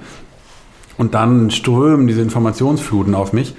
Und 0.96 1.14
dann 1.14 1.50
strömen 1.50 2.06
diese 2.06 2.22
Informationsfluten 2.22 3.14
auf 3.14 3.32
mich. 3.32 3.54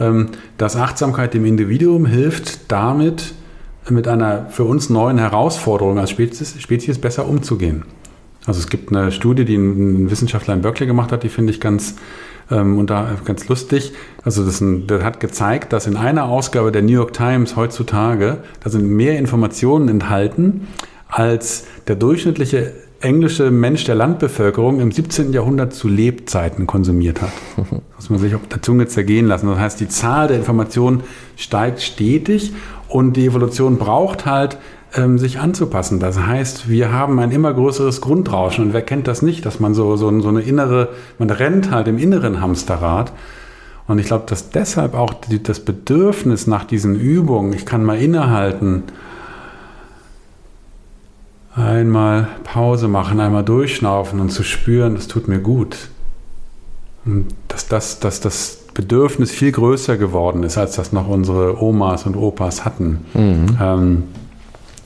Ähm, 0.00 0.28
dass 0.58 0.76
Achtsamkeit 0.76 1.34
dem 1.34 1.44
Individuum 1.44 2.04
hilft, 2.04 2.72
damit 2.72 3.34
mit 3.88 4.08
einer 4.08 4.46
für 4.50 4.64
uns 4.64 4.90
neuen 4.90 5.18
Herausforderung 5.18 5.98
als 5.98 6.10
Spezies, 6.10 6.60
Spezies 6.60 6.98
besser 6.98 7.28
umzugehen. 7.28 7.84
Also 8.46 8.60
es 8.60 8.68
gibt 8.68 8.90
eine 8.90 9.12
Studie, 9.12 9.44
die 9.44 9.56
ein 9.56 10.10
Wissenschaftler 10.10 10.54
in 10.54 10.62
Berkeley 10.62 10.86
gemacht 10.86 11.12
hat, 11.12 11.22
die 11.22 11.28
finde 11.28 11.52
ich 11.52 11.60
ganz, 11.60 11.96
ähm, 12.50 12.78
und 12.78 12.90
da 12.90 13.16
ganz 13.24 13.48
lustig. 13.48 13.92
Also 14.22 14.44
das, 14.44 14.62
das, 14.86 15.02
hat 15.02 15.20
gezeigt, 15.20 15.72
dass 15.72 15.86
in 15.86 15.96
einer 15.96 16.24
Ausgabe 16.24 16.72
der 16.72 16.82
New 16.82 16.92
York 16.92 17.12
Times 17.12 17.54
heutzutage, 17.56 18.38
da 18.62 18.70
sind 18.70 18.88
mehr 18.88 19.18
Informationen 19.18 19.88
enthalten, 19.88 20.66
als 21.08 21.66
der 21.86 21.96
durchschnittliche 21.96 22.72
englische 23.04 23.50
Mensch 23.50 23.84
der 23.84 23.94
Landbevölkerung 23.94 24.80
im 24.80 24.90
17. 24.90 25.32
Jahrhundert 25.32 25.74
zu 25.74 25.88
Lebzeiten 25.88 26.66
konsumiert 26.66 27.20
hat. 27.20 27.30
Das 27.56 27.70
muss 27.98 28.10
man 28.10 28.18
sich 28.18 28.34
auf 28.34 28.48
der 28.48 28.62
Zunge 28.62 28.86
zergehen 28.86 29.26
lassen. 29.26 29.46
Das 29.46 29.58
heißt, 29.58 29.80
die 29.80 29.88
Zahl 29.88 30.28
der 30.28 30.38
Informationen 30.38 31.02
steigt 31.36 31.82
stetig 31.82 32.52
und 32.88 33.16
die 33.16 33.26
Evolution 33.26 33.76
braucht 33.76 34.24
halt 34.24 34.56
ähm, 34.94 35.18
sich 35.18 35.38
anzupassen. 35.38 36.00
Das 36.00 36.18
heißt, 36.18 36.68
wir 36.68 36.92
haben 36.92 37.18
ein 37.18 37.30
immer 37.30 37.52
größeres 37.52 38.00
Grundrauschen 38.00 38.64
und 38.64 38.72
wer 38.72 38.82
kennt 38.82 39.06
das 39.06 39.20
nicht, 39.20 39.44
dass 39.44 39.60
man 39.60 39.74
so, 39.74 39.96
so, 39.96 40.20
so 40.20 40.28
eine 40.28 40.40
innere, 40.40 40.88
man 41.18 41.28
rennt 41.30 41.70
halt 41.70 41.88
im 41.88 41.98
inneren 41.98 42.40
Hamsterrad. 42.40 43.12
Und 43.86 43.98
ich 43.98 44.06
glaube, 44.06 44.24
dass 44.26 44.48
deshalb 44.48 44.94
auch 44.94 45.12
die, 45.12 45.42
das 45.42 45.60
Bedürfnis 45.60 46.46
nach 46.46 46.64
diesen 46.64 46.98
Übungen, 46.98 47.52
ich 47.52 47.66
kann 47.66 47.84
mal 47.84 47.98
innehalten, 47.98 48.84
einmal 51.54 52.28
Pause 52.44 52.88
machen, 52.88 53.20
einmal 53.20 53.44
durchschnaufen 53.44 54.20
und 54.20 54.30
zu 54.30 54.42
spüren, 54.42 54.94
das 54.94 55.06
tut 55.06 55.28
mir 55.28 55.38
gut. 55.38 55.76
Und 57.04 57.28
dass 57.48 57.68
das, 57.68 58.00
dass 58.00 58.20
das 58.20 58.64
Bedürfnis 58.74 59.30
viel 59.30 59.52
größer 59.52 59.96
geworden 59.96 60.42
ist, 60.42 60.58
als 60.58 60.76
das 60.76 60.92
noch 60.92 61.08
unsere 61.08 61.62
Omas 61.62 62.06
und 62.06 62.16
Opas 62.16 62.64
hatten. 62.64 63.04
Mhm. 63.14 63.58
Ähm, 63.60 64.02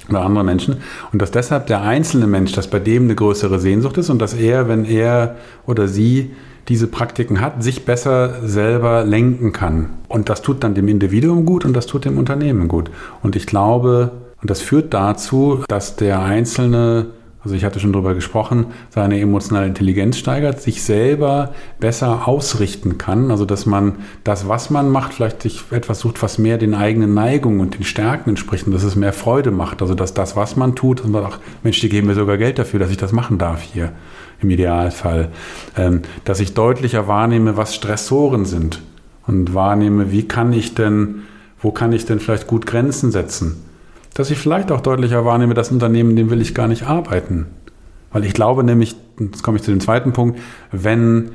oder 0.09 0.23
andere 0.23 0.45
Menschen. 0.45 0.77
Und 1.13 1.21
dass 1.21 1.31
deshalb 1.31 1.67
der 1.67 1.83
einzelne 1.83 2.27
Mensch, 2.27 2.53
dass 2.53 2.69
bei 2.69 2.79
dem 2.79 3.05
eine 3.05 3.15
größere 3.15 3.59
Sehnsucht 3.59 3.99
ist 3.99 4.11
und 4.11 4.21
dass 4.21 4.35
er, 4.35 4.69
wenn 4.69 4.85
er 4.85 5.37
oder 5.67 5.87
sie 5.87 6.33
diese 6.69 6.87
Praktiken 6.87 7.41
hat, 7.41 7.63
sich 7.63 7.85
besser 7.85 8.47
selber 8.47 9.05
lenken 9.05 9.53
kann. 9.53 9.91
Und 10.09 10.29
das 10.29 10.43
tut 10.43 10.65
dann 10.65 10.75
dem 10.75 10.89
Individuum 10.89 11.45
gut 11.47 11.65
und 11.65 11.75
das 11.75 11.87
tut 11.87 12.05
dem 12.05 12.19
Unternehmen 12.19 12.69
gut. 12.69 12.91
Und 13.23 13.37
ich 13.37 13.47
glaube, 13.47 14.13
und 14.41 14.51
das 14.51 14.61
führt 14.61 14.95
dazu, 14.95 15.65
dass 15.69 15.97
der 15.97 16.21
Einzelne 16.21 17.07
also 17.45 17.55
ich 17.55 17.65
hatte 17.65 17.79
schon 17.79 17.93
darüber 17.93 18.15
gesprochen, 18.15 18.67
seine 18.91 19.21
emotionale 19.21 19.69
Intelligenz 19.69 20.19
steigert, 20.19 20.61
sich 20.61 20.83
selber 20.83 21.55
besser 21.79 22.27
ausrichten 22.27 22.99
kann. 22.99 23.31
Also 23.31 23.45
dass 23.45 23.65
man 23.65 23.95
das, 24.25 24.49
was 24.49 24.71
man 24.71 24.91
macht, 24.91 25.15
vielleicht 25.15 25.43
sich 25.43 25.63
etwas 25.71 26.01
sucht, 26.01 26.21
was 26.21 26.39
mehr 26.39 26.59
den 26.59 26.75
eigenen 26.75 27.15
Neigungen 27.15 27.61
und 27.61 27.79
den 27.79 27.85
Stärken 27.85 28.31
entspricht 28.31 28.67
und 28.67 28.73
dass 28.73 28.83
es 28.83 28.97
mehr 28.97 29.13
Freude 29.13 29.53
macht. 29.53 29.83
Also 29.83 29.95
dass 29.95 30.15
das, 30.15 30.35
was 30.35 30.57
man 30.57 30.75
tut, 30.75 31.01
und 31.01 31.13
man 31.13 31.23
sagt, 31.23 31.39
Mensch, 31.63 31.81
die 31.81 31.89
geben 31.89 32.09
mir 32.09 32.15
sogar 32.15 32.39
Geld 32.39 32.59
dafür, 32.59 32.81
dass 32.81 32.91
ich 32.91 32.97
das 32.97 33.13
machen 33.13 33.39
darf 33.39 33.63
hier 33.63 33.93
im 34.43 34.51
Idealfall. 34.51 35.29
Ähm, 35.77 36.03
dass 36.25 36.41
ich 36.41 36.55
deutlicher 36.55 37.07
wahrnehme, 37.07 37.57
was 37.57 37.75
Stressoren 37.75 38.45
sind 38.47 38.83
und 39.27 39.55
wahrnehme, 39.55 40.11
wie 40.11 40.27
kann 40.27 40.53
ich 40.53 40.75
denn, 40.75 41.23
wo 41.63 41.71
kann 41.71 41.93
ich 41.93 42.05
denn 42.05 42.19
vielleicht 42.19 42.49
gut 42.49 42.67
Grenzen 42.67 43.13
setzen 43.13 43.68
dass 44.15 44.31
ich 44.31 44.39
vielleicht 44.39 44.73
auch 44.73 44.81
deutlicher 44.81 45.25
wahrnehme, 45.25 45.55
das 45.55 45.71
Unternehmen, 45.71 46.17
dem 46.17 46.31
will 46.31 46.41
ich 46.41 46.55
gar 46.55 46.69
nicht 46.69 46.85
arbeiten. 46.85 47.47
Weil 48.13 48.25
ich 48.25 48.35
glaube 48.35 48.65
nämlich, 48.65 48.97
jetzt 49.19 49.43
komme 49.43 49.59
ich 49.59 49.63
zu 49.63 49.71
dem 49.71 49.81
zweiten 49.81 50.13
Punkt, 50.13 50.39
wenn 50.73 51.33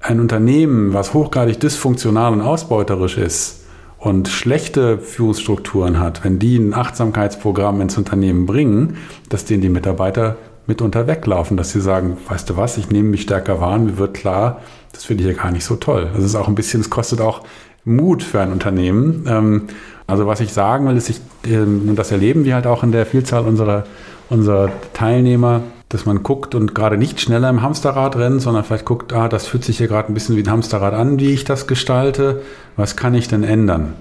ein 0.00 0.20
Unternehmen, 0.20 0.94
was 0.94 1.12
hochgradig 1.12 1.60
dysfunktional 1.60 2.32
und 2.32 2.40
ausbeuterisch 2.40 3.18
ist 3.18 3.64
und 3.98 4.28
schlechte 4.28 4.98
Führungsstrukturen 4.98 6.00
hat, 6.00 6.24
wenn 6.24 6.38
die 6.38 6.56
ein 6.56 6.72
Achtsamkeitsprogramm 6.72 7.82
ins 7.82 7.98
Unternehmen 7.98 8.46
bringen, 8.46 8.96
dass 9.28 9.44
denen 9.44 9.60
die 9.60 9.68
Mitarbeiter 9.68 10.36
mitunter 10.66 11.06
weglaufen, 11.06 11.56
dass 11.56 11.72
sie 11.72 11.80
sagen, 11.80 12.16
weißt 12.28 12.48
du 12.48 12.56
was, 12.56 12.78
ich 12.78 12.90
nehme 12.90 13.10
mich 13.10 13.22
stärker 13.22 13.60
wahr, 13.60 13.78
mir 13.78 13.98
wird 13.98 14.14
klar, 14.14 14.60
das 14.92 15.04
finde 15.04 15.24
ich 15.24 15.36
ja 15.36 15.42
gar 15.42 15.52
nicht 15.52 15.64
so 15.64 15.76
toll. 15.76 16.08
Das 16.14 16.24
ist 16.24 16.34
auch 16.34 16.48
ein 16.48 16.54
bisschen, 16.54 16.80
es 16.80 16.88
kostet 16.88 17.20
auch 17.20 17.42
Mut 17.84 18.22
für 18.22 18.40
ein 18.40 18.52
Unternehmen. 18.52 19.24
Ähm, 19.26 19.62
also 20.06 20.26
was 20.26 20.40
ich 20.40 20.52
sagen 20.52 20.88
will, 20.88 20.96
ist, 20.96 21.08
ich, 21.08 21.20
ähm, 21.46 21.88
und 21.88 21.96
das 21.96 22.10
erleben 22.10 22.44
wir 22.44 22.54
halt 22.54 22.66
auch 22.66 22.82
in 22.82 22.92
der 22.92 23.06
Vielzahl 23.06 23.44
unserer, 23.44 23.84
unserer 24.28 24.70
Teilnehmer, 24.92 25.62
dass 25.88 26.06
man 26.06 26.22
guckt 26.22 26.54
und 26.54 26.74
gerade 26.74 26.96
nicht 26.96 27.20
schneller 27.20 27.48
im 27.48 27.62
Hamsterrad 27.62 28.16
rennt, 28.16 28.42
sondern 28.42 28.64
vielleicht 28.64 28.84
guckt, 28.84 29.12
ah, 29.12 29.28
das 29.28 29.46
fühlt 29.46 29.64
sich 29.64 29.78
hier 29.78 29.88
gerade 29.88 30.08
ein 30.08 30.14
bisschen 30.14 30.36
wie 30.36 30.42
ein 30.42 30.50
Hamsterrad 30.50 30.94
an, 30.94 31.18
wie 31.18 31.32
ich 31.32 31.44
das 31.44 31.66
gestalte. 31.66 32.42
Was 32.76 32.96
kann 32.96 33.14
ich 33.14 33.28
denn 33.28 33.42
ändern? 33.42 33.94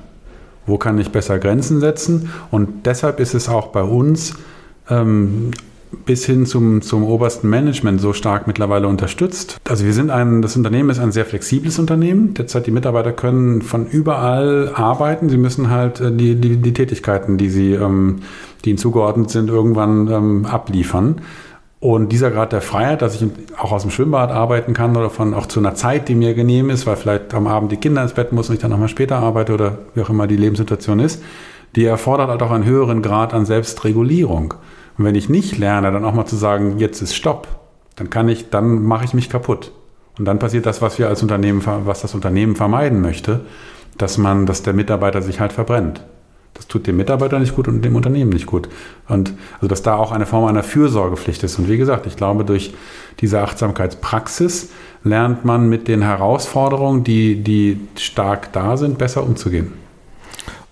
Wo 0.65 0.77
kann 0.77 0.99
ich 0.99 1.11
besser 1.11 1.39
Grenzen 1.39 1.79
setzen? 1.79 2.29
Und 2.51 2.85
deshalb 2.85 3.19
ist 3.19 3.33
es 3.33 3.49
auch 3.49 3.67
bei 3.67 3.81
uns 3.81 4.35
ähm, 4.89 5.51
bis 6.05 6.25
hin 6.25 6.45
zum, 6.45 6.81
zum 6.81 7.03
obersten 7.03 7.49
Management 7.49 7.99
so 7.99 8.13
stark 8.13 8.47
mittlerweile 8.47 8.87
unterstützt. 8.87 9.57
Also 9.67 9.85
wir 9.85 9.93
sind 9.93 10.11
ein, 10.11 10.41
das 10.41 10.55
Unternehmen 10.55 10.89
ist 10.89 10.99
ein 10.99 11.11
sehr 11.11 11.25
flexibles 11.25 11.79
Unternehmen. 11.79 12.33
Derzeit 12.35 12.67
die 12.67 12.71
Mitarbeiter 12.71 13.11
können 13.11 13.61
von 13.61 13.87
überall 13.87 14.71
arbeiten. 14.75 15.29
Sie 15.29 15.37
müssen 15.37 15.69
halt 15.69 15.99
äh, 15.99 16.11
die, 16.11 16.35
die, 16.35 16.57
die 16.57 16.73
Tätigkeiten, 16.73 17.37
die 17.37 17.49
sie, 17.49 17.73
ähm, 17.73 18.19
die 18.63 18.69
ihnen 18.69 18.77
zugeordnet 18.77 19.31
sind, 19.31 19.49
irgendwann 19.49 20.07
ähm, 20.07 20.45
abliefern. 20.45 21.21
Und 21.79 22.11
dieser 22.11 22.29
Grad 22.29 22.51
der 22.51 22.61
Freiheit, 22.61 23.01
dass 23.01 23.15
ich 23.15 23.25
auch 23.57 23.71
aus 23.71 23.83
dem 23.83 23.91
Schwimmbad 23.91 24.31
arbeiten 24.31 24.73
kann 24.73 24.97
oder 24.97 25.09
von 25.09 25.33
auch 25.33 25.45
zu 25.45 25.61
einer 25.61 25.75
Zeit, 25.75 26.09
die 26.09 26.15
mir 26.15 26.33
genehm 26.33 26.69
ist, 26.69 26.85
weil 26.85 26.97
vielleicht 26.97 27.33
am 27.33 27.47
Abend 27.47 27.71
die 27.71 27.77
Kinder 27.77 28.03
ins 28.03 28.13
Bett 28.13 28.33
müssen 28.33 28.51
und 28.51 28.55
ich 28.55 28.61
dann 28.61 28.71
nochmal 28.71 28.89
später 28.89 29.17
arbeite 29.17 29.53
oder 29.53 29.77
wie 29.95 30.01
auch 30.01 30.09
immer 30.09 30.27
die 30.27 30.35
Lebenssituation 30.35 30.99
ist, 30.99 31.23
die 31.77 31.85
erfordert 31.85 32.29
halt 32.29 32.43
auch 32.43 32.51
einen 32.51 32.65
höheren 32.65 33.01
Grad 33.01 33.33
an 33.33 33.45
Selbstregulierung. 33.45 34.55
Und 34.99 35.05
wenn 35.05 35.15
ich 35.15 35.29
nicht 35.29 35.57
lerne, 35.57 35.93
dann 35.93 36.03
auch 36.03 36.13
mal 36.13 36.25
zu 36.25 36.35
sagen, 36.35 36.77
jetzt 36.77 37.01
ist 37.01 37.15
Stopp, 37.15 37.47
dann 37.95 38.09
kann 38.09 38.27
ich, 38.27 38.49
dann 38.49 38.83
mache 38.83 39.05
ich 39.05 39.13
mich 39.13 39.29
kaputt. 39.29 39.71
Und 40.17 40.25
dann 40.25 40.39
passiert 40.39 40.65
das, 40.65 40.81
was 40.81 40.99
wir 40.99 41.07
als 41.07 41.23
Unternehmen, 41.23 41.63
was 41.65 42.01
das 42.01 42.13
Unternehmen 42.13 42.57
vermeiden 42.57 42.99
möchte, 42.99 43.39
dass 43.97 44.17
man, 44.17 44.45
dass 44.45 44.61
der 44.61 44.73
Mitarbeiter 44.73 45.21
sich 45.21 45.39
halt 45.39 45.53
verbrennt. 45.53 46.03
Das 46.53 46.67
tut 46.67 46.85
dem 46.85 46.97
Mitarbeiter 46.97 47.39
nicht 47.39 47.55
gut 47.55 47.69
und 47.69 47.81
dem 47.81 47.95
Unternehmen 47.95 48.31
nicht 48.31 48.45
gut. 48.45 48.67
Und 49.07 49.31
also, 49.55 49.67
dass 49.67 49.83
da 49.83 49.95
auch 49.95 50.11
eine 50.11 50.25
Form 50.25 50.43
einer 50.43 50.63
Fürsorgepflicht 50.63 51.41
ist. 51.43 51.57
Und 51.57 51.69
wie 51.69 51.77
gesagt, 51.77 52.05
ich 52.05 52.17
glaube, 52.17 52.43
durch 52.43 52.73
diese 53.21 53.39
Achtsamkeitspraxis 53.39 54.69
lernt 55.05 55.45
man 55.45 55.69
mit 55.69 55.87
den 55.87 56.01
Herausforderungen, 56.01 57.05
die, 57.05 57.41
die 57.41 57.79
stark 57.97 58.51
da 58.51 58.75
sind, 58.75 58.97
besser 58.97 59.23
umzugehen. 59.23 59.71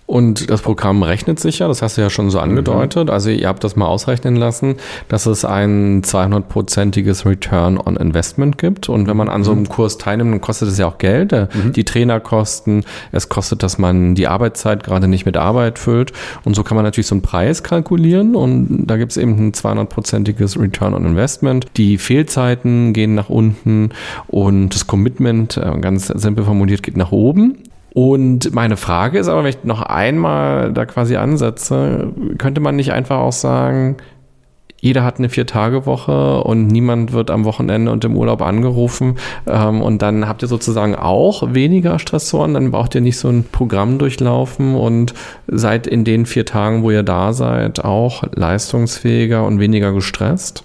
Und 0.08 0.48
das 0.48 0.62
Programm 0.62 1.02
rechnet 1.02 1.38
sich 1.38 1.58
ja, 1.58 1.68
das 1.68 1.82
hast 1.82 1.98
du 1.98 2.00
ja 2.00 2.08
schon 2.08 2.30
so 2.30 2.40
angedeutet. 2.40 3.08
Mhm. 3.08 3.12
Also 3.12 3.28
ihr 3.28 3.46
habt 3.46 3.62
das 3.62 3.76
mal 3.76 3.84
ausrechnen 3.84 4.36
lassen, 4.36 4.76
dass 5.08 5.26
es 5.26 5.44
ein 5.44 6.00
200-prozentiges 6.00 7.26
Return 7.26 7.78
on 7.78 7.96
Investment 7.96 8.56
gibt. 8.56 8.88
Und 8.88 9.06
wenn 9.06 9.18
man 9.18 9.28
an 9.28 9.44
so 9.44 9.52
einem 9.52 9.64
mhm. 9.64 9.68
Kurs 9.68 9.98
teilnimmt, 9.98 10.32
dann 10.32 10.40
kostet 10.40 10.70
es 10.70 10.78
ja 10.78 10.86
auch 10.86 10.96
Geld. 10.96 11.32
Mhm. 11.32 11.74
Die 11.74 11.84
Trainerkosten, 11.84 12.86
es 13.12 13.28
kostet, 13.28 13.62
dass 13.62 13.76
man 13.76 14.14
die 14.14 14.28
Arbeitszeit 14.28 14.82
gerade 14.82 15.08
nicht 15.08 15.26
mit 15.26 15.36
Arbeit 15.36 15.78
füllt. 15.78 16.14
Und 16.42 16.56
so 16.56 16.62
kann 16.62 16.76
man 16.76 16.86
natürlich 16.86 17.06
so 17.06 17.14
einen 17.14 17.20
Preis 17.20 17.62
kalkulieren. 17.62 18.34
Und 18.34 18.86
da 18.86 18.96
gibt 18.96 19.10
es 19.10 19.18
eben 19.18 19.32
ein 19.32 19.52
200-prozentiges 19.52 20.58
Return 20.58 20.94
on 20.94 21.04
Investment. 21.04 21.66
Die 21.76 21.98
Fehlzeiten 21.98 22.94
gehen 22.94 23.14
nach 23.14 23.28
unten 23.28 23.90
und 24.26 24.70
das 24.70 24.86
Commitment, 24.86 25.58
äh, 25.58 25.78
ganz 25.82 26.06
simpel 26.06 26.44
formuliert, 26.44 26.82
geht 26.82 26.96
nach 26.96 27.12
oben. 27.12 27.58
Und 27.94 28.54
meine 28.54 28.76
Frage 28.76 29.18
ist 29.18 29.28
aber, 29.28 29.42
wenn 29.42 29.50
ich 29.50 29.64
noch 29.64 29.82
einmal 29.82 30.72
da 30.72 30.86
quasi 30.86 31.16
ansetze, 31.16 32.12
könnte 32.38 32.60
man 32.60 32.76
nicht 32.76 32.92
einfach 32.92 33.18
auch 33.18 33.32
sagen, 33.32 33.96
jeder 34.80 35.02
hat 35.02 35.18
eine 35.18 35.28
Vier-Tage-Woche 35.28 36.42
und 36.44 36.68
niemand 36.68 37.12
wird 37.12 37.30
am 37.30 37.44
Wochenende 37.44 37.90
und 37.90 38.04
im 38.04 38.16
Urlaub 38.16 38.42
angerufen. 38.42 39.16
Ähm, 39.46 39.82
und 39.82 40.02
dann 40.02 40.28
habt 40.28 40.42
ihr 40.42 40.48
sozusagen 40.48 40.94
auch 40.94 41.52
weniger 41.52 41.98
Stressoren, 41.98 42.54
dann 42.54 42.70
braucht 42.70 42.94
ihr 42.94 43.00
nicht 43.00 43.18
so 43.18 43.28
ein 43.28 43.44
Programm 43.50 43.98
durchlaufen 43.98 44.74
und 44.74 45.14
seid 45.48 45.86
in 45.86 46.04
den 46.04 46.26
vier 46.26 46.44
Tagen, 46.44 46.82
wo 46.82 46.90
ihr 46.90 47.02
da 47.02 47.32
seid, 47.32 47.84
auch 47.84 48.22
leistungsfähiger 48.34 49.44
und 49.44 49.58
weniger 49.58 49.92
gestresst. 49.92 50.64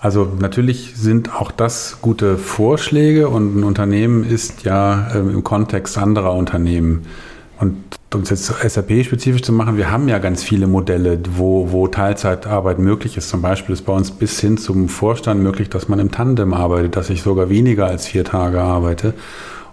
Also 0.00 0.32
natürlich 0.38 0.94
sind 0.94 1.34
auch 1.34 1.50
das 1.50 1.98
gute 2.00 2.38
Vorschläge 2.38 3.28
und 3.28 3.56
ein 3.56 3.64
Unternehmen 3.64 4.24
ist 4.24 4.62
ja 4.62 5.08
ähm, 5.14 5.30
im 5.30 5.42
Kontext 5.42 5.98
anderer 5.98 6.34
Unternehmen. 6.34 7.06
Und 7.58 7.76
um 8.14 8.22
es 8.22 8.30
jetzt 8.30 8.46
SAP-spezifisch 8.46 9.42
zu 9.42 9.52
machen, 9.52 9.76
wir 9.76 9.90
haben 9.90 10.08
ja 10.08 10.18
ganz 10.18 10.44
viele 10.44 10.68
Modelle, 10.68 11.18
wo, 11.34 11.72
wo 11.72 11.88
Teilzeitarbeit 11.88 12.78
möglich 12.78 13.16
ist. 13.16 13.28
Zum 13.28 13.42
Beispiel 13.42 13.72
ist 13.72 13.82
bei 13.82 13.92
uns 13.92 14.12
bis 14.12 14.38
hin 14.38 14.56
zum 14.56 14.88
Vorstand 14.88 15.42
möglich, 15.42 15.68
dass 15.68 15.88
man 15.88 15.98
im 15.98 16.12
Tandem 16.12 16.54
arbeitet, 16.54 16.94
dass 16.94 17.10
ich 17.10 17.22
sogar 17.22 17.50
weniger 17.50 17.86
als 17.86 18.06
vier 18.06 18.24
Tage 18.24 18.62
arbeite. 18.62 19.14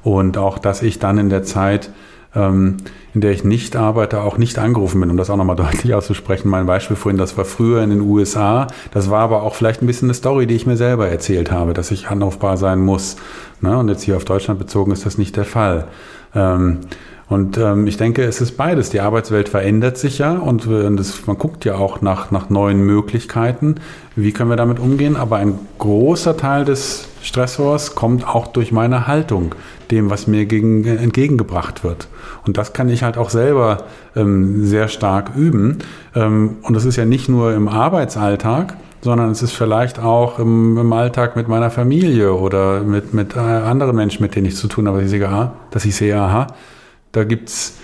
Und 0.04 0.38
auch, 0.40 0.58
dass 0.58 0.82
ich 0.82 0.98
dann 0.98 1.20
in 1.20 1.30
der 1.30 1.44
Zeit 1.44 1.92
ähm, 2.36 2.78
in 3.14 3.22
der 3.22 3.32
ich 3.32 3.44
nicht 3.44 3.76
arbeite, 3.76 4.22
auch 4.22 4.38
nicht 4.38 4.60
angerufen 4.60 5.00
bin, 5.00 5.10
um 5.10 5.18
das 5.18 5.30
auch 5.30 5.38
nochmal 5.38 5.56
deutlich 5.56 5.94
auszusprechen. 5.94 6.50
Mein 6.50 6.66
Beispiel 6.66 6.96
vorhin, 6.96 7.18
das 7.18 7.38
war 7.38 7.46
früher 7.46 7.82
in 7.82 7.90
den 7.90 8.02
USA. 8.02 8.68
Das 8.92 9.10
war 9.10 9.22
aber 9.22 9.44
auch 9.44 9.56
vielleicht 9.56 9.82
ein 9.82 9.88
bisschen 9.88 10.08
eine 10.08 10.14
Story, 10.14 10.48
die 10.48 10.56
ich 10.56 10.66
mir 10.66 10.78
selber 10.78 11.08
erzählt 11.08 11.52
habe, 11.52 11.74
dass 11.74 11.92
ich 11.92 12.08
anrufbar 12.10 12.58
sein 12.58 12.80
muss. 12.80 13.16
Ne? 13.62 13.78
Und 13.78 13.90
jetzt 13.90 14.04
hier 14.04 14.18
auf 14.18 14.26
Deutschland 14.26 14.60
bezogen 14.60 14.92
ist 14.92 15.06
das 15.06 15.18
nicht 15.18 15.38
der 15.38 15.46
Fall. 15.46 15.88
Ähm, 16.34 16.80
und 17.28 17.58
ähm, 17.58 17.88
ich 17.88 17.98
denke, 17.98 18.24
es 18.24 18.40
ist 18.40 18.52
beides. 18.52 18.92
Die 18.92 19.00
Arbeitswelt 19.00 19.50
verändert 19.50 19.98
sich 19.98 20.20
ja 20.20 20.34
und, 20.34 20.68
und 20.68 20.98
das, 20.98 21.26
man 21.26 21.38
guckt 21.38 21.66
ja 21.66 21.76
auch 21.76 22.02
nach, 22.02 22.30
nach 22.30 22.52
neuen 22.52 22.82
Möglichkeiten. 22.86 23.76
Wie 24.16 24.32
können 24.32 24.52
wir 24.52 24.58
damit 24.58 24.80
umgehen? 24.80 25.16
Aber 25.16 25.38
ein 25.38 25.58
großer 25.80 26.38
Teil 26.38 26.66
des 26.66 27.08
Stressors 27.24 27.96
kommt 27.96 28.28
auch 28.28 28.48
durch 28.48 28.72
meine 28.72 29.08
Haltung, 29.08 29.56
dem, 29.92 30.10
was 30.10 30.28
mir 30.28 30.46
gegen, 30.46 30.86
entgegengebracht 30.86 31.84
wird. 31.84 32.08
Und 32.46 32.58
das 32.58 32.74
kann 32.74 32.90
ich 32.90 33.04
halt 33.04 33.18
auch 33.18 33.30
selber 33.30 33.84
ähm, 34.16 34.66
sehr 34.66 34.88
stark 34.88 35.32
üben. 35.36 35.80
Ähm, 36.16 36.58
und 36.62 36.74
das 36.74 36.86
ist 36.86 36.96
ja 36.96 37.06
nicht 37.06 37.30
nur 37.30 37.54
im 37.54 37.68
Arbeitsalltag, 37.68 38.76
sondern 39.02 39.30
es 39.30 39.42
ist 39.42 39.54
vielleicht 39.54 40.00
auch 40.00 40.40
im, 40.40 40.78
im, 40.78 40.92
Alltag 40.94 41.36
mit 41.36 41.48
meiner 41.48 41.70
Familie 41.70 42.34
oder 42.34 42.82
mit, 42.82 43.14
mit 43.14 43.36
äh, 43.36 43.40
anderen 43.40 43.96
Menschen, 43.96 44.24
mit 44.24 44.36
denen 44.36 44.48
ich 44.48 44.56
zu 44.56 44.68
tun 44.68 44.88
habe, 44.88 44.98
dass 44.98 45.06
ich 45.06 45.12
sehe, 45.12 45.28
aha, 45.28 45.54
dass 45.72 45.86
ich 45.86 45.96
sehe, 45.96 46.18
aha, 46.18 46.48
da 47.12 47.24
gibt 47.24 47.50
es 47.50 47.78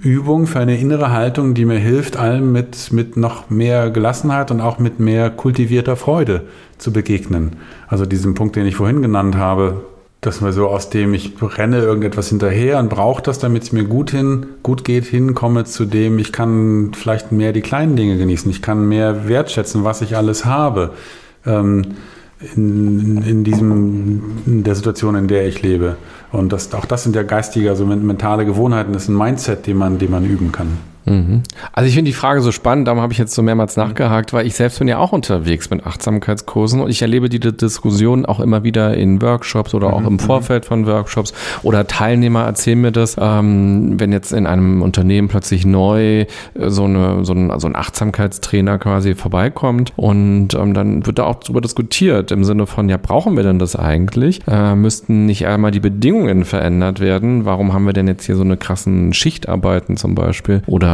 Übungen 0.00 0.46
für 0.46 0.60
eine 0.60 0.78
innere 0.78 1.10
Haltung, 1.12 1.54
die 1.54 1.64
mir 1.64 1.78
hilft, 1.78 2.16
allem 2.16 2.52
mit, 2.52 2.92
mit 2.92 3.16
noch 3.16 3.50
mehr 3.50 3.90
Gelassenheit 3.90 4.50
und 4.50 4.60
auch 4.60 4.78
mit 4.78 5.00
mehr 5.00 5.30
kultivierter 5.30 5.96
Freude 5.96 6.42
zu 6.78 6.92
begegnen. 6.92 7.56
Also 7.88 8.04
diesen 8.06 8.34
Punkt, 8.34 8.54
den 8.56 8.66
ich 8.66 8.76
vorhin 8.76 9.02
genannt 9.02 9.36
habe, 9.36 9.82
dass 10.26 10.40
man 10.40 10.52
so 10.52 10.68
aus 10.68 10.90
dem, 10.90 11.14
ich 11.14 11.32
renne 11.40 11.78
irgendetwas 11.78 12.28
hinterher 12.28 12.78
und 12.78 12.88
brauche 12.88 13.22
das, 13.22 13.38
damit 13.38 13.64
es 13.64 13.72
mir 13.72 13.84
gut 13.84 14.10
hin, 14.10 14.46
gut 14.62 14.84
geht, 14.84 15.04
hinkomme 15.04 15.64
zu 15.64 15.84
dem, 15.84 16.18
ich 16.18 16.32
kann 16.32 16.92
vielleicht 16.94 17.32
mehr 17.32 17.52
die 17.52 17.60
kleinen 17.60 17.96
Dinge 17.96 18.16
genießen, 18.16 18.50
ich 18.50 18.62
kann 18.62 18.88
mehr 18.88 19.28
wertschätzen, 19.28 19.84
was 19.84 20.02
ich 20.02 20.16
alles 20.16 20.44
habe. 20.44 20.90
Ähm, 21.46 21.82
in, 22.56 23.22
in, 23.22 23.44
diesem, 23.44 24.42
in 24.46 24.64
der 24.64 24.74
Situation, 24.74 25.14
in 25.14 25.28
der 25.28 25.46
ich 25.46 25.62
lebe. 25.62 25.96
Und 26.32 26.52
das, 26.52 26.74
auch 26.74 26.84
das 26.84 27.04
sind 27.04 27.16
ja 27.16 27.22
geistige, 27.22 27.70
also 27.70 27.86
mentale 27.86 28.44
Gewohnheiten, 28.44 28.92
das 28.92 29.04
ist 29.04 29.08
ein 29.08 29.16
Mindset, 29.16 29.66
den 29.66 29.78
man, 29.78 29.98
den 29.98 30.10
man 30.10 30.24
üben 30.24 30.52
kann. 30.52 30.78
Mhm. 31.06 31.42
Also 31.72 31.88
ich 31.88 31.94
finde 31.94 32.10
die 32.10 32.16
Frage 32.16 32.40
so 32.40 32.52
spannend, 32.52 32.88
darum 32.88 33.00
habe 33.00 33.12
ich 33.12 33.18
jetzt 33.18 33.34
so 33.34 33.42
mehrmals 33.42 33.76
nachgehakt, 33.76 34.32
weil 34.32 34.46
ich 34.46 34.54
selbst 34.54 34.78
bin 34.78 34.88
ja 34.88 34.98
auch 34.98 35.12
unterwegs 35.12 35.70
mit 35.70 35.86
Achtsamkeitskursen 35.86 36.80
und 36.80 36.90
ich 36.90 37.02
erlebe 37.02 37.28
die 37.28 37.40
Diskussion 37.40 38.24
auch 38.26 38.40
immer 38.40 38.64
wieder 38.64 38.94
in 38.94 39.20
Workshops 39.20 39.74
oder 39.74 39.92
auch 39.92 40.00
mhm. 40.00 40.06
im 40.06 40.12
mhm. 40.14 40.18
Vorfeld 40.20 40.64
von 40.64 40.86
Workshops 40.86 41.34
oder 41.62 41.86
Teilnehmer 41.86 42.44
erzählen 42.44 42.80
mir 42.80 42.92
das, 42.92 43.16
ähm, 43.20 43.98
wenn 43.98 44.12
jetzt 44.12 44.32
in 44.32 44.46
einem 44.46 44.82
Unternehmen 44.82 45.28
plötzlich 45.28 45.66
neu 45.66 46.20
äh, 46.20 46.26
so, 46.66 46.84
eine, 46.84 47.24
so, 47.24 47.34
ein, 47.34 47.52
so 47.58 47.66
ein 47.66 47.76
Achtsamkeitstrainer 47.76 48.78
quasi 48.78 49.14
vorbeikommt 49.14 49.92
und 49.96 50.54
ähm, 50.54 50.74
dann 50.74 51.06
wird 51.06 51.18
da 51.18 51.24
auch 51.24 51.36
darüber 51.36 51.60
diskutiert 51.60 52.30
im 52.30 52.44
Sinne 52.44 52.66
von, 52.66 52.88
ja, 52.88 52.96
brauchen 52.96 53.36
wir 53.36 53.42
denn 53.42 53.58
das 53.58 53.76
eigentlich? 53.76 54.40
Äh, 54.48 54.74
müssten 54.74 55.26
nicht 55.26 55.46
einmal 55.46 55.70
die 55.70 55.80
Bedingungen 55.80 56.44
verändert 56.44 57.00
werden? 57.00 57.44
Warum 57.44 57.72
haben 57.72 57.84
wir 57.84 57.92
denn 57.92 58.08
jetzt 58.08 58.24
hier 58.24 58.36
so 58.36 58.42
eine 58.42 58.56
krassen 58.56 59.12
Schichtarbeiten 59.12 59.96
zum 59.96 60.14
Beispiel? 60.14 60.62
Oder 60.66 60.93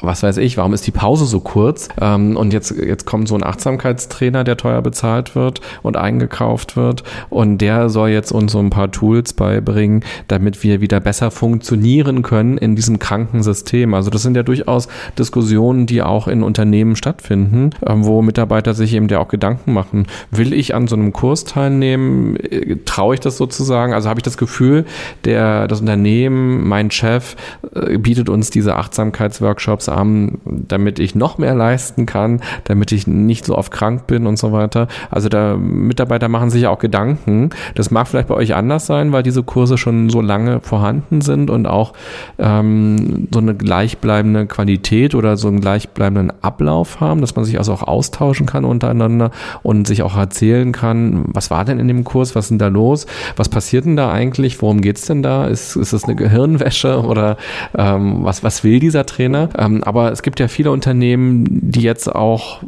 was 0.00 0.22
weiß 0.22 0.36
ich, 0.38 0.56
warum 0.56 0.74
ist 0.74 0.86
die 0.86 0.92
Pause 0.92 1.26
so 1.26 1.40
kurz? 1.40 1.88
Ähm, 2.00 2.36
und 2.36 2.52
jetzt, 2.52 2.70
jetzt 2.70 3.04
kommt 3.04 3.28
so 3.28 3.34
ein 3.34 3.44
Achtsamkeitstrainer, 3.44 4.44
der 4.44 4.56
teuer 4.56 4.82
bezahlt 4.82 5.34
wird 5.34 5.60
und 5.82 5.96
eingekauft 5.96 6.76
wird. 6.76 7.02
Und 7.30 7.58
der 7.58 7.88
soll 7.88 8.10
jetzt 8.10 8.32
uns 8.32 8.52
so 8.52 8.58
ein 8.58 8.70
paar 8.70 8.90
Tools 8.90 9.32
beibringen, 9.32 10.04
damit 10.28 10.62
wir 10.62 10.80
wieder 10.80 11.00
besser 11.00 11.30
funktionieren 11.30 12.22
können 12.22 12.58
in 12.58 12.76
diesem 12.76 12.98
kranken 12.98 13.42
System. 13.42 13.94
Also 13.94 14.10
das 14.10 14.22
sind 14.22 14.36
ja 14.36 14.42
durchaus 14.42 14.88
Diskussionen, 15.18 15.86
die 15.86 16.02
auch 16.02 16.28
in 16.28 16.42
Unternehmen 16.42 16.96
stattfinden, 16.96 17.70
ähm, 17.86 18.04
wo 18.04 18.22
Mitarbeiter 18.22 18.74
sich 18.74 18.94
eben 18.94 19.08
ja 19.08 19.18
auch 19.18 19.28
Gedanken 19.28 19.72
machen. 19.72 20.06
Will 20.30 20.52
ich 20.52 20.74
an 20.74 20.86
so 20.86 20.96
einem 20.96 21.12
Kurs 21.12 21.44
teilnehmen? 21.44 22.36
Äh, 22.36 22.76
traue 22.84 23.14
ich 23.14 23.20
das 23.20 23.36
sozusagen? 23.36 23.94
Also 23.94 24.08
habe 24.08 24.20
ich 24.20 24.24
das 24.24 24.38
Gefühl, 24.38 24.84
der, 25.24 25.66
das 25.66 25.80
Unternehmen, 25.80 26.66
mein 26.68 26.90
Chef, 26.90 27.36
äh, 27.74 27.98
bietet 27.98 28.28
uns 28.28 28.50
diese 28.50 28.76
Achtsamkeitsworkshops 28.76 29.87
an, 29.88 30.38
damit 30.44 30.98
ich 30.98 31.14
noch 31.14 31.38
mehr 31.38 31.54
leisten 31.54 32.06
kann, 32.06 32.40
damit 32.64 32.92
ich 32.92 33.06
nicht 33.06 33.44
so 33.44 33.56
oft 33.56 33.72
krank 33.72 34.06
bin 34.06 34.26
und 34.26 34.38
so 34.38 34.52
weiter. 34.52 34.88
Also 35.10 35.28
da 35.28 35.56
Mitarbeiter 35.56 36.28
machen 36.28 36.50
sich 36.50 36.66
auch 36.66 36.78
Gedanken. 36.78 37.50
Das 37.74 37.90
mag 37.90 38.08
vielleicht 38.08 38.28
bei 38.28 38.34
euch 38.34 38.54
anders 38.54 38.86
sein, 38.86 39.12
weil 39.12 39.22
diese 39.22 39.42
Kurse 39.42 39.78
schon 39.78 40.10
so 40.10 40.20
lange 40.20 40.60
vorhanden 40.60 41.20
sind 41.20 41.50
und 41.50 41.66
auch 41.66 41.92
ähm, 42.38 43.28
so 43.32 43.40
eine 43.40 43.54
gleichbleibende 43.54 44.46
Qualität 44.46 45.14
oder 45.14 45.36
so 45.36 45.48
einen 45.48 45.60
gleichbleibenden 45.60 46.32
Ablauf 46.42 47.00
haben, 47.00 47.20
dass 47.20 47.36
man 47.36 47.44
sich 47.44 47.58
also 47.58 47.72
auch 47.72 47.82
austauschen 47.82 48.46
kann 48.46 48.64
untereinander 48.64 49.30
und 49.62 49.86
sich 49.86 50.02
auch 50.02 50.16
erzählen 50.16 50.72
kann, 50.72 51.24
was 51.26 51.50
war 51.50 51.64
denn 51.64 51.78
in 51.78 51.88
dem 51.88 52.04
Kurs, 52.04 52.34
was 52.34 52.46
ist 52.46 52.50
denn 52.50 52.58
da 52.58 52.68
los, 52.68 53.06
was 53.36 53.48
passiert 53.48 53.84
denn 53.84 53.96
da 53.96 54.10
eigentlich, 54.10 54.60
worum 54.62 54.80
geht 54.80 54.98
es 54.98 55.06
denn 55.06 55.22
da, 55.22 55.46
ist, 55.46 55.76
ist 55.76 55.92
das 55.92 56.04
eine 56.04 56.16
Gehirnwäsche 56.16 57.02
oder 57.04 57.36
ähm, 57.76 58.24
was, 58.24 58.42
was 58.42 58.64
will 58.64 58.80
dieser 58.80 59.06
Trainer? 59.06 59.48
Ähm, 59.58 59.77
aber 59.82 60.12
es 60.12 60.22
gibt 60.22 60.40
ja 60.40 60.48
viele 60.48 60.70
Unternehmen, 60.70 61.46
die 61.70 61.82
jetzt 61.82 62.14
auch 62.14 62.62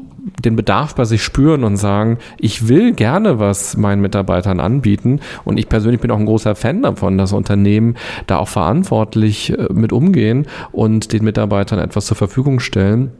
den 0.45 0.57
Bedarf 0.57 0.95
bei 0.95 1.05
sich 1.05 1.23
spüren 1.23 1.65
und 1.65 1.77
sagen, 1.77 2.19
ich 2.39 2.69
will 2.69 2.93
gerne 2.93 3.39
was 3.39 3.77
meinen 3.77 4.03
Mitarbeitern 4.03 4.61
anbieten. 4.61 5.21
Und 5.45 5.59
ich 5.59 5.69
persönlich 5.69 6.01
bin 6.01 6.11
auch 6.11 6.19
ein 6.19 6.27
großer 6.27 6.55
Fan 6.55 6.83
davon, 6.83 7.19
dass 7.19 7.33
Unternehmen 7.33 7.97
da 8.27 8.39
auch 8.39 8.49
verantwortlich 8.49 9.59
äh, 9.59 9.69
mit 9.73 9.93
umgehen 9.93 10.47
und 10.73 11.13
den 11.13 11.25
Mitarbeitern 11.25 11.79
etwas 11.79 12.07
zur 12.07 12.17
Verfügung 12.17 12.61
stellen. 12.61 13.13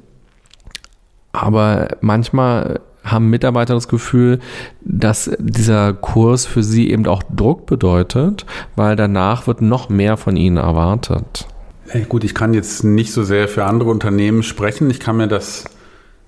Aber 1.33 1.89
manchmal 2.01 2.81
haben 3.05 3.31
Mitarbeiter 3.31 3.75
das 3.75 3.89
Gefühl, 3.89 4.41
dass 4.83 5.31
dieser 5.39 5.95
Kurs 5.95 6.45
für 6.47 6.63
sie 6.63 6.91
eben 6.91 7.07
auch 7.07 7.23
Druck 7.35 7.67
bedeutet, 7.67 8.45
weil 8.77 8.97
danach 8.97 9.47
wird 9.47 9.63
noch 9.63 9.89
mehr 9.89 10.17
von 10.17 10.37
ihnen 10.37 10.59
erwartet. 10.59 11.47
Hey, 11.93 12.07
gut, 12.09 12.23
ich 12.23 12.37
kann 12.37 12.55
jetzt 12.55 12.85
nicht 12.85 13.13
so 13.13 13.25
sehr 13.25 13.49
für 13.49 13.65
andere 13.65 13.91
Unternehmen 13.91 14.45
sprechen. 14.45 14.89
Ich 14.91 15.01
kann 15.01 15.17
mir 15.17 15.27
das, 15.27 15.65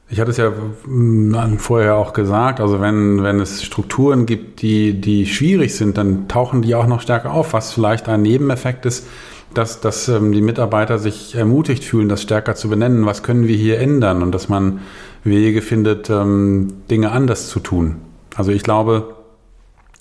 ich 0.08 0.18
hatte 0.18 0.32
es 0.32 0.36
ja 0.36 0.50
mm, 0.50 1.58
vorher 1.58 1.94
auch 1.94 2.14
gesagt, 2.14 2.58
also 2.58 2.80
wenn, 2.80 3.22
wenn 3.22 3.38
es 3.38 3.62
Strukturen 3.62 4.26
gibt, 4.26 4.60
die, 4.62 5.00
die 5.00 5.24
schwierig 5.24 5.76
sind, 5.76 5.96
dann 5.98 6.26
tauchen 6.26 6.62
die 6.62 6.74
auch 6.74 6.88
noch 6.88 7.00
stärker 7.00 7.30
auf, 7.30 7.52
was 7.52 7.72
vielleicht 7.72 8.08
ein 8.08 8.22
Nebeneffekt 8.22 8.86
ist, 8.86 9.06
dass, 9.54 9.80
dass 9.80 10.08
ähm, 10.08 10.32
die 10.32 10.42
Mitarbeiter 10.42 10.98
sich 10.98 11.36
ermutigt 11.36 11.84
fühlen, 11.84 12.08
das 12.08 12.22
stärker 12.22 12.56
zu 12.56 12.68
benennen. 12.68 13.06
Was 13.06 13.22
können 13.22 13.46
wir 13.46 13.56
hier 13.56 13.78
ändern? 13.78 14.24
Und 14.24 14.32
dass 14.32 14.48
man 14.48 14.80
Wege 15.22 15.62
findet, 15.62 16.10
ähm, 16.10 16.72
Dinge 16.90 17.12
anders 17.12 17.48
zu 17.48 17.60
tun. 17.60 17.98
Also 18.34 18.50
ich 18.50 18.64
glaube, 18.64 19.14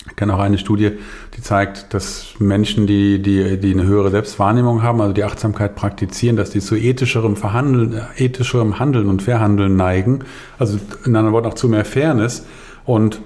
ich 0.08 0.16
kenne 0.16 0.34
auch 0.34 0.40
eine 0.40 0.58
Studie, 0.58 0.92
die 1.38 1.42
zeigt, 1.42 1.94
dass 1.94 2.34
Menschen, 2.40 2.88
die, 2.88 3.22
die, 3.22 3.60
die 3.60 3.72
eine 3.72 3.86
höhere 3.86 4.10
Selbstwahrnehmung 4.10 4.82
haben, 4.82 5.00
also 5.00 5.14
die 5.14 5.24
Achtsamkeit 5.24 5.76
praktizieren, 5.76 6.36
dass 6.36 6.50
die 6.50 6.60
zu 6.60 6.76
ethischerem 6.76 7.36
Verhandeln, 7.36 8.02
ethischerem 8.18 8.80
Handeln 8.80 9.08
und 9.08 9.22
Verhandeln 9.22 9.76
neigen. 9.76 10.24
Also 10.58 10.80
in 11.06 11.16
anderen 11.16 11.34
Worten 11.34 11.48
auch 11.48 11.54
zu 11.54 11.70
mehr 11.70 11.86
Fairness. 11.86 12.46
Und 12.84 13.22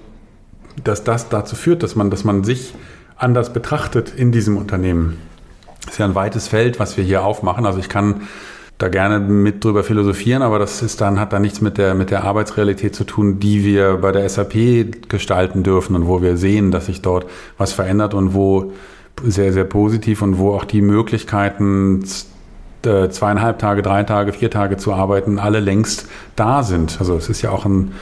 dass 0.83 1.05
das 1.05 1.29
dazu 1.29 1.55
führt, 1.55 1.81
dass 1.81 1.95
man, 1.95 2.09
dass 2.09 2.25
man 2.25 2.43
sich 2.43 2.73
anders 3.15 3.53
betrachtet 3.53 4.13
in 4.15 4.33
diesem 4.33 4.57
Unternehmen. 4.57 5.17
Das 5.85 5.93
ist 5.93 5.99
ja 5.99 6.05
ein 6.05 6.15
weites 6.15 6.49
Feld, 6.49 6.79
was 6.79 6.97
wir 6.97 7.05
hier 7.05 7.23
aufmachen. 7.23 7.65
Also 7.65 7.79
ich 7.79 7.87
kann 7.87 8.27
da 8.77 8.89
gerne 8.89 9.19
mit 9.19 9.63
drüber 9.63 9.83
philosophieren, 9.83 10.41
aber 10.41 10.59
das 10.59 10.81
ist 10.81 10.99
dann, 10.99 11.19
hat 11.19 11.31
dann 11.31 11.41
nichts 11.41 11.61
mit 11.61 11.77
der, 11.77 11.95
mit 11.95 12.11
der 12.11 12.25
Arbeitsrealität 12.25 12.93
zu 12.93 13.05
tun, 13.05 13.39
die 13.39 13.63
wir 13.63 13.97
bei 13.97 14.11
der 14.11 14.27
SAP 14.27 15.07
gestalten 15.07 15.63
dürfen 15.63 15.95
und 15.95 16.07
wo 16.07 16.21
wir 16.21 16.35
sehen, 16.35 16.71
dass 16.71 16.87
sich 16.87 17.01
dort 17.01 17.25
was 17.57 17.71
verändert 17.71 18.13
und 18.13 18.33
wo 18.33 18.73
sehr, 19.23 19.53
sehr 19.53 19.63
positiv 19.63 20.21
und 20.21 20.37
wo 20.37 20.53
auch 20.53 20.65
die 20.65 20.81
Möglichkeiten 20.81 22.03
äh, 22.85 23.09
zweieinhalb 23.09 23.59
Tage, 23.59 23.81
drei 23.81 24.03
Tage, 24.03 24.33
vier 24.33 24.51
Tage 24.51 24.75
zu 24.75 24.93
arbeiten, 24.93 25.39
alle 25.39 25.61
längst 25.61 26.07
da 26.35 26.61
sind. 26.61 26.97
Also 26.99 27.15
es 27.15 27.29
ist 27.29 27.41
ja 27.41 27.51
auch 27.51 27.65
ein 27.65 27.93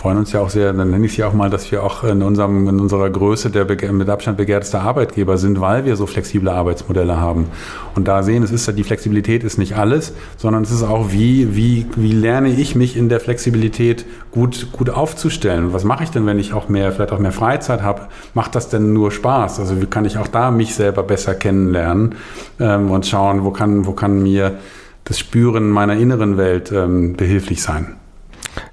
freuen 0.00 0.16
uns 0.16 0.32
ja 0.32 0.40
auch 0.40 0.48
sehr, 0.48 0.72
dann 0.72 0.90
nenne 0.90 1.04
ich 1.04 1.12
es 1.12 1.18
ja 1.18 1.28
auch 1.28 1.34
mal, 1.34 1.50
dass 1.50 1.70
wir 1.70 1.82
auch 1.82 2.04
in, 2.04 2.22
unserem, 2.22 2.66
in 2.66 2.80
unserer 2.80 3.10
Größe 3.10 3.50
der 3.50 3.66
mit 3.92 4.08
Abstand 4.08 4.38
begehrteste 4.38 4.80
Arbeitgeber 4.80 5.36
sind, 5.36 5.60
weil 5.60 5.84
wir 5.84 5.94
so 5.94 6.06
flexible 6.06 6.48
Arbeitsmodelle 6.48 7.20
haben. 7.20 7.48
Und 7.94 8.08
da 8.08 8.22
sehen, 8.22 8.42
es 8.42 8.50
ist 8.50 8.66
ja, 8.66 8.72
die 8.72 8.82
Flexibilität 8.82 9.44
ist 9.44 9.58
nicht 9.58 9.76
alles, 9.76 10.14
sondern 10.38 10.62
es 10.62 10.70
ist 10.70 10.84
auch, 10.84 11.12
wie, 11.12 11.54
wie, 11.54 11.84
wie 11.96 12.12
lerne 12.12 12.48
ich 12.48 12.74
mich 12.74 12.96
in 12.96 13.10
der 13.10 13.20
Flexibilität 13.20 14.06
gut, 14.30 14.72
gut 14.72 14.88
aufzustellen? 14.88 15.74
Was 15.74 15.84
mache 15.84 16.04
ich 16.04 16.10
denn, 16.10 16.24
wenn 16.24 16.38
ich 16.38 16.54
auch 16.54 16.70
mehr, 16.70 16.92
vielleicht 16.92 17.12
auch 17.12 17.18
mehr 17.18 17.32
Freizeit 17.32 17.82
habe? 17.82 18.08
Macht 18.32 18.54
das 18.54 18.70
denn 18.70 18.94
nur 18.94 19.10
Spaß? 19.10 19.60
Also 19.60 19.82
wie 19.82 19.86
kann 19.86 20.06
ich 20.06 20.16
auch 20.16 20.28
da 20.28 20.50
mich 20.50 20.74
selber 20.74 21.02
besser 21.02 21.34
kennenlernen 21.34 22.14
ähm, 22.58 22.90
und 22.90 23.06
schauen, 23.06 23.44
wo 23.44 23.50
kann, 23.50 23.84
wo 23.84 23.92
kann 23.92 24.22
mir 24.22 24.60
das 25.04 25.18
Spüren 25.18 25.68
meiner 25.68 25.96
inneren 25.96 26.38
Welt 26.38 26.72
ähm, 26.72 27.16
behilflich 27.16 27.62
sein? 27.62 27.96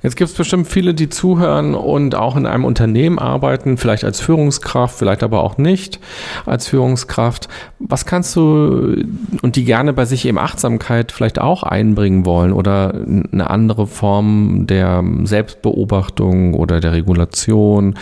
Jetzt 0.02 0.16
gibt 0.16 0.30
es 0.30 0.36
bestimmt 0.36 0.68
viele, 0.68 0.94
die 0.94 1.10
zuhören 1.10 1.76
und 1.76 2.16
auch 2.16 2.36
in 2.36 2.46
einem 2.46 2.66
Unternehmen 2.66 3.20
arbeiten, 3.20 3.78
vielleicht 3.78 4.04
als 4.04 4.20
Führungskraft, 4.20 4.98
vielleicht 4.98 5.24
aber 5.24 5.44
auch 5.44 5.58
nicht 5.58 6.00
als 6.46 6.68
Führungskraft. 6.68 7.48
Was 7.80 8.06
kannst 8.06 8.36
du 8.36 9.04
und 9.42 9.56
die 9.56 9.66
gerne 9.66 9.94
bei 9.94 10.06
sich 10.06 10.26
eben 10.26 10.38
Achtsamkeit 10.38 11.12
vielleicht 11.12 11.40
auch 11.40 11.64
einbringen 11.64 12.26
wollen 12.26 12.54
oder 12.54 12.94
eine 12.94 13.50
andere 13.50 13.88
Form 13.88 14.66
der 14.68 15.04
Selbstbeobachtung 15.24 16.54
oder 16.54 16.80
der 16.80 16.94
Regulation, 16.94 17.96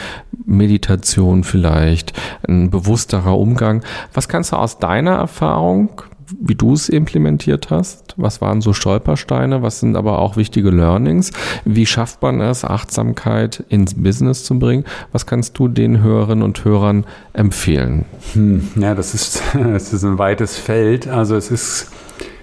Meditation 0.46 1.44
vielleicht, 1.44 2.14
ein 2.48 2.70
bewussterer 2.70 3.38
Umgang. 3.38 3.84
Was 4.14 4.28
kannst 4.28 4.52
du 4.52 4.58
aus 4.58 4.80
deiner 4.80 5.16
Erfahrung 5.16 6.02
wie 6.40 6.56
du 6.56 6.74
es 6.74 6.90
implementiert 6.90 7.70
hast? 7.70 8.14
Was 8.18 8.42
waren 8.42 8.62
so 8.62 8.74
Stolpersteine? 8.74 9.62
Was 9.62 9.80
sind 9.80 9.96
aber 9.96 10.20
auch 10.20 10.38
wichtige 10.38 10.70
Learnings? 10.70 11.32
Wie 11.66 11.86
schafft 11.86 12.22
man 12.22 12.42
es, 12.42 12.64
Achtsamkeit 12.66 13.64
ins 13.70 13.94
Business 13.96 14.44
zu 14.44 14.58
bringen? 14.58 14.86
Was 15.12 15.26
kannst 15.26 15.58
du 15.58 15.68
den 15.68 16.02
Hörerinnen 16.02 16.44
und 16.44 16.64
Hörern 16.66 17.06
empfehlen? 17.34 18.06
Hm, 18.34 18.68
ja, 18.76 18.96
das 18.96 19.14
ist, 19.14 19.42
das 19.54 19.94
ist 19.94 20.04
ein 20.04 20.18
weites 20.18 20.58
Feld. 20.58 21.08
Also 21.08 21.36
es 21.36 21.52
ist, 21.52 21.92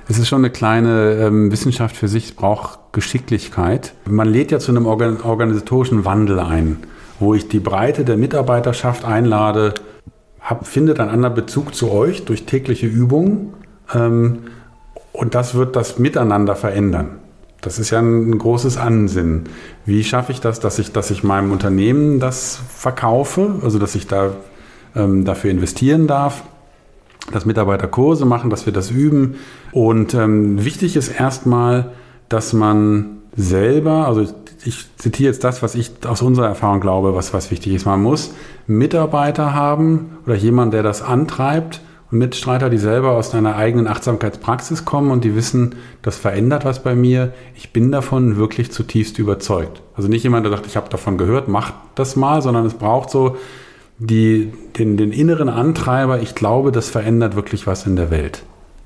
es 0.08 0.18
ist 0.18 0.28
schon 0.28 0.40
eine 0.40 0.50
kleine 0.50 1.14
ähm, 1.20 1.50
Wissenschaft 1.50 1.96
für 1.96 2.08
sich. 2.08 2.26
Es 2.26 2.32
braucht 2.32 2.78
Geschicklichkeit. 2.92 3.94
Man 4.08 4.28
lädt 4.28 4.50
ja 4.50 4.58
zu 4.58 4.70
einem 4.70 4.86
organisatorischen 4.86 6.04
Wandel 6.04 6.38
ein, 6.38 6.78
wo 7.18 7.34
ich 7.34 7.48
die 7.48 7.60
Breite 7.60 8.04
der 8.04 8.16
Mitarbeiterschaft 8.16 9.04
einlade, 9.04 9.74
hab, 10.40 10.66
findet 10.66 11.00
einen 11.00 11.10
anderen 11.10 11.34
Bezug 11.34 11.74
zu 11.74 11.90
euch 11.90 12.24
durch 12.24 12.44
tägliche 12.44 12.86
Übungen 12.86 13.54
ähm, 13.94 14.38
und 15.12 15.34
das 15.34 15.54
wird 15.54 15.76
das 15.76 15.98
Miteinander 15.98 16.56
verändern. 16.56 17.18
Das 17.60 17.78
ist 17.78 17.90
ja 17.90 18.00
ein, 18.00 18.38
großes 18.38 18.76
Ansinnen. 18.76 19.44
Wie 19.86 20.02
schaffe 20.02 20.32
ich 20.32 20.40
das, 20.40 20.58
dass 20.58 20.80
ich, 20.80 20.90
dass 20.92 21.10
ich 21.12 21.22
meinem 21.22 21.52
Unternehmen 21.52 22.18
das 22.18 22.60
verkaufe, 22.76 23.54
also 23.62 23.78
dass 23.78 23.94
ich 23.94 24.08
da 24.08 24.32
ähm, 24.96 25.24
dafür 25.24 25.52
investieren 25.52 26.08
darf, 26.08 26.42
dass 27.32 27.46
Mitarbeiter 27.46 27.86
Kurse 27.86 28.26
machen, 28.26 28.50
dass 28.50 28.66
wir 28.66 28.72
das 28.72 28.90
üben. 28.90 29.36
Und 29.70 30.12
ähm, 30.14 30.64
wichtig 30.64 30.96
ist 30.96 31.08
erstmal, 31.08 31.92
dass 32.28 32.52
man 32.52 33.18
selber, 33.36 34.08
also 34.08 34.22
ich, 34.22 34.34
ich 34.64 34.96
zitiere 34.96 35.30
jetzt 35.30 35.44
das, 35.44 35.62
was 35.62 35.76
ich 35.76 35.92
aus 36.04 36.20
unserer 36.20 36.48
Erfahrung 36.48 36.80
glaube, 36.80 37.14
was, 37.14 37.32
was 37.32 37.52
wichtig 37.52 37.74
ist. 37.74 37.86
Man 37.86 38.02
muss 38.02 38.34
Mitarbeiter 38.66 39.54
haben 39.54 40.18
oder 40.26 40.34
jemand, 40.34 40.74
der 40.74 40.82
das 40.82 41.00
antreibt, 41.00 41.80
Mitstreiter, 42.12 42.70
die 42.70 42.78
selber 42.78 43.12
aus 43.12 43.34
einer 43.34 43.56
eigenen 43.56 43.88
Achtsamkeitspraxis 43.88 44.84
kommen 44.84 45.10
und 45.10 45.24
die 45.24 45.34
wissen, 45.34 45.76
das 46.02 46.16
verändert 46.16 46.64
was 46.64 46.82
bei 46.82 46.94
mir. 46.94 47.32
Ich 47.56 47.72
bin 47.72 47.90
davon 47.90 48.36
wirklich 48.36 48.70
zutiefst 48.70 49.18
überzeugt. 49.18 49.82
Also 49.96 50.08
nicht 50.08 50.22
jemand, 50.22 50.44
der 50.44 50.52
sagt, 50.52 50.66
ich 50.66 50.76
habe 50.76 50.90
davon 50.90 51.16
gehört, 51.16 51.48
macht 51.48 51.74
das 51.94 52.14
mal, 52.14 52.42
sondern 52.42 52.66
es 52.66 52.74
braucht 52.74 53.10
so 53.10 53.36
die, 53.98 54.52
den, 54.78 54.96
den 54.96 55.12
inneren 55.12 55.48
Antreiber, 55.48 56.20
ich 56.20 56.34
glaube, 56.34 56.72
das 56.72 56.90
verändert 56.90 57.36
wirklich 57.36 57.66
was 57.66 57.86
in 57.86 57.96
der 57.96 58.10
Welt. 58.10 58.42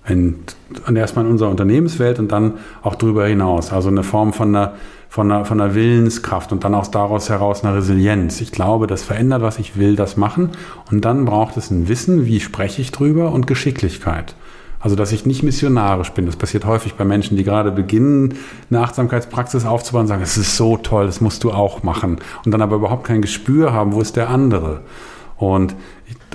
Und, 0.08 0.56
erstmal 0.94 1.24
in 1.24 1.32
unserer 1.32 1.50
Unternehmenswelt 1.50 2.18
und 2.20 2.30
dann 2.30 2.54
auch 2.82 2.94
darüber 2.94 3.26
hinaus. 3.26 3.72
Also 3.72 3.88
eine 3.88 4.04
Form 4.04 4.32
von 4.32 4.54
einer 4.54 4.74
von 5.08 5.30
einer, 5.30 5.44
von 5.44 5.60
einer 5.60 5.74
Willenskraft 5.74 6.52
und 6.52 6.64
dann 6.64 6.74
auch 6.74 6.86
daraus 6.88 7.28
heraus 7.28 7.64
eine 7.64 7.76
Resilienz. 7.76 8.40
Ich 8.40 8.52
glaube, 8.52 8.86
das 8.86 9.02
verändert 9.02 9.42
was, 9.42 9.58
ich 9.58 9.76
will 9.76 9.96
das 9.96 10.16
machen. 10.16 10.50
Und 10.90 11.04
dann 11.04 11.24
braucht 11.24 11.56
es 11.56 11.70
ein 11.70 11.88
Wissen, 11.88 12.26
wie 12.26 12.40
spreche 12.40 12.82
ich 12.82 12.92
drüber 12.92 13.32
und 13.32 13.46
Geschicklichkeit. 13.46 14.34
Also, 14.78 14.94
dass 14.94 15.12
ich 15.12 15.26
nicht 15.26 15.42
missionarisch 15.42 16.10
bin. 16.10 16.26
Das 16.26 16.36
passiert 16.36 16.64
häufig 16.64 16.94
bei 16.94 17.04
Menschen, 17.04 17.36
die 17.36 17.44
gerade 17.44 17.72
beginnen, 17.72 18.34
eine 18.70 18.80
Achtsamkeitspraxis 18.80 19.64
aufzubauen 19.64 20.02
und 20.02 20.08
sagen, 20.08 20.22
es 20.22 20.36
ist 20.36 20.56
so 20.56 20.76
toll, 20.76 21.06
das 21.06 21.20
musst 21.20 21.44
du 21.44 21.50
auch 21.50 21.82
machen. 21.82 22.18
Und 22.44 22.52
dann 22.52 22.62
aber 22.62 22.76
überhaupt 22.76 23.04
kein 23.04 23.22
Gespür 23.22 23.72
haben, 23.72 23.94
wo 23.94 24.00
ist 24.00 24.16
der 24.16 24.28
andere. 24.28 24.82
Und, 25.38 25.74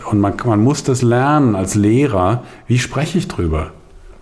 und 0.10 0.20
man, 0.20 0.34
man 0.44 0.62
muss 0.62 0.84
das 0.84 1.02
lernen 1.02 1.56
als 1.56 1.76
Lehrer, 1.76 2.44
wie 2.68 2.80
spreche 2.80 3.18
ich 3.20 3.28
drüber. 3.28 3.72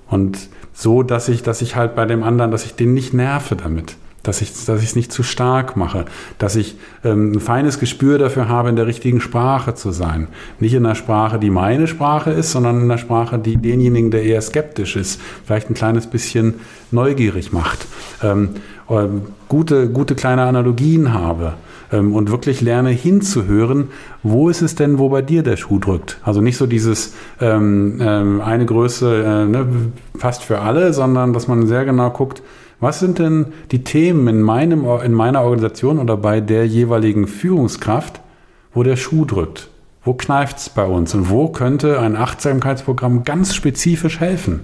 Und 0.09 0.49
so, 0.73 1.01
dass 1.01 1.29
ich, 1.29 1.43
dass 1.43 1.61
ich 1.61 1.75
halt 1.75 1.95
bei 1.95 2.05
dem 2.05 2.23
anderen, 2.23 2.51
dass 2.51 2.65
ich 2.65 2.75
den 2.75 2.93
nicht 2.93 3.13
nerve 3.13 3.55
damit 3.55 3.95
dass 4.23 4.41
ich 4.41 4.65
dass 4.65 4.81
ich 4.81 4.89
es 4.89 4.95
nicht 4.95 5.11
zu 5.11 5.23
stark 5.23 5.75
mache, 5.75 6.05
dass 6.37 6.55
ich 6.55 6.75
ähm, 7.03 7.33
ein 7.33 7.39
feines 7.39 7.79
Gespür 7.79 8.17
dafür 8.17 8.47
habe, 8.47 8.69
in 8.69 8.75
der 8.75 8.87
richtigen 8.87 9.21
Sprache 9.21 9.75
zu 9.75 9.91
sein. 9.91 10.27
Nicht 10.59 10.73
in 10.73 10.85
einer 10.85 10.95
Sprache, 10.95 11.39
die 11.39 11.49
meine 11.49 11.87
Sprache 11.87 12.31
ist, 12.31 12.51
sondern 12.51 12.77
in 12.77 12.83
einer 12.83 12.97
Sprache, 12.97 13.39
die 13.39 13.57
denjenigen, 13.57 14.11
der 14.11 14.23
eher 14.23 14.41
skeptisch 14.41 14.95
ist, 14.95 15.21
vielleicht 15.45 15.69
ein 15.69 15.73
kleines 15.73 16.07
bisschen 16.07 16.55
neugierig 16.91 17.51
macht. 17.51 17.85
Ähm, 18.23 18.49
gute, 19.47 19.89
gute 19.89 20.15
kleine 20.15 20.43
Analogien 20.43 21.13
habe 21.13 21.53
ähm, 21.91 22.15
und 22.15 22.31
wirklich 22.31 22.61
lerne 22.61 22.89
hinzuhören, 22.89 23.89
wo 24.23 24.49
ist 24.49 24.61
es 24.61 24.75
denn, 24.75 24.97
wo 24.97 25.09
bei 25.09 25.21
dir 25.21 25.43
der 25.43 25.57
Schuh 25.57 25.79
drückt. 25.79 26.17
Also 26.23 26.41
nicht 26.41 26.57
so 26.57 26.65
dieses 26.65 27.13
ähm, 27.39 27.99
ähm, 28.01 28.41
eine 28.41 28.65
Größe 28.65 29.23
äh, 29.23 29.45
ne, 29.45 29.67
passt 30.17 30.43
für 30.43 30.59
alle, 30.59 30.93
sondern 30.93 31.33
dass 31.33 31.47
man 31.47 31.67
sehr 31.67 31.85
genau 31.85 32.09
guckt, 32.09 32.41
was 32.79 32.99
sind 32.99 33.19
denn 33.19 33.47
die 33.71 33.83
Themen 33.83 34.27
in, 34.27 34.41
meinem, 34.41 34.85
in 35.03 35.13
meiner 35.13 35.41
Organisation 35.41 35.99
oder 35.99 36.15
bei 36.15 36.39
der 36.39 36.65
jeweiligen 36.65 37.27
Führungskraft, 37.27 38.21
wo 38.73 38.83
der 38.83 38.95
Schuh 38.95 39.25
drückt? 39.25 39.69
Wo 40.03 40.13
kneift 40.13 40.57
es 40.57 40.69
bei 40.69 40.85
uns? 40.85 41.13
Und 41.13 41.29
wo 41.29 41.49
könnte 41.49 41.99
ein 41.99 42.15
Achtsamkeitsprogramm 42.15 43.25
ganz 43.25 43.53
spezifisch 43.53 44.19
helfen? 44.19 44.61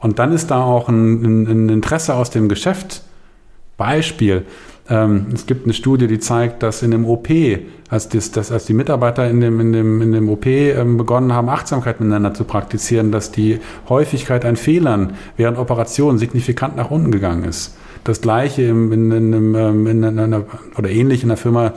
Und 0.00 0.18
dann 0.18 0.32
ist 0.32 0.50
da 0.50 0.64
auch 0.64 0.88
ein, 0.88 1.44
ein 1.44 1.68
Interesse 1.68 2.14
aus 2.14 2.30
dem 2.30 2.48
Geschäft. 2.48 3.02
Beispiel, 3.76 4.44
ähm, 4.92 5.28
es 5.32 5.46
gibt 5.46 5.64
eine 5.64 5.72
Studie, 5.72 6.06
die 6.06 6.18
zeigt, 6.18 6.62
dass 6.62 6.82
in 6.82 6.90
dem 6.90 7.06
OP, 7.06 7.28
als, 7.88 8.10
das, 8.10 8.30
das, 8.30 8.52
als 8.52 8.66
die 8.66 8.74
Mitarbeiter 8.74 9.28
in 9.28 9.40
dem, 9.40 9.58
in 9.58 9.72
dem, 9.72 10.02
in 10.02 10.12
dem 10.12 10.28
OP 10.28 10.44
ähm, 10.44 10.98
begonnen 10.98 11.32
haben, 11.32 11.48
Achtsamkeit 11.48 11.98
miteinander 11.98 12.34
zu 12.34 12.44
praktizieren, 12.44 13.10
dass 13.10 13.32
die 13.32 13.58
Häufigkeit 13.88 14.44
an 14.44 14.56
Fehlern 14.56 15.14
während 15.38 15.56
Operationen 15.56 16.18
signifikant 16.18 16.76
nach 16.76 16.90
unten 16.90 17.10
gegangen 17.10 17.44
ist. 17.44 17.74
Das 18.04 18.20
gleiche 18.20 18.64
im, 18.64 18.92
in, 18.92 19.10
in, 19.10 19.54
ähm, 19.54 19.86
in, 19.86 20.02
in 20.02 20.18
einer, 20.18 20.44
oder 20.76 20.90
ähnlich 20.90 21.22
in 21.22 21.30
einer 21.30 21.38
Firma, 21.38 21.72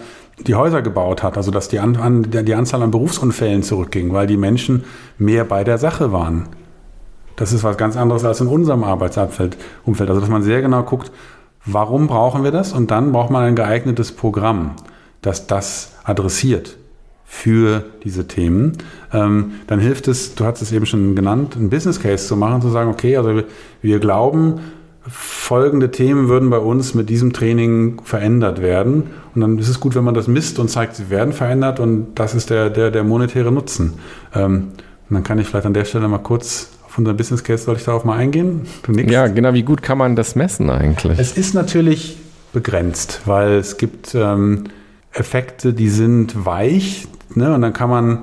die 0.45 0.55
Häuser 0.55 0.81
gebaut 0.81 1.23
hat, 1.23 1.37
also 1.37 1.51
dass 1.51 1.69
die, 1.69 1.79
an, 1.79 2.27
die 2.29 2.53
Anzahl 2.53 2.81
an 2.81 2.91
Berufsunfällen 2.91 3.63
zurückging, 3.63 4.11
weil 4.11 4.27
die 4.27 4.35
Menschen 4.35 4.83
mehr 5.17 5.45
bei 5.45 5.63
der 5.63 5.77
Sache 5.77 6.11
waren. 6.11 6.49
Das 7.37 7.53
ist 7.53 7.63
was 7.63 7.77
ganz 7.77 7.95
anderes 7.95 8.25
als 8.25 8.41
in 8.41 8.47
unserem 8.47 8.83
Arbeitsumfeld. 8.83 9.57
Also 9.85 10.19
dass 10.19 10.29
man 10.29 10.43
sehr 10.43 10.61
genau 10.61 10.83
guckt, 10.83 11.11
Warum 11.65 12.07
brauchen 12.07 12.43
wir 12.43 12.51
das? 12.51 12.73
Und 12.73 12.91
dann 12.91 13.11
braucht 13.11 13.31
man 13.31 13.43
ein 13.43 13.55
geeignetes 13.55 14.11
Programm, 14.11 14.75
das 15.21 15.47
das 15.47 15.93
adressiert 16.03 16.77
für 17.25 17.83
diese 18.03 18.27
Themen. 18.27 18.73
Ähm, 19.11 19.53
dann 19.67 19.79
hilft 19.79 20.07
es, 20.07 20.35
du 20.35 20.45
hast 20.45 20.61
es 20.61 20.71
eben 20.71 20.85
schon 20.85 21.15
genannt, 21.15 21.55
einen 21.55 21.69
Business 21.69 21.99
Case 21.99 22.27
zu 22.27 22.37
machen, 22.37 22.61
zu 22.61 22.69
sagen, 22.69 22.89
okay, 22.89 23.17
also 23.17 23.41
wir 23.81 23.99
glauben, 23.99 24.59
folgende 25.07 25.91
Themen 25.91 26.29
würden 26.29 26.49
bei 26.49 26.57
uns 26.57 26.93
mit 26.93 27.09
diesem 27.09 27.33
Training 27.33 28.01
verändert 28.03 28.61
werden. 28.61 29.11
Und 29.33 29.41
dann 29.41 29.59
ist 29.59 29.69
es 29.69 29.79
gut, 29.79 29.95
wenn 29.95 30.03
man 30.03 30.13
das 30.13 30.27
misst 30.27 30.59
und 30.59 30.69
zeigt, 30.69 30.95
sie 30.95 31.09
werden 31.09 31.33
verändert 31.33 31.79
und 31.79 32.15
das 32.15 32.33
ist 32.35 32.49
der, 32.49 32.69
der, 32.69 32.91
der 32.91 33.03
monetäre 33.03 33.51
Nutzen. 33.51 33.95
Ähm, 34.33 34.69
und 35.09 35.13
dann 35.13 35.23
kann 35.23 35.37
ich 35.37 35.47
vielleicht 35.47 35.67
an 35.67 35.73
der 35.73 35.85
Stelle 35.85 36.07
mal 36.07 36.19
kurz 36.19 36.69
von 36.95 37.01
unserem 37.03 37.17
Business 37.17 37.43
Case, 37.43 37.65
soll 37.65 37.75
ich 37.75 37.83
darauf 37.83 38.05
mal 38.05 38.17
eingehen? 38.17 38.61
Ja, 38.87 39.27
genau. 39.27 39.53
Wie 39.53 39.63
gut 39.63 39.81
kann 39.81 39.97
man 39.97 40.15
das 40.15 40.35
messen 40.35 40.69
eigentlich? 40.69 41.19
Es 41.19 41.37
ist 41.37 41.53
natürlich 41.53 42.17
begrenzt, 42.53 43.21
weil 43.25 43.55
es 43.55 43.75
gibt 43.75 44.15
ähm, 44.15 44.65
Effekte, 45.11 45.73
die 45.73 45.89
sind 45.89 46.45
weich. 46.45 47.05
Ne? 47.33 47.53
Und 47.53 47.61
dann 47.61 47.73
kann 47.73 47.89
man, 47.89 48.19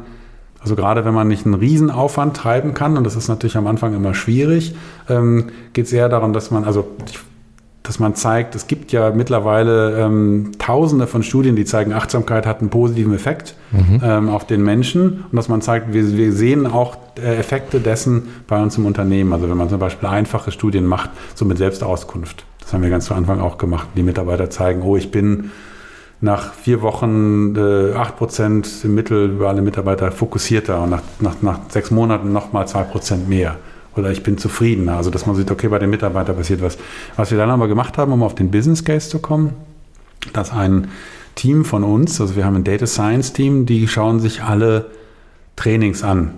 also 0.58 0.74
gerade 0.74 1.04
wenn 1.04 1.12
man 1.12 1.28
nicht 1.28 1.44
einen 1.44 1.54
Riesenaufwand 1.54 2.34
treiben 2.34 2.72
kann, 2.72 2.96
und 2.96 3.04
das 3.04 3.14
ist 3.14 3.28
natürlich 3.28 3.58
am 3.58 3.66
Anfang 3.66 3.94
immer 3.94 4.14
schwierig, 4.14 4.74
ähm, 5.06 5.50
geht 5.74 5.84
es 5.84 5.92
eher 5.92 6.08
darum, 6.08 6.32
dass 6.32 6.50
man, 6.50 6.64
also 6.64 6.86
ich 7.06 7.18
dass 7.82 7.98
man 7.98 8.14
zeigt, 8.14 8.54
es 8.54 8.66
gibt 8.66 8.92
ja 8.92 9.10
mittlerweile 9.10 9.98
ähm, 9.98 10.52
tausende 10.58 11.06
von 11.06 11.22
Studien, 11.22 11.56
die 11.56 11.64
zeigen, 11.64 11.92
Achtsamkeit 11.92 12.46
hat 12.46 12.60
einen 12.60 12.70
positiven 12.70 13.14
Effekt 13.14 13.56
mhm. 13.72 14.00
ähm, 14.02 14.28
auf 14.28 14.46
den 14.46 14.62
Menschen 14.62 15.24
und 15.30 15.36
dass 15.36 15.48
man 15.48 15.62
zeigt, 15.62 15.92
wir, 15.92 16.16
wir 16.16 16.32
sehen 16.32 16.66
auch 16.66 16.96
Effekte 17.16 17.80
dessen 17.80 18.28
bei 18.46 18.62
uns 18.62 18.78
im 18.78 18.86
Unternehmen. 18.86 19.32
Also 19.32 19.50
wenn 19.50 19.56
man 19.56 19.68
zum 19.68 19.78
Beispiel 19.78 20.08
einfache 20.08 20.52
Studien 20.52 20.86
macht, 20.86 21.10
so 21.34 21.44
mit 21.44 21.58
Selbstauskunft. 21.58 22.44
Das 22.60 22.72
haben 22.72 22.82
wir 22.82 22.90
ganz 22.90 23.06
zu 23.06 23.14
Anfang 23.14 23.40
auch 23.40 23.58
gemacht. 23.58 23.88
Die 23.96 24.02
Mitarbeiter 24.02 24.48
zeigen, 24.48 24.82
oh, 24.82 24.96
ich 24.96 25.10
bin 25.10 25.50
nach 26.20 26.54
vier 26.54 26.82
Wochen 26.82 27.56
äh, 27.56 27.94
8% 27.94 28.84
im 28.84 28.94
Mittel 28.94 29.30
über 29.30 29.48
alle 29.48 29.60
Mitarbeiter 29.60 30.12
fokussierter 30.12 30.80
und 30.80 30.90
nach, 30.90 31.02
nach, 31.18 31.42
nach 31.42 31.58
sechs 31.68 31.90
Monaten 31.90 32.32
nochmal 32.32 32.64
2% 32.66 33.26
mehr. 33.26 33.56
Oder 33.96 34.10
ich 34.10 34.22
bin 34.22 34.38
zufriedener. 34.38 34.96
Also 34.96 35.10
dass 35.10 35.26
man 35.26 35.36
sieht, 35.36 35.50
okay, 35.50 35.68
bei 35.68 35.78
den 35.78 35.90
Mitarbeitern 35.90 36.36
passiert 36.36 36.62
was. 36.62 36.78
Was 37.16 37.30
wir 37.30 37.38
dann 37.38 37.50
aber 37.50 37.68
gemacht 37.68 37.98
haben, 37.98 38.12
um 38.12 38.22
auf 38.22 38.34
den 38.34 38.50
Business 38.50 38.84
Case 38.84 39.08
zu 39.08 39.18
kommen, 39.18 39.52
dass 40.32 40.52
ein 40.52 40.88
Team 41.34 41.64
von 41.64 41.84
uns, 41.84 42.20
also 42.20 42.36
wir 42.36 42.44
haben 42.44 42.56
ein 42.56 42.64
Data 42.64 42.86
Science 42.86 43.32
Team, 43.32 43.66
die 43.66 43.88
schauen 43.88 44.20
sich 44.20 44.42
alle 44.42 44.90
Trainings 45.56 46.02
an. 46.02 46.34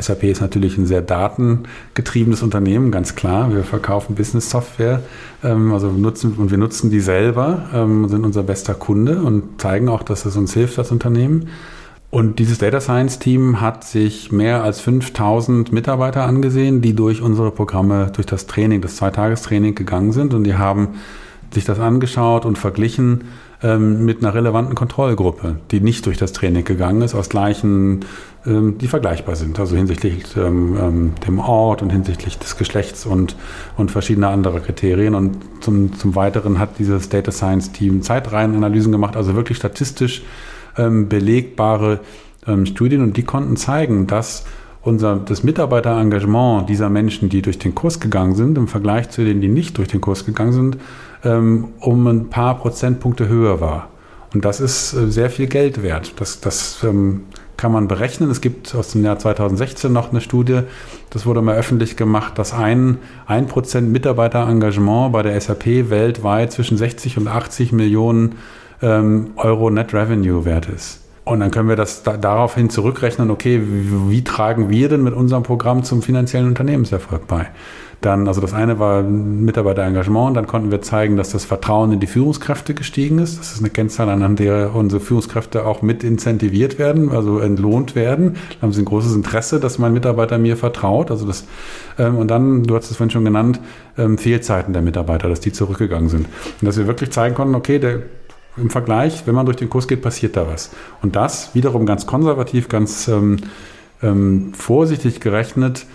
SAP 0.00 0.24
ist 0.24 0.40
natürlich 0.40 0.78
ein 0.78 0.86
sehr 0.86 1.02
datengetriebenes 1.02 2.42
Unternehmen, 2.42 2.90
ganz 2.90 3.14
klar. 3.14 3.54
Wir 3.54 3.64
verkaufen 3.64 4.14
Business 4.14 4.50
Software, 4.50 5.02
ähm, 5.44 5.72
also 5.72 5.90
nutzen 5.90 6.34
und 6.38 6.50
wir 6.50 6.58
nutzen 6.58 6.90
die 6.90 7.00
selber, 7.00 7.68
ähm, 7.74 8.08
sind 8.08 8.24
unser 8.24 8.42
bester 8.42 8.74
Kunde 8.74 9.20
und 9.20 9.60
zeigen 9.60 9.88
auch, 9.88 10.02
dass 10.02 10.24
es 10.24 10.36
uns 10.36 10.54
hilft 10.54 10.78
als 10.78 10.90
Unternehmen. 10.90 11.48
Und 12.12 12.38
dieses 12.38 12.58
Data 12.58 12.78
Science 12.78 13.20
Team 13.20 13.62
hat 13.62 13.84
sich 13.84 14.30
mehr 14.30 14.62
als 14.62 14.80
5000 14.80 15.72
Mitarbeiter 15.72 16.24
angesehen, 16.24 16.82
die 16.82 16.94
durch 16.94 17.22
unsere 17.22 17.50
Programme, 17.50 18.12
durch 18.12 18.26
das 18.26 18.46
Training, 18.46 18.82
das 18.82 18.96
Zweitagestraining 18.96 19.74
gegangen 19.74 20.12
sind 20.12 20.34
und 20.34 20.44
die 20.44 20.54
haben 20.54 20.88
sich 21.54 21.64
das 21.64 21.80
angeschaut 21.80 22.44
und 22.44 22.58
verglichen 22.58 23.24
ähm, 23.62 24.04
mit 24.04 24.22
einer 24.22 24.34
relevanten 24.34 24.74
Kontrollgruppe, 24.74 25.56
die 25.70 25.80
nicht 25.80 26.04
durch 26.04 26.18
das 26.18 26.34
Training 26.34 26.64
gegangen 26.64 27.00
ist, 27.00 27.14
aus 27.14 27.30
gleichen, 27.30 28.00
ähm, 28.44 28.76
die 28.76 28.88
vergleichbar 28.88 29.34
sind, 29.34 29.58
also 29.58 29.74
hinsichtlich 29.74 30.36
ähm, 30.36 30.76
ähm, 30.78 31.12
dem 31.26 31.38
Ort 31.38 31.80
und 31.80 31.88
hinsichtlich 31.88 32.38
des 32.38 32.58
Geschlechts 32.58 33.06
und, 33.06 33.36
und 33.78 33.90
verschiedener 33.90 34.28
anderer 34.28 34.60
Kriterien. 34.60 35.14
Und 35.14 35.38
zum, 35.62 35.96
zum 35.96 36.14
Weiteren 36.14 36.58
hat 36.58 36.78
dieses 36.78 37.08
Data 37.08 37.32
Science 37.32 37.72
Team 37.72 38.02
Zeitreihenanalysen 38.02 38.92
gemacht, 38.92 39.16
also 39.16 39.34
wirklich 39.34 39.56
statistisch 39.56 40.22
ähm, 40.76 41.08
belegbare 41.08 42.00
ähm, 42.46 42.66
Studien 42.66 43.02
und 43.02 43.16
die 43.16 43.24
konnten 43.24 43.56
zeigen, 43.56 44.06
dass 44.06 44.44
unser, 44.82 45.16
das 45.16 45.44
Mitarbeiterengagement 45.44 46.68
dieser 46.68 46.90
Menschen, 46.90 47.28
die 47.28 47.42
durch 47.42 47.58
den 47.58 47.74
Kurs 47.74 48.00
gegangen 48.00 48.34
sind, 48.34 48.58
im 48.58 48.68
Vergleich 48.68 49.10
zu 49.10 49.24
denen, 49.24 49.40
die 49.40 49.48
nicht 49.48 49.78
durch 49.78 49.88
den 49.88 50.00
Kurs 50.00 50.26
gegangen 50.26 50.52
sind, 50.52 50.78
ähm, 51.24 51.68
um 51.80 52.06
ein 52.06 52.30
paar 52.30 52.58
Prozentpunkte 52.58 53.28
höher 53.28 53.60
war. 53.60 53.88
Und 54.34 54.44
das 54.44 54.60
ist 54.60 54.92
äh, 54.94 55.10
sehr 55.10 55.30
viel 55.30 55.46
Geld 55.46 55.82
wert. 55.82 56.14
Das, 56.16 56.40
das 56.40 56.82
ähm, 56.82 57.24
kann 57.56 57.70
man 57.70 57.86
berechnen. 57.86 58.30
Es 58.30 58.40
gibt 58.40 58.74
aus 58.74 58.92
dem 58.92 59.04
Jahr 59.04 59.18
2016 59.18 59.92
noch 59.92 60.10
eine 60.10 60.20
Studie, 60.20 60.62
das 61.10 61.26
wurde 61.26 61.42
mal 61.42 61.54
öffentlich 61.54 61.96
gemacht, 61.96 62.38
dass 62.38 62.52
ein, 62.52 62.98
ein 63.26 63.46
Prozent 63.46 63.92
Mitarbeiterengagement 63.92 65.12
bei 65.12 65.22
der 65.22 65.40
SAP 65.40 65.90
weltweit 65.90 66.50
zwischen 66.50 66.76
60 66.76 67.18
und 67.18 67.28
80 67.28 67.72
Millionen 67.72 68.36
ähm, 68.82 69.30
Euro 69.36 69.70
Net 69.70 69.94
Revenue 69.94 70.44
wert 70.44 70.68
ist. 70.68 71.00
Und 71.24 71.40
dann 71.40 71.52
können 71.52 71.68
wir 71.68 71.76
das 71.76 72.02
da, 72.02 72.16
daraufhin 72.16 72.68
zurückrechnen, 72.68 73.30
okay, 73.30 73.62
wie, 73.64 74.10
wie, 74.10 74.24
tragen 74.24 74.70
wir 74.70 74.88
denn 74.88 75.04
mit 75.04 75.14
unserem 75.14 75.44
Programm 75.44 75.84
zum 75.84 76.02
finanziellen 76.02 76.48
Unternehmenserfolg 76.48 77.28
bei? 77.28 77.46
Dann, 78.00 78.26
also 78.26 78.40
das 78.40 78.52
eine 78.52 78.80
war 78.80 79.04
Mitarbeiterengagement, 79.04 80.36
dann 80.36 80.48
konnten 80.48 80.72
wir 80.72 80.82
zeigen, 80.82 81.16
dass 81.16 81.30
das 81.30 81.44
Vertrauen 81.44 81.92
in 81.92 82.00
die 82.00 82.08
Führungskräfte 82.08 82.74
gestiegen 82.74 83.20
ist. 83.20 83.38
Das 83.38 83.52
ist 83.52 83.60
eine 83.60 83.70
Kennzahl, 83.70 84.08
anhand 84.08 84.40
der 84.40 84.74
unsere 84.74 85.00
Führungskräfte 85.00 85.64
auch 85.64 85.82
mit 85.82 86.02
incentiviert 86.02 86.80
werden, 86.80 87.12
also 87.12 87.38
entlohnt 87.38 87.94
werden. 87.94 88.34
Da 88.58 88.62
haben 88.62 88.72
sie 88.72 88.82
ein 88.82 88.86
großes 88.86 89.14
Interesse, 89.14 89.60
dass 89.60 89.78
mein 89.78 89.92
Mitarbeiter 89.92 90.38
mir 90.38 90.56
vertraut. 90.56 91.12
Also 91.12 91.24
das, 91.24 91.44
ähm, 91.96 92.18
und 92.18 92.28
dann, 92.28 92.64
du 92.64 92.74
hast 92.74 92.90
es 92.90 92.96
vorhin 92.96 93.12
schon 93.12 93.24
genannt, 93.24 93.60
ähm, 93.96 94.18
Fehlzeiten 94.18 94.72
der 94.72 94.82
Mitarbeiter, 94.82 95.28
dass 95.28 95.38
die 95.38 95.52
zurückgegangen 95.52 96.08
sind. 96.08 96.26
Und 96.60 96.66
dass 96.66 96.76
wir 96.76 96.88
wirklich 96.88 97.12
zeigen 97.12 97.36
konnten, 97.36 97.54
okay, 97.54 97.78
der 97.78 98.00
im 98.56 98.70
Vergleich, 98.70 99.26
wenn 99.26 99.34
man 99.34 99.46
durch 99.46 99.56
den 99.56 99.70
Kurs 99.70 99.88
geht, 99.88 100.02
passiert 100.02 100.36
da 100.36 100.46
was. 100.46 100.70
Und 101.00 101.16
das 101.16 101.54
wiederum 101.54 101.86
ganz 101.86 102.06
konservativ, 102.06 102.68
ganz 102.68 103.08
ähm, 103.08 103.38
ähm, 104.02 104.52
vorsichtig 104.54 105.20
gerechnet, 105.20 105.86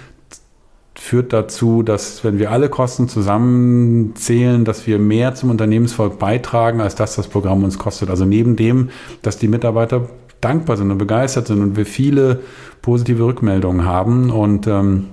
führt 0.95 1.31
dazu, 1.31 1.83
dass 1.83 2.23
wenn 2.23 2.39
wir 2.39 2.51
alle 2.51 2.69
Kosten 2.69 3.07
zusammenzählen, 3.07 4.65
dass 4.65 4.87
wir 4.87 4.97
mehr 4.97 5.35
zum 5.35 5.51
Unternehmensvolk 5.51 6.17
beitragen, 6.17 6.81
als 6.81 6.95
das 6.95 7.15
das 7.15 7.27
Programm 7.27 7.63
uns 7.63 7.77
kostet. 7.77 8.09
Also 8.09 8.25
neben 8.25 8.55
dem, 8.55 8.89
dass 9.21 9.37
die 9.37 9.47
Mitarbeiter 9.47 10.09
dankbar 10.41 10.77
sind 10.77 10.89
und 10.89 10.97
begeistert 10.97 11.47
sind 11.47 11.61
und 11.61 11.77
wir 11.77 11.85
viele 11.85 12.41
positive 12.81 13.23
Rückmeldungen 13.23 13.85
haben 13.85 14.31
und 14.31 14.65
ähm, 14.65 15.05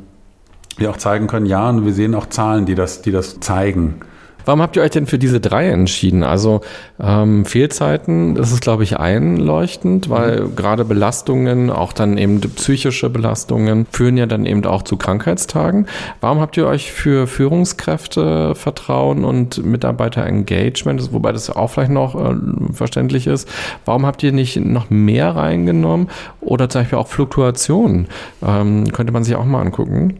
wir 0.77 0.91
auch 0.91 0.97
zeigen 0.97 1.27
können, 1.27 1.47
ja, 1.47 1.69
und 1.69 1.85
wir 1.85 1.93
sehen 1.93 2.15
auch 2.15 2.27
Zahlen, 2.27 2.67
die 2.67 2.75
das, 2.75 3.03
die 3.03 3.13
das 3.13 3.41
zeigen. 3.41 4.01
Warum 4.45 4.61
habt 4.63 4.77
ihr 4.77 4.83
euch 4.83 4.91
denn 4.91 5.07
für 5.07 5.19
diese 5.19 5.41
drei 5.41 5.69
entschieden? 5.69 6.23
Also 6.23 6.61
ähm, 7.01 7.45
Fehlzeiten, 7.45 8.35
das 8.35 8.53
ist, 8.53 8.61
glaube 8.61 8.83
ich, 8.83 8.99
einleuchtend, 8.99 10.11
weil 10.11 10.41
mhm. 10.43 10.57
gerade 10.57 10.85
Belastungen, 10.85 11.71
auch 11.71 11.93
dann 11.93 12.19
eben 12.19 12.41
psychische 12.41 13.11
Belastungen, 13.11 13.87
führen 13.91 14.17
ja 14.17 14.27
dann 14.27 14.47
eben 14.47 14.65
auch 14.65 14.83
zu 14.83 14.97
Krankheitstagen. 14.97 15.87
Warum 16.21 16.41
habt 16.41 16.57
ihr 16.57 16.67
euch 16.67 16.93
für 16.93 17.27
Führungskräfte 17.27 18.55
Vertrauen 18.55 19.25
und 19.25 19.65
Mitarbeiter-Engagement, 19.65 21.13
wobei 21.13 21.33
das 21.33 21.51
auch 21.51 21.69
vielleicht 21.69 21.93
noch 21.93 22.15
äh, 22.15 22.35
verständlich 22.73 23.27
ist, 23.27 23.49
warum 23.85 24.07
habt 24.07 24.23
ihr 24.23 24.33
nicht 24.33 24.57
noch 24.57 24.91
mehr 24.91 25.35
reingenommen 25.37 26.09
oder 26.41 26.69
zum 26.69 26.83
Beispiel 26.83 26.99
auch 26.99 27.09
Fluktuationen? 27.09 28.09
Ähm, 28.47 28.93
könnte 28.93 29.13
man 29.13 29.25
sich 29.25 29.37
auch 29.37 29.45
mal 29.45 29.61
angucken. 29.61 30.19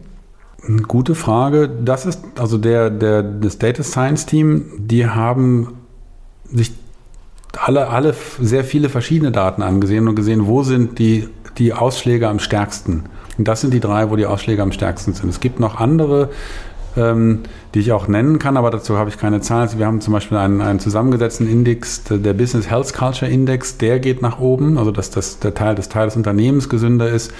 Gute 0.87 1.15
Frage. 1.15 1.69
Das 1.69 2.05
ist 2.05 2.23
also 2.39 2.57
der, 2.57 2.89
der, 2.89 3.21
das 3.23 3.59
Data 3.59 3.83
Science 3.83 4.25
Team, 4.25 4.65
die 4.77 5.07
haben 5.07 5.73
sich 6.51 6.71
alle, 7.57 7.89
alle 7.89 8.15
sehr 8.41 8.63
viele 8.63 8.89
verschiedene 8.89 9.31
Daten 9.31 9.61
angesehen 9.61 10.07
und 10.07 10.15
gesehen, 10.15 10.47
wo 10.47 10.63
sind 10.63 10.99
die, 10.99 11.29
die 11.57 11.73
Ausschläge 11.73 12.27
am 12.27 12.39
stärksten. 12.39 13.05
Und 13.37 13.47
das 13.47 13.61
sind 13.61 13.73
die 13.73 13.79
drei, 13.79 14.09
wo 14.09 14.15
die 14.15 14.25
Ausschläge 14.25 14.61
am 14.61 14.71
stärksten 14.71 15.13
sind. 15.13 15.29
Es 15.29 15.39
gibt 15.39 15.59
noch 15.59 15.79
andere, 15.79 16.29
ähm, 16.97 17.41
die 17.73 17.79
ich 17.79 17.91
auch 17.91 18.07
nennen 18.07 18.39
kann, 18.39 18.57
aber 18.57 18.71
dazu 18.71 18.97
habe 18.97 19.09
ich 19.09 19.17
keine 19.17 19.41
Zahlen. 19.41 19.63
Also 19.63 19.77
wir 19.77 19.85
haben 19.85 20.01
zum 20.01 20.13
Beispiel 20.13 20.37
einen, 20.37 20.61
einen 20.61 20.79
zusammengesetzten 20.79 21.47
Index, 21.47 22.03
der 22.05 22.33
Business 22.33 22.69
Health 22.69 22.93
Culture 22.93 23.29
Index, 23.29 23.77
der 23.77 23.99
geht 23.99 24.21
nach 24.21 24.39
oben, 24.39 24.77
also 24.77 24.91
dass 24.91 25.09
das 25.09 25.39
der 25.39 25.53
Teil 25.53 25.75
des 25.75 25.89
Teil 25.89 26.07
des 26.07 26.15
Unternehmens 26.15 26.69
gesünder 26.69 27.09
ist. 27.09 27.33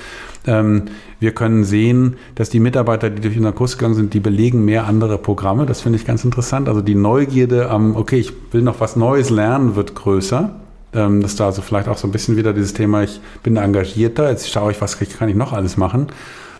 Ähm, 0.47 0.83
wir 1.19 1.33
können 1.33 1.63
sehen, 1.63 2.17
dass 2.35 2.49
die 2.49 2.59
Mitarbeiter, 2.59 3.09
die 3.09 3.21
durch 3.21 3.35
unseren 3.37 3.55
Kurs 3.55 3.77
gegangen 3.77 3.95
sind, 3.95 4.13
die 4.13 4.19
belegen 4.19 4.65
mehr 4.65 4.85
andere 4.85 5.17
Programme. 5.17 5.65
Das 5.65 5.81
finde 5.81 5.97
ich 5.97 6.05
ganz 6.05 6.23
interessant. 6.23 6.67
Also 6.67 6.81
die 6.81 6.95
Neugierde 6.95 7.69
am, 7.69 7.95
okay, 7.95 8.17
ich 8.17 8.33
will 8.51 8.61
noch 8.61 8.79
was 8.79 8.95
Neues 8.95 9.29
lernen, 9.29 9.75
wird 9.75 9.95
größer. 9.95 10.55
Ähm, 10.93 11.21
dass 11.21 11.35
da 11.35 11.47
also 11.47 11.61
vielleicht 11.61 11.89
auch 11.89 11.97
so 11.97 12.07
ein 12.07 12.11
bisschen 12.11 12.37
wieder 12.37 12.53
dieses 12.53 12.73
Thema, 12.73 13.03
ich 13.03 13.19
bin 13.43 13.57
engagierter, 13.57 14.29
jetzt 14.29 14.49
schaue 14.49 14.71
ich, 14.71 14.79
was 14.79 14.97
kann 14.97 15.27
ich 15.27 15.35
noch 15.35 15.51
alles 15.51 15.75
machen. 15.75 16.07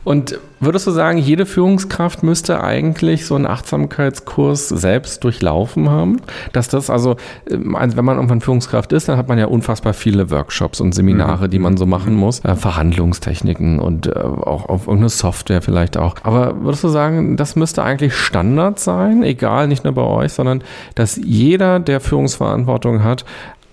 Und 0.06 0.40
würdest 0.60 0.86
du 0.86 0.92
sagen, 0.92 1.18
jede 1.18 1.48
Führungskraft 1.48 2.22
müsste 2.22 2.64
eigentlich 2.64 3.26
so 3.26 3.34
einen 3.36 3.48
Achtsamkeitskurs 3.48 4.70
selbst 4.70 5.24
durchlaufen 5.24 5.90
haben? 5.90 6.22
Dass 6.54 6.70
das 6.70 6.92
also, 6.92 7.18
ähm, 7.50 7.76
also 7.76 7.98
wenn 7.98 8.06
man 8.06 8.18
irgendwann 8.18 8.40
Führungskraft 8.40 8.94
ist, 8.94 9.10
dann 9.10 9.18
hat 9.18 9.28
man 9.28 9.40
ja 9.40 9.48
unfassbar 9.48 9.94
viele 9.94 10.30
Workshops 10.30 10.80
und 10.80 10.94
Seminare, 10.94 11.48
mhm. 11.48 11.52
die 11.52 11.60
man 11.60 11.76
so 11.76 11.88
machen 11.88 12.14
mhm. 12.14 12.20
muss, 12.20 12.46
äh, 12.46 12.56
Verhandlungstechniken 12.56 13.80
und 13.80 14.06
äh, 14.06 14.12
auch 14.20 14.70
auf 14.70 14.82
irgendeine 14.82 15.10
Software 15.10 15.64
vielleicht 15.64 15.98
auch. 15.98 16.16
Aber 16.22 16.62
würdest 16.62 16.84
du 16.84 16.90
sagen, 16.90 17.36
das 17.36 17.56
müsste 17.56 17.84
eigentlich 17.84 18.14
Standard 18.14 18.80
sein, 18.80 19.24
egal 19.24 19.68
nicht 19.68 19.86
nur 19.86 19.94
bei 19.94 20.04
euch, 20.04 20.34
sondern 20.34 20.64
dass 20.94 21.16
jeder, 21.16 21.80
der 21.80 22.00
Führungsverantwortung 22.00 23.04
hat, 23.04 23.26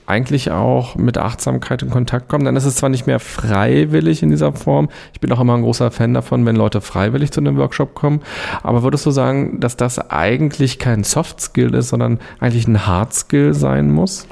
eigentlich 0.07 0.51
auch 0.51 0.97
mit 0.97 1.19
Achtsamkeit 1.19 1.83
in 1.83 1.91
Kontakt 1.91 2.29
kommen. 2.29 2.45
Dann 2.45 2.57
ist 2.57 2.65
es 2.65 2.77
zwar 2.77 2.89
nicht 2.89 3.07
mehr 3.07 3.21
freiwillig 3.21 4.23
in 4.23 4.31
dieser 4.31 4.53
Form. 4.53 4.89
Ich 5.13 5.21
bin 5.21 5.33
auch 5.33 5.41
immer 5.41 5.55
ein 5.55 5.63
großer 5.63 5.91
Fan 5.91 6.15
davon, 6.15 6.45
wenn 6.47 6.57
Leute 6.57 6.81
freiwillig 6.81 7.31
zu 7.31 7.41
einem 7.41 7.57
Workshop 7.57 7.95
kommen. 7.95 8.21
Aber 8.63 8.83
würdest 8.83 9.07
du 9.07 9.11
sagen, 9.11 9.61
dass 9.61 9.77
das 9.77 9.99
eigentlich 10.11 10.79
kein 10.79 11.05
Soft 11.05 11.41
Skill 11.41 11.75
ist, 11.75 11.89
sondern 11.89 12.19
eigentlich 12.41 12.67
ein 12.67 12.87
Hard 12.87 13.15
Skill 13.15 13.55
sein 13.55 13.91
muss? 13.91 14.27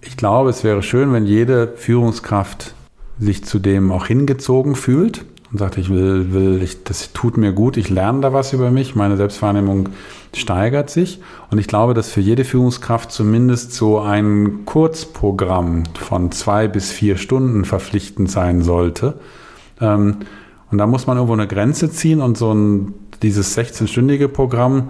Ich 0.00 0.16
glaube, 0.16 0.50
es 0.50 0.62
wäre 0.64 0.82
schön, 0.82 1.12
wenn 1.12 1.26
jede 1.26 1.68
Führungskraft 1.76 2.74
sich 3.18 3.44
zu 3.44 3.58
dem 3.58 3.90
auch 3.90 4.06
hingezogen 4.06 4.76
fühlt 4.76 5.24
und 5.52 5.58
sagt, 5.58 5.78
ich 5.78 5.90
will, 5.90 6.32
will, 6.32 6.62
ich, 6.62 6.82
das 6.84 7.12
tut 7.12 7.36
mir 7.36 7.52
gut, 7.52 7.76
ich 7.76 7.88
lerne 7.88 8.20
da 8.20 8.32
was 8.32 8.52
über 8.52 8.70
mich, 8.70 8.94
meine 8.94 9.16
Selbstwahrnehmung 9.16 9.90
steigert 10.34 10.90
sich. 10.90 11.20
Und 11.50 11.58
ich 11.58 11.68
glaube, 11.68 11.94
dass 11.94 12.10
für 12.10 12.20
jede 12.20 12.44
Führungskraft 12.44 13.12
zumindest 13.12 13.72
so 13.72 14.00
ein 14.00 14.64
Kurzprogramm 14.64 15.84
von 15.94 16.32
zwei 16.32 16.68
bis 16.68 16.90
vier 16.90 17.16
Stunden 17.16 17.64
verpflichtend 17.64 18.30
sein 18.30 18.62
sollte. 18.62 19.14
Ähm, 19.80 20.18
und 20.70 20.78
da 20.78 20.86
muss 20.86 21.06
man 21.06 21.16
irgendwo 21.16 21.34
eine 21.34 21.46
Grenze 21.46 21.90
ziehen 21.90 22.20
und 22.20 22.36
so 22.36 22.52
ein, 22.52 22.94
dieses 23.22 23.56
16-stündige 23.56 24.28
Programm, 24.28 24.88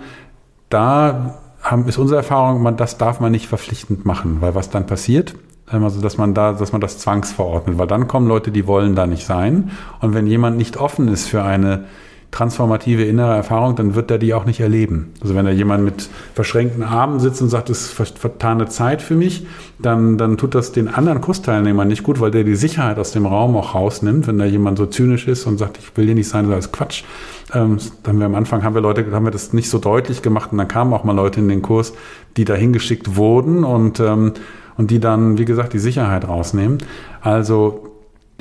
da 0.71 1.39
haben, 1.63 1.87
ist 1.87 1.99
unsere 1.99 2.19
Erfahrung, 2.19 2.63
man, 2.63 2.77
das 2.77 2.99
darf 2.99 3.21
man 3.21 3.31
nicht 3.33 3.47
verpflichtend 3.47 4.05
machen, 4.05 4.39
weil 4.41 4.55
was 4.55 4.71
dann 4.71 4.87
passiert, 4.87 5.35
Also, 5.67 6.01
dass 6.01 6.17
man 6.17 6.33
da, 6.33 6.53
dass 6.53 6.73
man 6.73 6.81
das 6.81 6.99
zwangsverordnet, 6.99 7.77
weil 7.79 7.89
dann 7.89 8.07
kommen 8.07 8.29
Leute, 8.29 8.53
die 8.53 8.67
wollen 8.67 8.95
da 8.95 9.07
nicht 9.07 9.27
sein. 9.27 9.71
Und 10.01 10.15
wenn 10.15 10.27
jemand 10.27 10.57
nicht 10.57 10.77
offen 10.77 11.09
ist 11.09 11.27
für 11.27 11.43
eine 11.43 11.87
transformative 12.31 13.05
innere 13.05 13.35
Erfahrung, 13.35 13.77
dann 13.77 13.95
wird 13.95 14.11
er 14.11 14.19
die 14.19 14.35
auch 14.35 14.45
nicht 14.45 14.61
erleben. 14.61 15.15
Also 15.23 15.35
wenn 15.35 15.47
da 15.47 15.53
jemand 15.53 15.85
mit 15.85 16.11
verschränkten 16.35 16.83
Armen 16.83 17.19
sitzt 17.19 17.41
und 17.41 17.49
sagt, 17.49 17.71
das 17.71 17.83
ist 17.83 18.19
vertane 18.19 18.67
Zeit 18.69 19.01
für 19.01 19.15
mich, 19.15 19.47
dann, 19.79 20.19
dann 20.19 20.37
tut 20.37 20.55
das 20.55 20.73
den 20.73 20.89
anderen 20.89 21.21
Kursteilnehmern 21.21 21.89
nicht 21.89 22.03
gut, 22.03 22.21
weil 22.21 22.31
der 22.31 22.45
die 22.45 22.57
Sicherheit 22.57 22.99
aus 22.99 23.13
dem 23.13 23.27
Raum 23.27 23.57
auch 23.57 23.75
rausnimmt. 23.75 24.27
Wenn 24.27 24.39
da 24.39 24.45
jemand 24.45 24.77
so 24.77 24.87
zynisch 24.87 25.27
ist 25.27 25.47
und 25.47 25.57
sagt, 25.57 25.79
ich 25.79 25.97
will 25.97 26.05
hier 26.05 26.15
nicht 26.15 26.29
sein, 26.29 26.51
das 26.51 26.67
ist 26.67 26.73
Quatsch. 26.73 27.05
Ähm, 27.55 27.79
dann 28.03 28.15
haben 28.15 28.19
wir 28.19 28.27
am 28.27 28.35
Anfang 28.35 28.63
haben 28.65 28.75
wir 28.75 28.83
Leute, 28.83 29.11
haben 29.13 29.25
wir 29.25 29.31
das 29.31 29.53
nicht 29.53 29.71
so 29.71 29.79
deutlich 29.79 30.21
gemacht 30.21 30.53
und 30.53 30.59
dann 30.59 30.69
kamen 30.69 30.93
auch 30.93 31.05
mal 31.05 31.17
Leute 31.17 31.41
in 31.41 31.49
den 31.49 31.63
Kurs, 31.63 31.95
die 32.37 32.45
da 32.45 32.55
hingeschickt 32.55 33.17
wurden 33.17 33.65
und, 33.65 33.99
ähm, 34.01 34.33
und 34.77 34.91
die 34.91 35.01
dann, 35.01 35.39
wie 35.39 35.45
gesagt, 35.45 35.73
die 35.73 35.79
Sicherheit 35.79 36.29
rausnehmen. 36.29 36.79
Also 37.21 37.93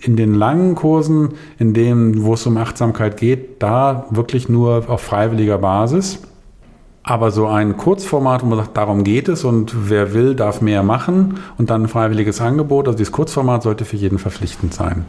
in 0.02 0.16
den 0.16 0.34
langen 0.34 0.76
Kursen, 0.76 1.30
in 1.58 1.74
denen, 1.74 2.24
wo 2.24 2.34
es 2.34 2.46
um 2.46 2.58
Achtsamkeit 2.58 3.18
geht, 3.18 3.62
da 3.62 4.06
wirklich 4.10 4.50
nur 4.50 4.90
auf 4.90 5.02
freiwilliger 5.02 5.58
Basis. 5.58 6.20
Aber 7.04 7.32
so 7.32 7.48
ein 7.48 7.78
Kurzformat, 7.78 8.42
wo 8.42 8.48
man 8.48 8.58
sagt, 8.58 8.76
darum 8.76 9.04
geht 9.04 9.30
es 9.30 9.44
und 9.44 9.90
wer 9.90 10.14
will, 10.14 10.36
darf 10.36 10.62
mehr 10.62 10.82
machen 10.82 11.40
und 11.58 11.70
dann 11.70 11.84
ein 11.84 11.88
freiwilliges 11.88 12.42
Angebot. 12.42 12.88
Also 12.88 12.98
dieses 12.98 13.12
Kurzformat 13.12 13.64
sollte 13.64 13.86
für 13.86 13.96
jeden 13.96 14.18
verpflichtend 14.18 14.74
sein. 14.74 15.06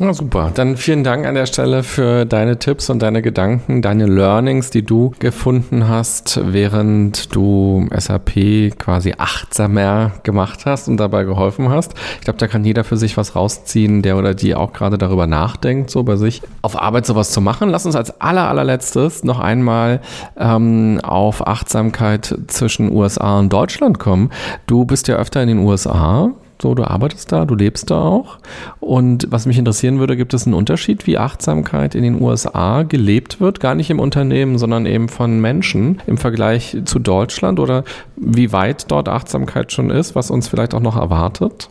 Ja, 0.00 0.14
super. 0.14 0.50
Dann 0.54 0.78
vielen 0.78 1.04
Dank 1.04 1.26
an 1.26 1.34
der 1.34 1.44
Stelle 1.44 1.82
für 1.82 2.24
deine 2.24 2.58
Tipps 2.58 2.88
und 2.88 3.02
deine 3.02 3.20
Gedanken, 3.20 3.82
deine 3.82 4.06
Learnings, 4.06 4.70
die 4.70 4.82
du 4.82 5.12
gefunden 5.18 5.86
hast, 5.86 6.40
während 6.42 7.34
du 7.34 7.86
SAP 7.94 8.78
quasi 8.78 9.12
achtsamer 9.18 10.12
gemacht 10.22 10.64
hast 10.64 10.88
und 10.88 10.96
dabei 10.96 11.24
geholfen 11.24 11.68
hast. 11.68 11.92
Ich 12.18 12.24
glaube, 12.24 12.38
da 12.38 12.48
kann 12.48 12.64
jeder 12.64 12.84
für 12.84 12.96
sich 12.96 13.18
was 13.18 13.36
rausziehen, 13.36 14.00
der 14.00 14.16
oder 14.16 14.32
die 14.32 14.54
auch 14.54 14.72
gerade 14.72 14.96
darüber 14.96 15.26
nachdenkt, 15.26 15.90
so 15.90 16.02
bei 16.04 16.16
sich 16.16 16.40
auf 16.62 16.80
Arbeit 16.80 17.04
sowas 17.04 17.30
zu 17.30 17.42
machen. 17.42 17.68
Lass 17.68 17.84
uns 17.84 17.94
als 17.94 18.18
aller, 18.18 18.48
allerletztes 18.48 19.24
noch 19.24 19.40
einmal 19.40 20.00
ähm, 20.38 21.00
auf 21.02 21.46
Achtsamkeit 21.46 22.34
zwischen 22.46 22.90
USA 22.90 23.38
und 23.38 23.52
Deutschland 23.52 23.98
kommen. 23.98 24.30
Du 24.66 24.86
bist 24.86 25.06
ja 25.08 25.16
öfter 25.16 25.42
in 25.42 25.48
den 25.48 25.58
USA. 25.58 26.32
So, 26.62 26.76
du 26.76 26.84
arbeitest 26.84 27.32
da, 27.32 27.44
du 27.44 27.56
lebst 27.56 27.90
da 27.90 28.00
auch. 28.00 28.38
Und 28.78 29.26
was 29.30 29.46
mich 29.46 29.58
interessieren 29.58 29.98
würde, 29.98 30.16
gibt 30.16 30.32
es 30.32 30.46
einen 30.46 30.54
Unterschied, 30.54 31.08
wie 31.08 31.18
Achtsamkeit 31.18 31.96
in 31.96 32.04
den 32.04 32.22
USA 32.22 32.84
gelebt 32.84 33.40
wird? 33.40 33.58
Gar 33.58 33.74
nicht 33.74 33.90
im 33.90 33.98
Unternehmen, 33.98 34.58
sondern 34.58 34.86
eben 34.86 35.08
von 35.08 35.40
Menschen 35.40 36.00
im 36.06 36.18
Vergleich 36.18 36.76
zu 36.84 37.00
Deutschland 37.00 37.58
oder 37.58 37.82
wie 38.14 38.52
weit 38.52 38.92
dort 38.92 39.08
Achtsamkeit 39.08 39.72
schon 39.72 39.90
ist, 39.90 40.14
was 40.14 40.30
uns 40.30 40.46
vielleicht 40.46 40.72
auch 40.72 40.80
noch 40.80 40.96
erwartet? 40.96 41.68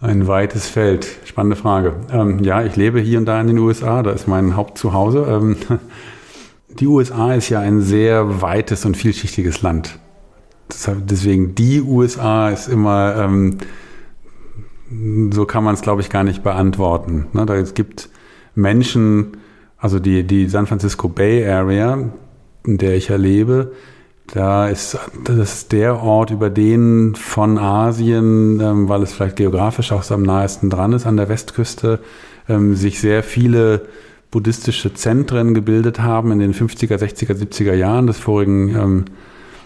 Ein 0.00 0.26
weites 0.26 0.66
Feld. 0.66 1.06
Spannende 1.24 1.54
Frage. 1.54 1.94
Ähm, 2.12 2.42
ja, 2.42 2.64
ich 2.64 2.74
lebe 2.74 2.98
hier 2.98 3.18
und 3.18 3.26
da 3.26 3.40
in 3.40 3.46
den 3.46 3.58
USA. 3.58 4.02
Da 4.02 4.10
ist 4.10 4.26
mein 4.26 4.56
Hauptzuhause. 4.56 5.24
Ähm, 5.30 5.56
die 6.80 6.88
USA 6.88 7.34
ist 7.34 7.48
ja 7.48 7.60
ein 7.60 7.80
sehr 7.80 8.42
weites 8.42 8.84
und 8.84 8.96
vielschichtiges 8.96 9.62
Land. 9.62 10.00
Deswegen 11.08 11.54
die 11.54 11.80
USA 11.80 12.50
ist 12.50 12.66
immer 12.66 13.14
ähm, 13.16 13.58
so 15.30 15.44
kann 15.46 15.64
man 15.64 15.74
es, 15.74 15.82
glaube 15.82 16.00
ich, 16.00 16.10
gar 16.10 16.24
nicht 16.24 16.42
beantworten. 16.42 17.26
Ne, 17.32 17.46
da 17.46 17.54
es 17.54 17.74
gibt 17.74 18.08
Menschen, 18.54 19.36
also 19.78 19.98
die, 19.98 20.24
die 20.24 20.48
San 20.48 20.66
Francisco 20.66 21.08
Bay 21.08 21.48
Area, 21.48 22.10
in 22.66 22.78
der 22.78 22.96
ich 22.96 23.08
ja 23.08 23.16
lebe, 23.16 23.72
da 24.32 24.68
ist 24.68 24.98
das 25.24 25.36
ist 25.36 25.72
der 25.72 26.02
Ort, 26.02 26.30
über 26.30 26.50
den 26.50 27.14
von 27.16 27.58
Asien, 27.58 28.60
ähm, 28.60 28.88
weil 28.88 29.02
es 29.02 29.12
vielleicht 29.12 29.36
geografisch 29.36 29.92
auch 29.92 30.02
so 30.02 30.14
am 30.14 30.22
nahesten 30.22 30.70
dran 30.70 30.92
ist, 30.92 31.06
an 31.06 31.16
der 31.16 31.28
Westküste, 31.28 31.98
ähm, 32.48 32.74
sich 32.76 33.00
sehr 33.00 33.22
viele 33.22 33.82
buddhistische 34.30 34.94
Zentren 34.94 35.54
gebildet 35.54 36.00
haben 36.00 36.30
in 36.30 36.38
den 36.38 36.54
50er, 36.54 36.96
60er, 36.96 37.34
70er 37.34 37.74
Jahren 37.74 38.06
des 38.06 38.18
vorigen 38.18 38.68
ähm, 38.76 39.04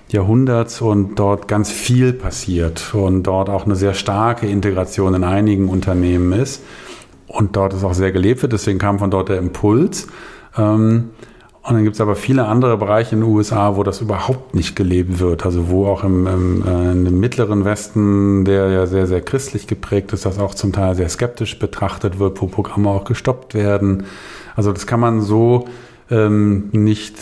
Jahrhunderts 0.09 0.80
und 0.80 1.16
dort 1.18 1.48
ganz 1.48 1.70
viel 1.70 2.12
passiert 2.12 2.94
und 2.94 3.24
dort 3.24 3.48
auch 3.48 3.64
eine 3.64 3.76
sehr 3.76 3.94
starke 3.94 4.46
Integration 4.46 5.14
in 5.14 5.24
einigen 5.24 5.68
Unternehmen 5.68 6.32
ist 6.32 6.62
und 7.26 7.57
dort 7.57 7.74
ist 7.74 7.84
auch 7.84 7.94
sehr 7.94 8.12
gelebt 8.12 8.42
wird. 8.42 8.52
Deswegen 8.52 8.78
kam 8.78 8.98
von 8.98 9.11
dort 9.11 9.28
der 9.28 9.38
Impuls. 9.38 10.07
Ähm, 10.57 11.11
und 11.62 11.72
dann 11.72 11.84
gibt 11.84 11.94
es 11.94 12.00
aber 12.02 12.14
viele 12.14 12.44
andere 12.44 12.76
Bereiche 12.76 13.14
in 13.14 13.22
den 13.22 13.30
USA, 13.30 13.76
wo 13.76 13.82
das 13.82 14.02
überhaupt 14.02 14.55
nicht 14.55 14.76
gelebt 14.76 15.18
wird. 15.18 15.46
Also 15.46 15.70
wo 15.70 15.86
auch 15.86 16.05
im, 16.05 16.26
im, 16.26 16.62
äh, 16.66 16.92
im 16.92 17.18
mittleren 17.18 17.64
Westen, 17.64 18.44
der 18.44 18.68
ja 18.68 18.86
sehr, 18.86 19.07
sehr 19.07 19.22
christlich 19.22 19.66
geprägt 19.66 20.12
ist, 20.12 20.26
das 20.26 20.38
auch 20.38 20.55
zum 20.55 20.72
Teil 20.72 20.94
sehr 20.94 21.09
skeptisch 21.09 21.59
betrachtet 21.59 22.18
wird, 22.18 22.42
wo 22.42 22.48
Programme 22.48 22.90
auch 22.90 23.05
gestoppt 23.05 23.55
werden. 23.55 24.05
Also 24.55 24.72
das 24.72 24.86
kann 24.86 25.00
man 25.00 25.22
so 25.22 25.66
ähm, 26.11 26.68
nicht 26.72 27.16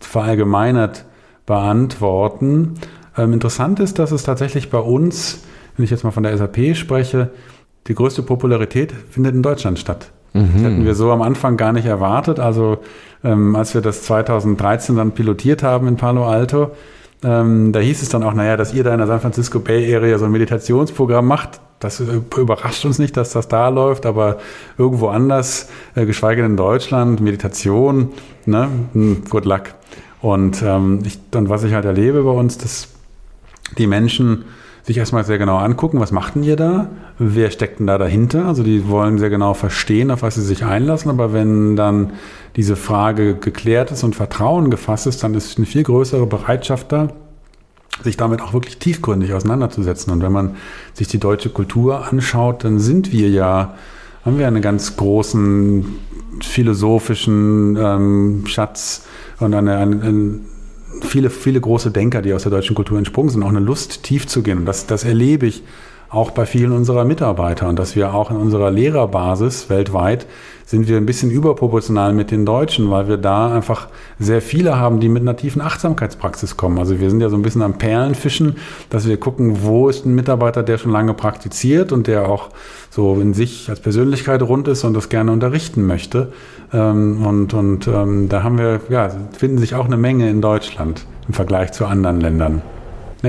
verallgemeinert 0.00 1.04
beantworten. 1.46 2.74
Ähm, 3.16 3.32
interessant 3.32 3.80
ist, 3.80 3.98
dass 3.98 4.12
es 4.12 4.22
tatsächlich 4.22 4.70
bei 4.70 4.78
uns, 4.78 5.44
wenn 5.76 5.84
ich 5.84 5.90
jetzt 5.90 6.04
mal 6.04 6.10
von 6.10 6.22
der 6.22 6.36
SAP 6.36 6.76
spreche, 6.76 7.30
die 7.86 7.94
größte 7.94 8.22
Popularität 8.22 8.92
findet 9.10 9.34
in 9.34 9.42
Deutschland 9.42 9.78
statt. 9.78 10.10
Mhm. 10.32 10.52
Das 10.52 10.62
hätten 10.62 10.84
wir 10.84 10.94
so 10.94 11.12
am 11.12 11.22
Anfang 11.22 11.56
gar 11.56 11.72
nicht 11.72 11.86
erwartet. 11.86 12.40
Also 12.40 12.78
ähm, 13.22 13.54
als 13.56 13.74
wir 13.74 13.80
das 13.80 14.02
2013 14.02 14.96
dann 14.96 15.12
pilotiert 15.12 15.62
haben 15.62 15.86
in 15.86 15.96
Palo 15.96 16.26
Alto, 16.26 16.70
ähm, 17.22 17.72
da 17.72 17.80
hieß 17.80 18.02
es 18.02 18.08
dann 18.08 18.22
auch, 18.22 18.34
naja, 18.34 18.56
dass 18.56 18.74
ihr 18.74 18.84
da 18.84 18.92
in 18.92 18.98
der 18.98 19.06
San 19.06 19.20
Francisco 19.20 19.58
Bay 19.58 19.94
Area 19.94 20.18
so 20.18 20.26
ein 20.26 20.32
Meditationsprogramm 20.32 21.26
macht, 21.26 21.60
das 21.80 22.00
überrascht 22.00 22.84
uns 22.84 22.98
nicht, 22.98 23.16
dass 23.16 23.32
das 23.32 23.48
da 23.48 23.68
läuft, 23.68 24.06
aber 24.06 24.38
irgendwo 24.78 25.08
anders, 25.08 25.68
äh, 25.94 26.06
geschweige 26.06 26.42
denn 26.42 26.52
in 26.52 26.56
Deutschland, 26.56 27.20
Meditation, 27.20 28.12
ne, 28.46 28.68
hm, 28.92 29.24
good 29.28 29.44
luck. 29.44 29.74
Und, 30.24 30.62
ähm, 30.62 31.00
ich, 31.04 31.18
und 31.34 31.50
was 31.50 31.64
ich 31.64 31.74
halt 31.74 31.84
erlebe 31.84 32.22
bei 32.22 32.30
uns, 32.30 32.56
dass 32.56 32.88
die 33.76 33.86
Menschen 33.86 34.46
sich 34.82 34.96
erstmal 34.96 35.22
sehr 35.22 35.36
genau 35.36 35.58
angucken, 35.58 36.00
was 36.00 36.12
macht 36.12 36.34
denn 36.34 36.42
ihr 36.42 36.56
da? 36.56 36.88
Wer 37.18 37.50
steckt 37.50 37.78
denn 37.78 37.86
da 37.86 37.98
dahinter? 37.98 38.46
Also 38.46 38.62
die 38.62 38.88
wollen 38.88 39.18
sehr 39.18 39.28
genau 39.28 39.52
verstehen, 39.52 40.10
auf 40.10 40.22
was 40.22 40.36
sie 40.36 40.42
sich 40.42 40.64
einlassen. 40.64 41.10
Aber 41.10 41.34
wenn 41.34 41.76
dann 41.76 42.14
diese 42.56 42.74
Frage 42.74 43.34
geklärt 43.34 43.90
ist 43.90 44.02
und 44.02 44.16
Vertrauen 44.16 44.70
gefasst 44.70 45.06
ist, 45.06 45.22
dann 45.22 45.34
ist 45.34 45.58
eine 45.58 45.66
viel 45.66 45.82
größere 45.82 46.24
Bereitschaft 46.24 46.90
da, 46.90 47.08
sich 48.02 48.16
damit 48.16 48.40
auch 48.40 48.54
wirklich 48.54 48.78
tiefgründig 48.78 49.34
auseinanderzusetzen. 49.34 50.10
Und 50.10 50.22
wenn 50.22 50.32
man 50.32 50.56
sich 50.94 51.06
die 51.06 51.20
deutsche 51.20 51.50
Kultur 51.50 52.10
anschaut, 52.10 52.64
dann 52.64 52.78
sind 52.78 53.12
wir 53.12 53.28
ja, 53.28 53.74
haben 54.24 54.38
wir 54.38 54.46
einen 54.46 54.62
ganz 54.62 54.96
großen 54.96 55.84
philosophischen 56.42 57.76
ähm, 57.76 58.44
Schatz 58.46 59.06
und 59.40 59.54
eine, 59.54 59.76
eine, 59.76 60.02
eine, 60.02 60.40
viele, 61.02 61.30
viele 61.30 61.60
große 61.60 61.90
Denker, 61.90 62.22
die 62.22 62.32
aus 62.32 62.42
der 62.42 62.50
deutschen 62.50 62.74
Kultur 62.74 62.98
entsprungen 62.98 63.30
sind, 63.30 63.42
auch 63.42 63.48
eine 63.48 63.60
Lust, 63.60 64.02
tief 64.02 64.26
zu 64.26 64.42
gehen. 64.42 64.58
Und 64.58 64.66
das, 64.66 64.86
das 64.86 65.04
erlebe 65.04 65.46
ich 65.46 65.62
auch 66.14 66.30
bei 66.30 66.46
vielen 66.46 66.72
unserer 66.72 67.04
Mitarbeiter 67.04 67.68
und 67.68 67.78
dass 67.78 67.96
wir 67.96 68.14
auch 68.14 68.30
in 68.30 68.36
unserer 68.36 68.70
Lehrerbasis 68.70 69.68
weltweit 69.68 70.26
sind 70.66 70.88
wir 70.88 70.96
ein 70.96 71.06
bisschen 71.06 71.30
überproportional 71.30 72.14
mit 72.14 72.30
den 72.30 72.46
Deutschen, 72.46 72.90
weil 72.90 73.06
wir 73.06 73.18
da 73.18 73.54
einfach 73.54 73.88
sehr 74.18 74.40
viele 74.40 74.78
haben, 74.78 74.98
die 74.98 75.08
mit 75.08 75.22
einer 75.22 75.36
tiefen 75.36 75.60
Achtsamkeitspraxis 75.60 76.56
kommen. 76.56 76.78
Also 76.78 77.00
wir 77.00 77.10
sind 77.10 77.20
ja 77.20 77.28
so 77.28 77.36
ein 77.36 77.42
bisschen 77.42 77.62
am 77.62 77.76
Perlenfischen, 77.76 78.56
dass 78.88 79.06
wir 79.06 79.18
gucken, 79.18 79.62
wo 79.62 79.88
ist 79.88 80.06
ein 80.06 80.14
Mitarbeiter, 80.14 80.62
der 80.62 80.78
schon 80.78 80.90
lange 80.90 81.12
praktiziert 81.12 81.92
und 81.92 82.06
der 82.06 82.28
auch 82.28 82.48
so 82.90 83.20
in 83.20 83.34
sich 83.34 83.68
als 83.68 83.80
Persönlichkeit 83.80 84.42
rund 84.42 84.66
ist 84.68 84.84
und 84.84 84.94
das 84.94 85.08
gerne 85.10 85.32
unterrichten 85.32 85.86
möchte. 85.86 86.32
Ähm, 86.72 87.24
und 87.26 87.52
und 87.52 87.86
ähm, 87.86 88.28
da 88.28 88.42
haben 88.42 88.58
wir, 88.58 88.80
ja, 88.88 89.10
finden 89.36 89.58
sich 89.58 89.74
auch 89.74 89.84
eine 89.84 89.98
Menge 89.98 90.30
in 90.30 90.40
Deutschland 90.40 91.04
im 91.28 91.34
Vergleich 91.34 91.72
zu 91.72 91.84
anderen 91.86 92.20
Ländern. 92.20 92.62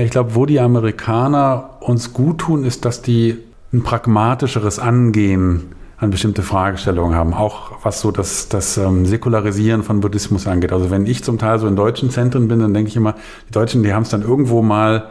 Ich 0.02 0.10
glaube, 0.10 0.34
wo 0.34 0.46
die 0.46 0.60
Amerikaner 0.60 1.70
uns 1.80 2.12
gut 2.12 2.38
tun, 2.38 2.64
ist, 2.64 2.84
dass 2.84 3.02
die 3.02 3.38
ein 3.72 3.82
pragmatischeres 3.82 4.78
Angehen 4.78 5.74
an 5.98 6.10
bestimmte 6.10 6.42
Fragestellungen 6.42 7.16
haben, 7.16 7.32
auch 7.32 7.72
was 7.82 8.00
so 8.00 8.10
das, 8.10 8.48
das 8.48 8.76
ähm, 8.76 9.06
Säkularisieren 9.06 9.82
von 9.82 10.00
Buddhismus 10.00 10.46
angeht. 10.46 10.72
Also 10.72 10.90
wenn 10.90 11.06
ich 11.06 11.24
zum 11.24 11.38
Teil 11.38 11.58
so 11.58 11.66
in 11.66 11.76
deutschen 11.76 12.10
Zentren 12.10 12.48
bin, 12.48 12.60
dann 12.60 12.74
denke 12.74 12.88
ich 12.90 12.96
immer, 12.96 13.14
die 13.48 13.52
Deutschen, 13.52 13.82
die 13.82 13.94
haben 13.94 14.02
es 14.02 14.10
dann 14.10 14.22
irgendwo 14.22 14.60
mal 14.60 15.10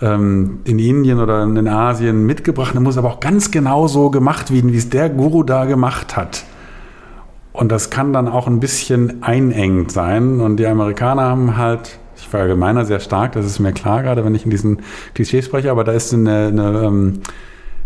ähm, 0.00 0.58
in 0.64 0.80
Indien 0.80 1.20
oder 1.20 1.44
in 1.44 1.68
Asien 1.68 2.26
mitgebracht, 2.26 2.74
dann 2.74 2.82
muss 2.82 2.98
aber 2.98 3.10
auch 3.10 3.20
ganz 3.20 3.52
genau 3.52 3.86
so 3.86 4.10
gemacht 4.10 4.52
werden, 4.52 4.72
wie 4.72 4.78
es 4.78 4.90
der 4.90 5.08
Guru 5.08 5.44
da 5.44 5.66
gemacht 5.66 6.16
hat. 6.16 6.44
Und 7.52 7.70
das 7.70 7.90
kann 7.90 8.12
dann 8.12 8.26
auch 8.26 8.48
ein 8.48 8.58
bisschen 8.58 9.22
einengt 9.22 9.92
sein. 9.92 10.40
Und 10.40 10.56
die 10.56 10.66
Amerikaner 10.66 11.22
haben 11.22 11.56
halt 11.56 12.00
ich 12.16 12.28
verallgemeiner 12.28 12.84
sehr 12.84 13.00
stark, 13.00 13.32
das 13.32 13.46
ist 13.46 13.58
mir 13.58 13.72
klar, 13.72 14.02
gerade 14.02 14.24
wenn 14.24 14.34
ich 14.34 14.44
in 14.44 14.50
diesen 14.50 14.80
Klischees 15.14 15.46
spreche, 15.46 15.70
aber 15.70 15.84
da 15.84 15.92
ist 15.92 16.12
eine, 16.12 16.48
eine, 16.48 16.82
ähm, 16.84 17.20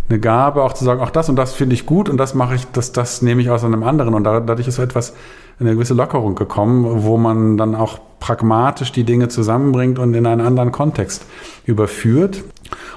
eine 0.08 0.20
Gabe 0.20 0.62
auch 0.62 0.72
zu 0.72 0.84
sagen, 0.84 1.00
auch 1.00 1.10
das 1.10 1.28
und 1.28 1.36
das 1.36 1.54
finde 1.54 1.74
ich 1.74 1.86
gut 1.86 2.08
und 2.08 2.16
das 2.16 2.34
mache 2.34 2.54
ich, 2.54 2.66
das, 2.72 2.92
das 2.92 3.22
nehme 3.22 3.42
ich 3.42 3.50
aus 3.50 3.64
einem 3.64 3.82
anderen. 3.82 4.14
Und 4.14 4.24
dadurch 4.24 4.66
ist 4.66 4.76
so 4.76 4.82
etwas, 4.82 5.14
eine 5.60 5.74
gewisse 5.74 5.94
Lockerung 5.94 6.34
gekommen, 6.34 7.04
wo 7.04 7.16
man 7.16 7.56
dann 7.56 7.74
auch 7.74 7.98
pragmatisch 8.20 8.92
die 8.92 9.04
Dinge 9.04 9.28
zusammenbringt 9.28 9.98
und 9.98 10.14
in 10.14 10.26
einen 10.26 10.40
anderen 10.40 10.72
Kontext 10.72 11.24
überführt. 11.66 12.44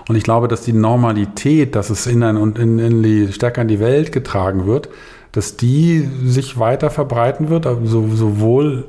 Und 0.08 0.16
ich 0.16 0.24
glaube, 0.24 0.48
dass 0.48 0.62
die 0.62 0.74
Normalität, 0.74 1.76
dass 1.76 1.90
es 1.90 2.06
in, 2.08 2.24
ein, 2.24 2.38
und 2.38 2.60
in, 2.60 2.80
in 2.80 3.04
die, 3.04 3.32
stärker 3.34 3.64
in 3.64 3.68
die 3.68 3.80
Welt 3.80 4.12
getragen 4.12 4.66
wird, 4.66 4.90
dass 5.32 5.58
die 5.58 6.08
sich 6.24 6.60
weiter 6.60 6.90
verbreiten 6.90 7.50
wird, 7.50 7.66
also 7.66 8.08
sowohl 8.14 8.86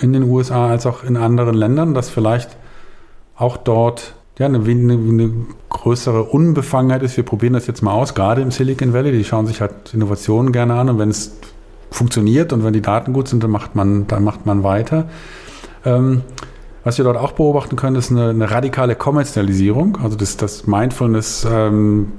in 0.00 0.12
den 0.12 0.24
USA 0.24 0.68
als 0.68 0.86
auch 0.86 1.04
in 1.04 1.16
anderen 1.16 1.54
Ländern, 1.54 1.94
dass 1.94 2.10
vielleicht 2.10 2.56
auch 3.36 3.56
dort 3.56 4.14
ja, 4.38 4.46
eine, 4.46 4.58
eine, 4.58 5.32
größere 5.68 6.24
Unbefangenheit 6.24 7.02
ist. 7.02 7.16
Wir 7.16 7.24
probieren 7.24 7.52
das 7.52 7.66
jetzt 7.66 7.82
mal 7.82 7.92
aus, 7.92 8.14
gerade 8.14 8.42
im 8.42 8.50
Silicon 8.50 8.92
Valley. 8.92 9.12
Die 9.12 9.24
schauen 9.24 9.46
sich 9.46 9.60
halt 9.60 9.94
Innovationen 9.94 10.52
gerne 10.52 10.74
an 10.74 10.88
und 10.88 10.98
wenn 10.98 11.10
es 11.10 11.36
funktioniert 11.90 12.52
und 12.52 12.64
wenn 12.64 12.72
die 12.72 12.82
Daten 12.82 13.12
gut 13.12 13.28
sind, 13.28 13.42
dann 13.42 13.50
macht 13.50 13.74
man, 13.74 14.06
dann 14.06 14.24
macht 14.24 14.46
man 14.46 14.62
weiter. 14.62 15.08
Ähm, 15.84 16.22
was 16.84 16.98
wir 16.98 17.04
dort 17.04 17.16
auch 17.16 17.32
beobachten 17.32 17.76
können, 17.76 17.96
ist 17.96 18.10
eine, 18.10 18.30
eine 18.30 18.50
radikale 18.50 18.94
Kommerzialisierung, 18.94 19.98
also 20.02 20.16
das, 20.16 20.36
das 20.36 20.66
Mindfulness 20.66 21.46
ähm, 21.50 22.12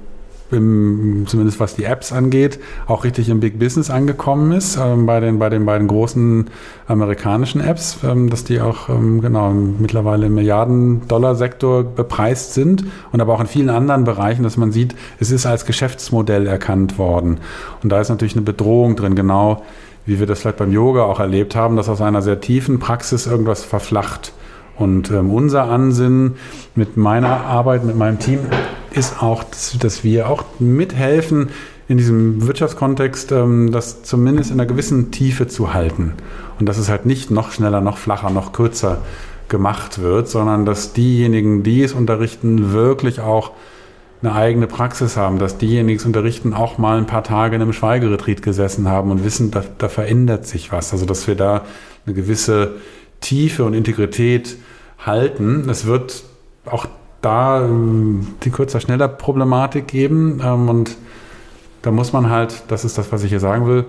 im, 0.51 1.25
zumindest 1.27 1.59
was 1.59 1.75
die 1.75 1.83
Apps 1.83 2.11
angeht, 2.11 2.59
auch 2.87 3.03
richtig 3.03 3.29
im 3.29 3.39
Big 3.39 3.59
Business 3.59 3.89
angekommen 3.89 4.51
ist, 4.51 4.77
ähm, 4.77 5.05
bei, 5.05 5.19
den, 5.19 5.39
bei 5.39 5.49
den 5.49 5.65
beiden 5.65 5.87
großen 5.87 6.49
amerikanischen 6.87 7.61
Apps, 7.61 7.97
ähm, 8.03 8.29
dass 8.29 8.43
die 8.43 8.61
auch 8.61 8.89
ähm, 8.89 9.21
genau 9.21 9.51
mittlerweile 9.51 10.27
im 10.27 10.35
Milliarden-Dollar-Sektor 10.35 11.83
bepreist 11.83 12.53
sind 12.53 12.85
und 13.11 13.21
aber 13.21 13.33
auch 13.33 13.41
in 13.41 13.47
vielen 13.47 13.69
anderen 13.69 14.03
Bereichen, 14.03 14.43
dass 14.43 14.57
man 14.57 14.71
sieht, 14.71 14.95
es 15.19 15.31
ist 15.31 15.45
als 15.45 15.65
Geschäftsmodell 15.65 16.47
erkannt 16.47 16.97
worden. 16.97 17.39
Und 17.83 17.91
da 17.91 17.99
ist 17.99 18.09
natürlich 18.09 18.35
eine 18.35 18.43
Bedrohung 18.43 18.95
drin, 18.95 19.15
genau 19.15 19.63
wie 20.05 20.19
wir 20.19 20.25
das 20.25 20.39
vielleicht 20.39 20.57
beim 20.57 20.71
Yoga 20.71 21.03
auch 21.03 21.19
erlebt 21.19 21.55
haben, 21.55 21.75
dass 21.75 21.89
aus 21.89 22.01
einer 22.01 22.21
sehr 22.21 22.39
tiefen 22.39 22.79
Praxis 22.79 23.27
irgendwas 23.27 23.63
verflacht. 23.63 24.31
Und 24.77 25.11
ähm, 25.11 25.31
unser 25.31 25.63
Ansinnen 25.63 26.35
mit 26.75 26.97
meiner 26.97 27.41
Arbeit, 27.41 27.83
mit 27.83 27.97
meinem 27.97 28.19
Team 28.19 28.39
ist 28.97 29.21
auch, 29.21 29.43
dass, 29.43 29.77
dass 29.79 30.03
wir 30.03 30.29
auch 30.29 30.43
mithelfen, 30.59 31.49
in 31.87 31.97
diesem 31.97 32.45
Wirtschaftskontext 32.45 33.31
ähm, 33.31 33.71
das 33.71 34.03
zumindest 34.03 34.51
in 34.51 34.59
einer 34.59 34.67
gewissen 34.67 35.11
Tiefe 35.11 35.47
zu 35.47 35.73
halten. 35.73 36.13
Und 36.59 36.67
dass 36.67 36.77
es 36.77 36.89
halt 36.89 37.05
nicht 37.05 37.31
noch 37.31 37.51
schneller, 37.51 37.79
noch 37.79 37.97
flacher, 37.97 38.29
noch 38.29 38.51
kürzer 38.51 38.99
gemacht 39.47 40.01
wird, 40.01 40.27
sondern 40.27 40.65
dass 40.65 40.91
diejenigen, 40.91 41.63
die 41.63 41.81
es 41.83 41.93
unterrichten, 41.93 42.73
wirklich 42.73 43.21
auch 43.21 43.51
eine 44.21 44.33
eigene 44.33 44.67
Praxis 44.67 45.15
haben, 45.15 45.37
dass 45.37 45.57
diejenigen, 45.57 45.87
die 45.87 45.95
es 45.95 46.05
unterrichten, 46.05 46.53
auch 46.53 46.77
mal 46.77 46.97
ein 46.97 47.05
paar 47.05 47.23
Tage 47.23 47.55
in 47.55 47.61
einem 47.61 47.71
Schweigeretreat 47.71 48.41
gesessen 48.41 48.89
haben 48.89 49.11
und 49.11 49.23
wissen, 49.23 49.51
da, 49.51 49.63
da 49.77 49.87
verändert 49.87 50.45
sich 50.45 50.71
was. 50.71 50.91
Also 50.91 51.05
dass 51.05 51.27
wir 51.27 51.35
da 51.35 51.63
eine 52.05 52.15
gewisse 52.15 52.75
Tiefe 53.21 53.63
und 53.63 53.73
Integrität 53.73 54.57
halten. 54.99 55.69
Es 55.69 55.85
wird 55.85 56.23
auch 56.65 56.87
da 57.21 57.65
ähm, 57.65 58.27
die 58.43 58.51
kürzer 58.51 58.79
schneller 58.79 59.07
Problematik 59.07 59.87
geben 59.87 60.41
ähm, 60.43 60.69
und 60.69 60.97
da 61.81 61.91
muss 61.91 62.13
man 62.13 62.29
halt, 62.29 62.63
das 62.67 62.85
ist 62.85 62.97
das, 62.97 63.11
was 63.11 63.23
ich 63.23 63.29
hier 63.29 63.39
sagen 63.39 63.67
will, 63.67 63.85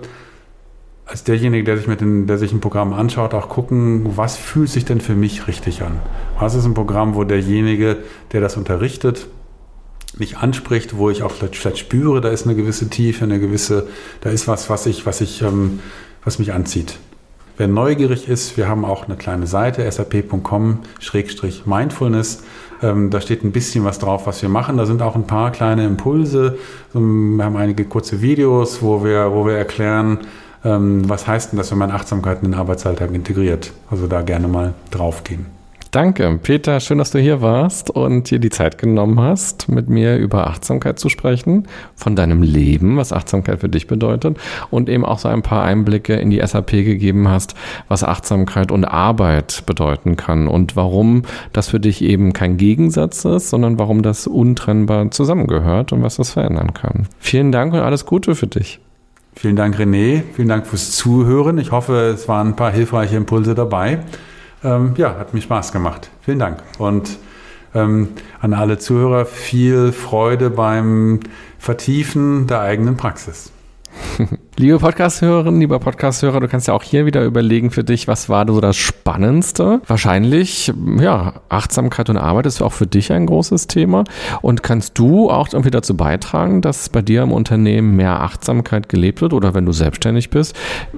als 1.05 1.23
derjenige, 1.23 1.63
der 1.63 1.77
sich 1.77 1.87
mit 1.87 2.01
den, 2.01 2.27
der 2.27 2.37
sich 2.37 2.51
ein 2.51 2.61
Programm 2.61 2.93
anschaut, 2.93 3.33
auch 3.33 3.49
gucken, 3.49 4.15
was 4.15 4.37
fühlt 4.37 4.69
sich 4.69 4.85
denn 4.85 5.01
für 5.01 5.15
mich 5.15 5.47
richtig 5.47 5.81
an? 5.81 5.99
Was 6.39 6.53
ist 6.53 6.65
ein 6.65 6.75
Programm, 6.75 7.15
wo 7.15 7.23
derjenige, 7.23 7.97
der 8.31 8.41
das 8.41 8.57
unterrichtet, 8.57 9.27
mich 10.17 10.37
anspricht, 10.37 10.97
wo 10.97 11.09
ich 11.09 11.23
auch 11.23 11.31
vielleicht, 11.31 11.55
vielleicht 11.55 11.79
spüre, 11.79 12.21
da 12.21 12.29
ist 12.29 12.45
eine 12.45 12.55
gewisse 12.55 12.89
Tiefe, 12.89 13.25
eine 13.25 13.39
gewisse, 13.39 13.87
da 14.21 14.29
ist 14.29 14.47
was, 14.47 14.69
was 14.69 14.85
ich, 14.85 15.05
was 15.05 15.21
ich, 15.21 15.41
ähm, 15.41 15.79
was 16.23 16.37
mich 16.37 16.53
anzieht. 16.53 16.99
Wer 17.59 17.67
neugierig 17.67 18.27
ist, 18.29 18.55
wir 18.55 18.69
haben 18.69 18.85
auch 18.85 19.05
eine 19.05 19.17
kleine 19.17 19.45
Seite, 19.45 19.91
sap.com-mindfulness. 19.91 22.43
Ähm, 22.81 23.09
da 23.09 23.19
steht 23.19 23.43
ein 23.43 23.51
bisschen 23.51 23.83
was 23.83 23.99
drauf, 23.99 24.27
was 24.27 24.41
wir 24.41 24.47
machen. 24.47 24.77
Da 24.77 24.85
sind 24.85 25.01
auch 25.01 25.15
ein 25.15 25.27
paar 25.27 25.51
kleine 25.51 25.85
Impulse. 25.85 26.57
Wir 26.93 27.43
haben 27.43 27.57
einige 27.57 27.83
kurze 27.83 28.21
Videos, 28.21 28.81
wo 28.81 29.03
wir, 29.03 29.33
wo 29.33 29.45
wir 29.45 29.57
erklären, 29.57 30.19
ähm, 30.63 31.09
was 31.09 31.27
heißt 31.27 31.51
denn 31.51 31.57
das, 31.57 31.69
wenn 31.71 31.79
man 31.79 31.91
Achtsamkeit 31.91 32.43
in 32.43 32.51
den 32.51 32.57
Arbeitsalltag 32.57 33.13
integriert. 33.13 33.73
Also 33.91 34.07
da 34.07 34.21
gerne 34.21 34.47
mal 34.47 34.73
draufgehen. 34.89 35.58
Danke, 35.91 36.39
Peter. 36.43 36.79
Schön, 36.81 36.99
dass 36.99 37.09
du 37.09 37.17
hier 37.17 37.41
warst 37.41 37.89
und 37.89 38.29
dir 38.29 38.37
die 38.37 38.51
Zeit 38.51 38.77
genommen 38.77 39.19
hast, 39.19 39.69
mit 39.69 39.89
mir 39.89 40.17
über 40.17 40.45
Achtsamkeit 40.45 40.99
zu 40.99 41.09
sprechen, 41.09 41.67
von 41.95 42.15
deinem 42.15 42.43
Leben, 42.43 42.97
was 42.97 43.11
Achtsamkeit 43.11 43.61
für 43.61 43.69
dich 43.69 43.87
bedeutet 43.87 44.37
und 44.69 44.87
eben 44.87 45.03
auch 45.03 45.17
so 45.17 45.29
ein 45.29 45.41
paar 45.41 45.63
Einblicke 45.63 46.13
in 46.13 46.29
die 46.29 46.45
SAP 46.45 46.71
gegeben 46.71 47.27
hast, 47.27 47.55
was 47.87 48.03
Achtsamkeit 48.03 48.71
und 48.71 48.85
Arbeit 48.85 49.63
bedeuten 49.65 50.15
kann 50.15 50.47
und 50.47 50.75
warum 50.75 51.23
das 51.53 51.69
für 51.69 51.79
dich 51.79 52.03
eben 52.03 52.33
kein 52.33 52.57
Gegensatz 52.57 53.25
ist, 53.25 53.49
sondern 53.49 53.79
warum 53.79 54.03
das 54.03 54.27
untrennbar 54.27 55.09
zusammengehört 55.09 55.91
und 55.91 56.03
was 56.03 56.17
das 56.17 56.29
verändern 56.29 56.75
kann. 56.75 57.07
Vielen 57.17 57.51
Dank 57.51 57.73
und 57.73 57.79
alles 57.79 58.05
Gute 58.05 58.35
für 58.35 58.47
dich. 58.47 58.79
Vielen 59.35 59.55
Dank, 59.55 59.79
René. 59.79 60.21
Vielen 60.35 60.49
Dank 60.49 60.67
fürs 60.67 60.91
Zuhören. 60.91 61.57
Ich 61.57 61.71
hoffe, 61.71 62.11
es 62.13 62.27
waren 62.27 62.49
ein 62.49 62.55
paar 62.55 62.71
hilfreiche 62.71 63.15
Impulse 63.15 63.55
dabei 63.55 63.99
ähm, 64.63 64.93
ja, 64.97 65.17
hat 65.17 65.33
mir 65.33 65.41
Spaß 65.41 65.71
gemacht. 65.71 66.09
Vielen 66.21 66.39
Dank. 66.39 66.63
Und 66.77 67.17
ähm, 67.73 68.09
an 68.39 68.53
alle 68.53 68.77
Zuhörer 68.77 69.25
viel 69.25 69.91
Freude 69.91 70.49
beim 70.49 71.19
Vertiefen 71.57 72.47
der 72.47 72.61
eigenen 72.61 72.97
Praxis. 72.97 73.51
Liebe 74.59 74.77
Podcast-Hörerinnen, 74.77 75.61
lieber 75.61 75.79
Podcast-Hörer, 75.79 76.41
du 76.41 76.49
kannst 76.49 76.67
ja 76.67 76.73
auch 76.73 76.83
hier 76.83 77.05
wieder 77.05 77.23
überlegen 77.23 77.71
für 77.71 77.85
dich, 77.85 78.09
was 78.09 78.27
war 78.27 78.45
so 78.45 78.59
das 78.59 78.75
Spannendste? 78.75 79.79
Wahrscheinlich, 79.87 80.73
ja, 80.99 81.35
Achtsamkeit 81.47 82.09
und 82.09 82.17
Arbeit 82.17 82.45
ist 82.45 82.61
auch 82.61 82.73
für 82.73 82.85
dich 82.85 83.13
ein 83.13 83.25
großes 83.25 83.67
Thema. 83.67 84.03
Und 84.41 84.61
kannst 84.61 84.99
du 84.99 85.29
auch 85.29 85.47
irgendwie 85.53 85.71
dazu 85.71 85.95
beitragen, 85.95 86.61
dass 86.61 86.89
bei 86.89 87.01
dir 87.01 87.23
im 87.23 87.31
Unternehmen 87.31 87.95
mehr 87.95 88.19
Achtsamkeit 88.19 88.89
gelebt 88.89 89.21
wird 89.21 89.31
oder 89.31 89.53
wenn 89.53 89.65
du 89.65 89.71
selbstständig 89.71 90.29
bist? 90.29 90.57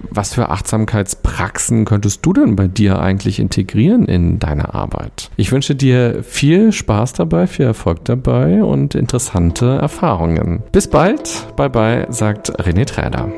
Was 0.10 0.34
für 0.34 0.50
Achtsamkeitspraxen 0.50 1.86
könntest 1.86 2.26
du 2.26 2.34
denn 2.34 2.56
bei 2.56 2.68
dir 2.68 3.00
eigentlich 3.00 3.40
integrieren 3.40 4.06
in 4.06 4.40
deine 4.40 4.74
Arbeit? 4.74 5.30
Ich 5.38 5.52
wünsche 5.52 5.76
dir 5.76 6.24
viel 6.24 6.72
Spaß 6.72 7.14
dabei, 7.14 7.46
viel 7.46 7.68
Erfolg 7.68 8.06
dabei 8.06 8.64
und 8.64 8.96
interessante 8.96 9.78
Erfahrungen. 9.78 10.64
Bis 10.72 10.88
bald. 10.88 11.46
Bye 11.56 11.70
bye, 11.70 12.08
sagt 12.10 12.60
René 12.60 12.88
Träder. 12.88 13.32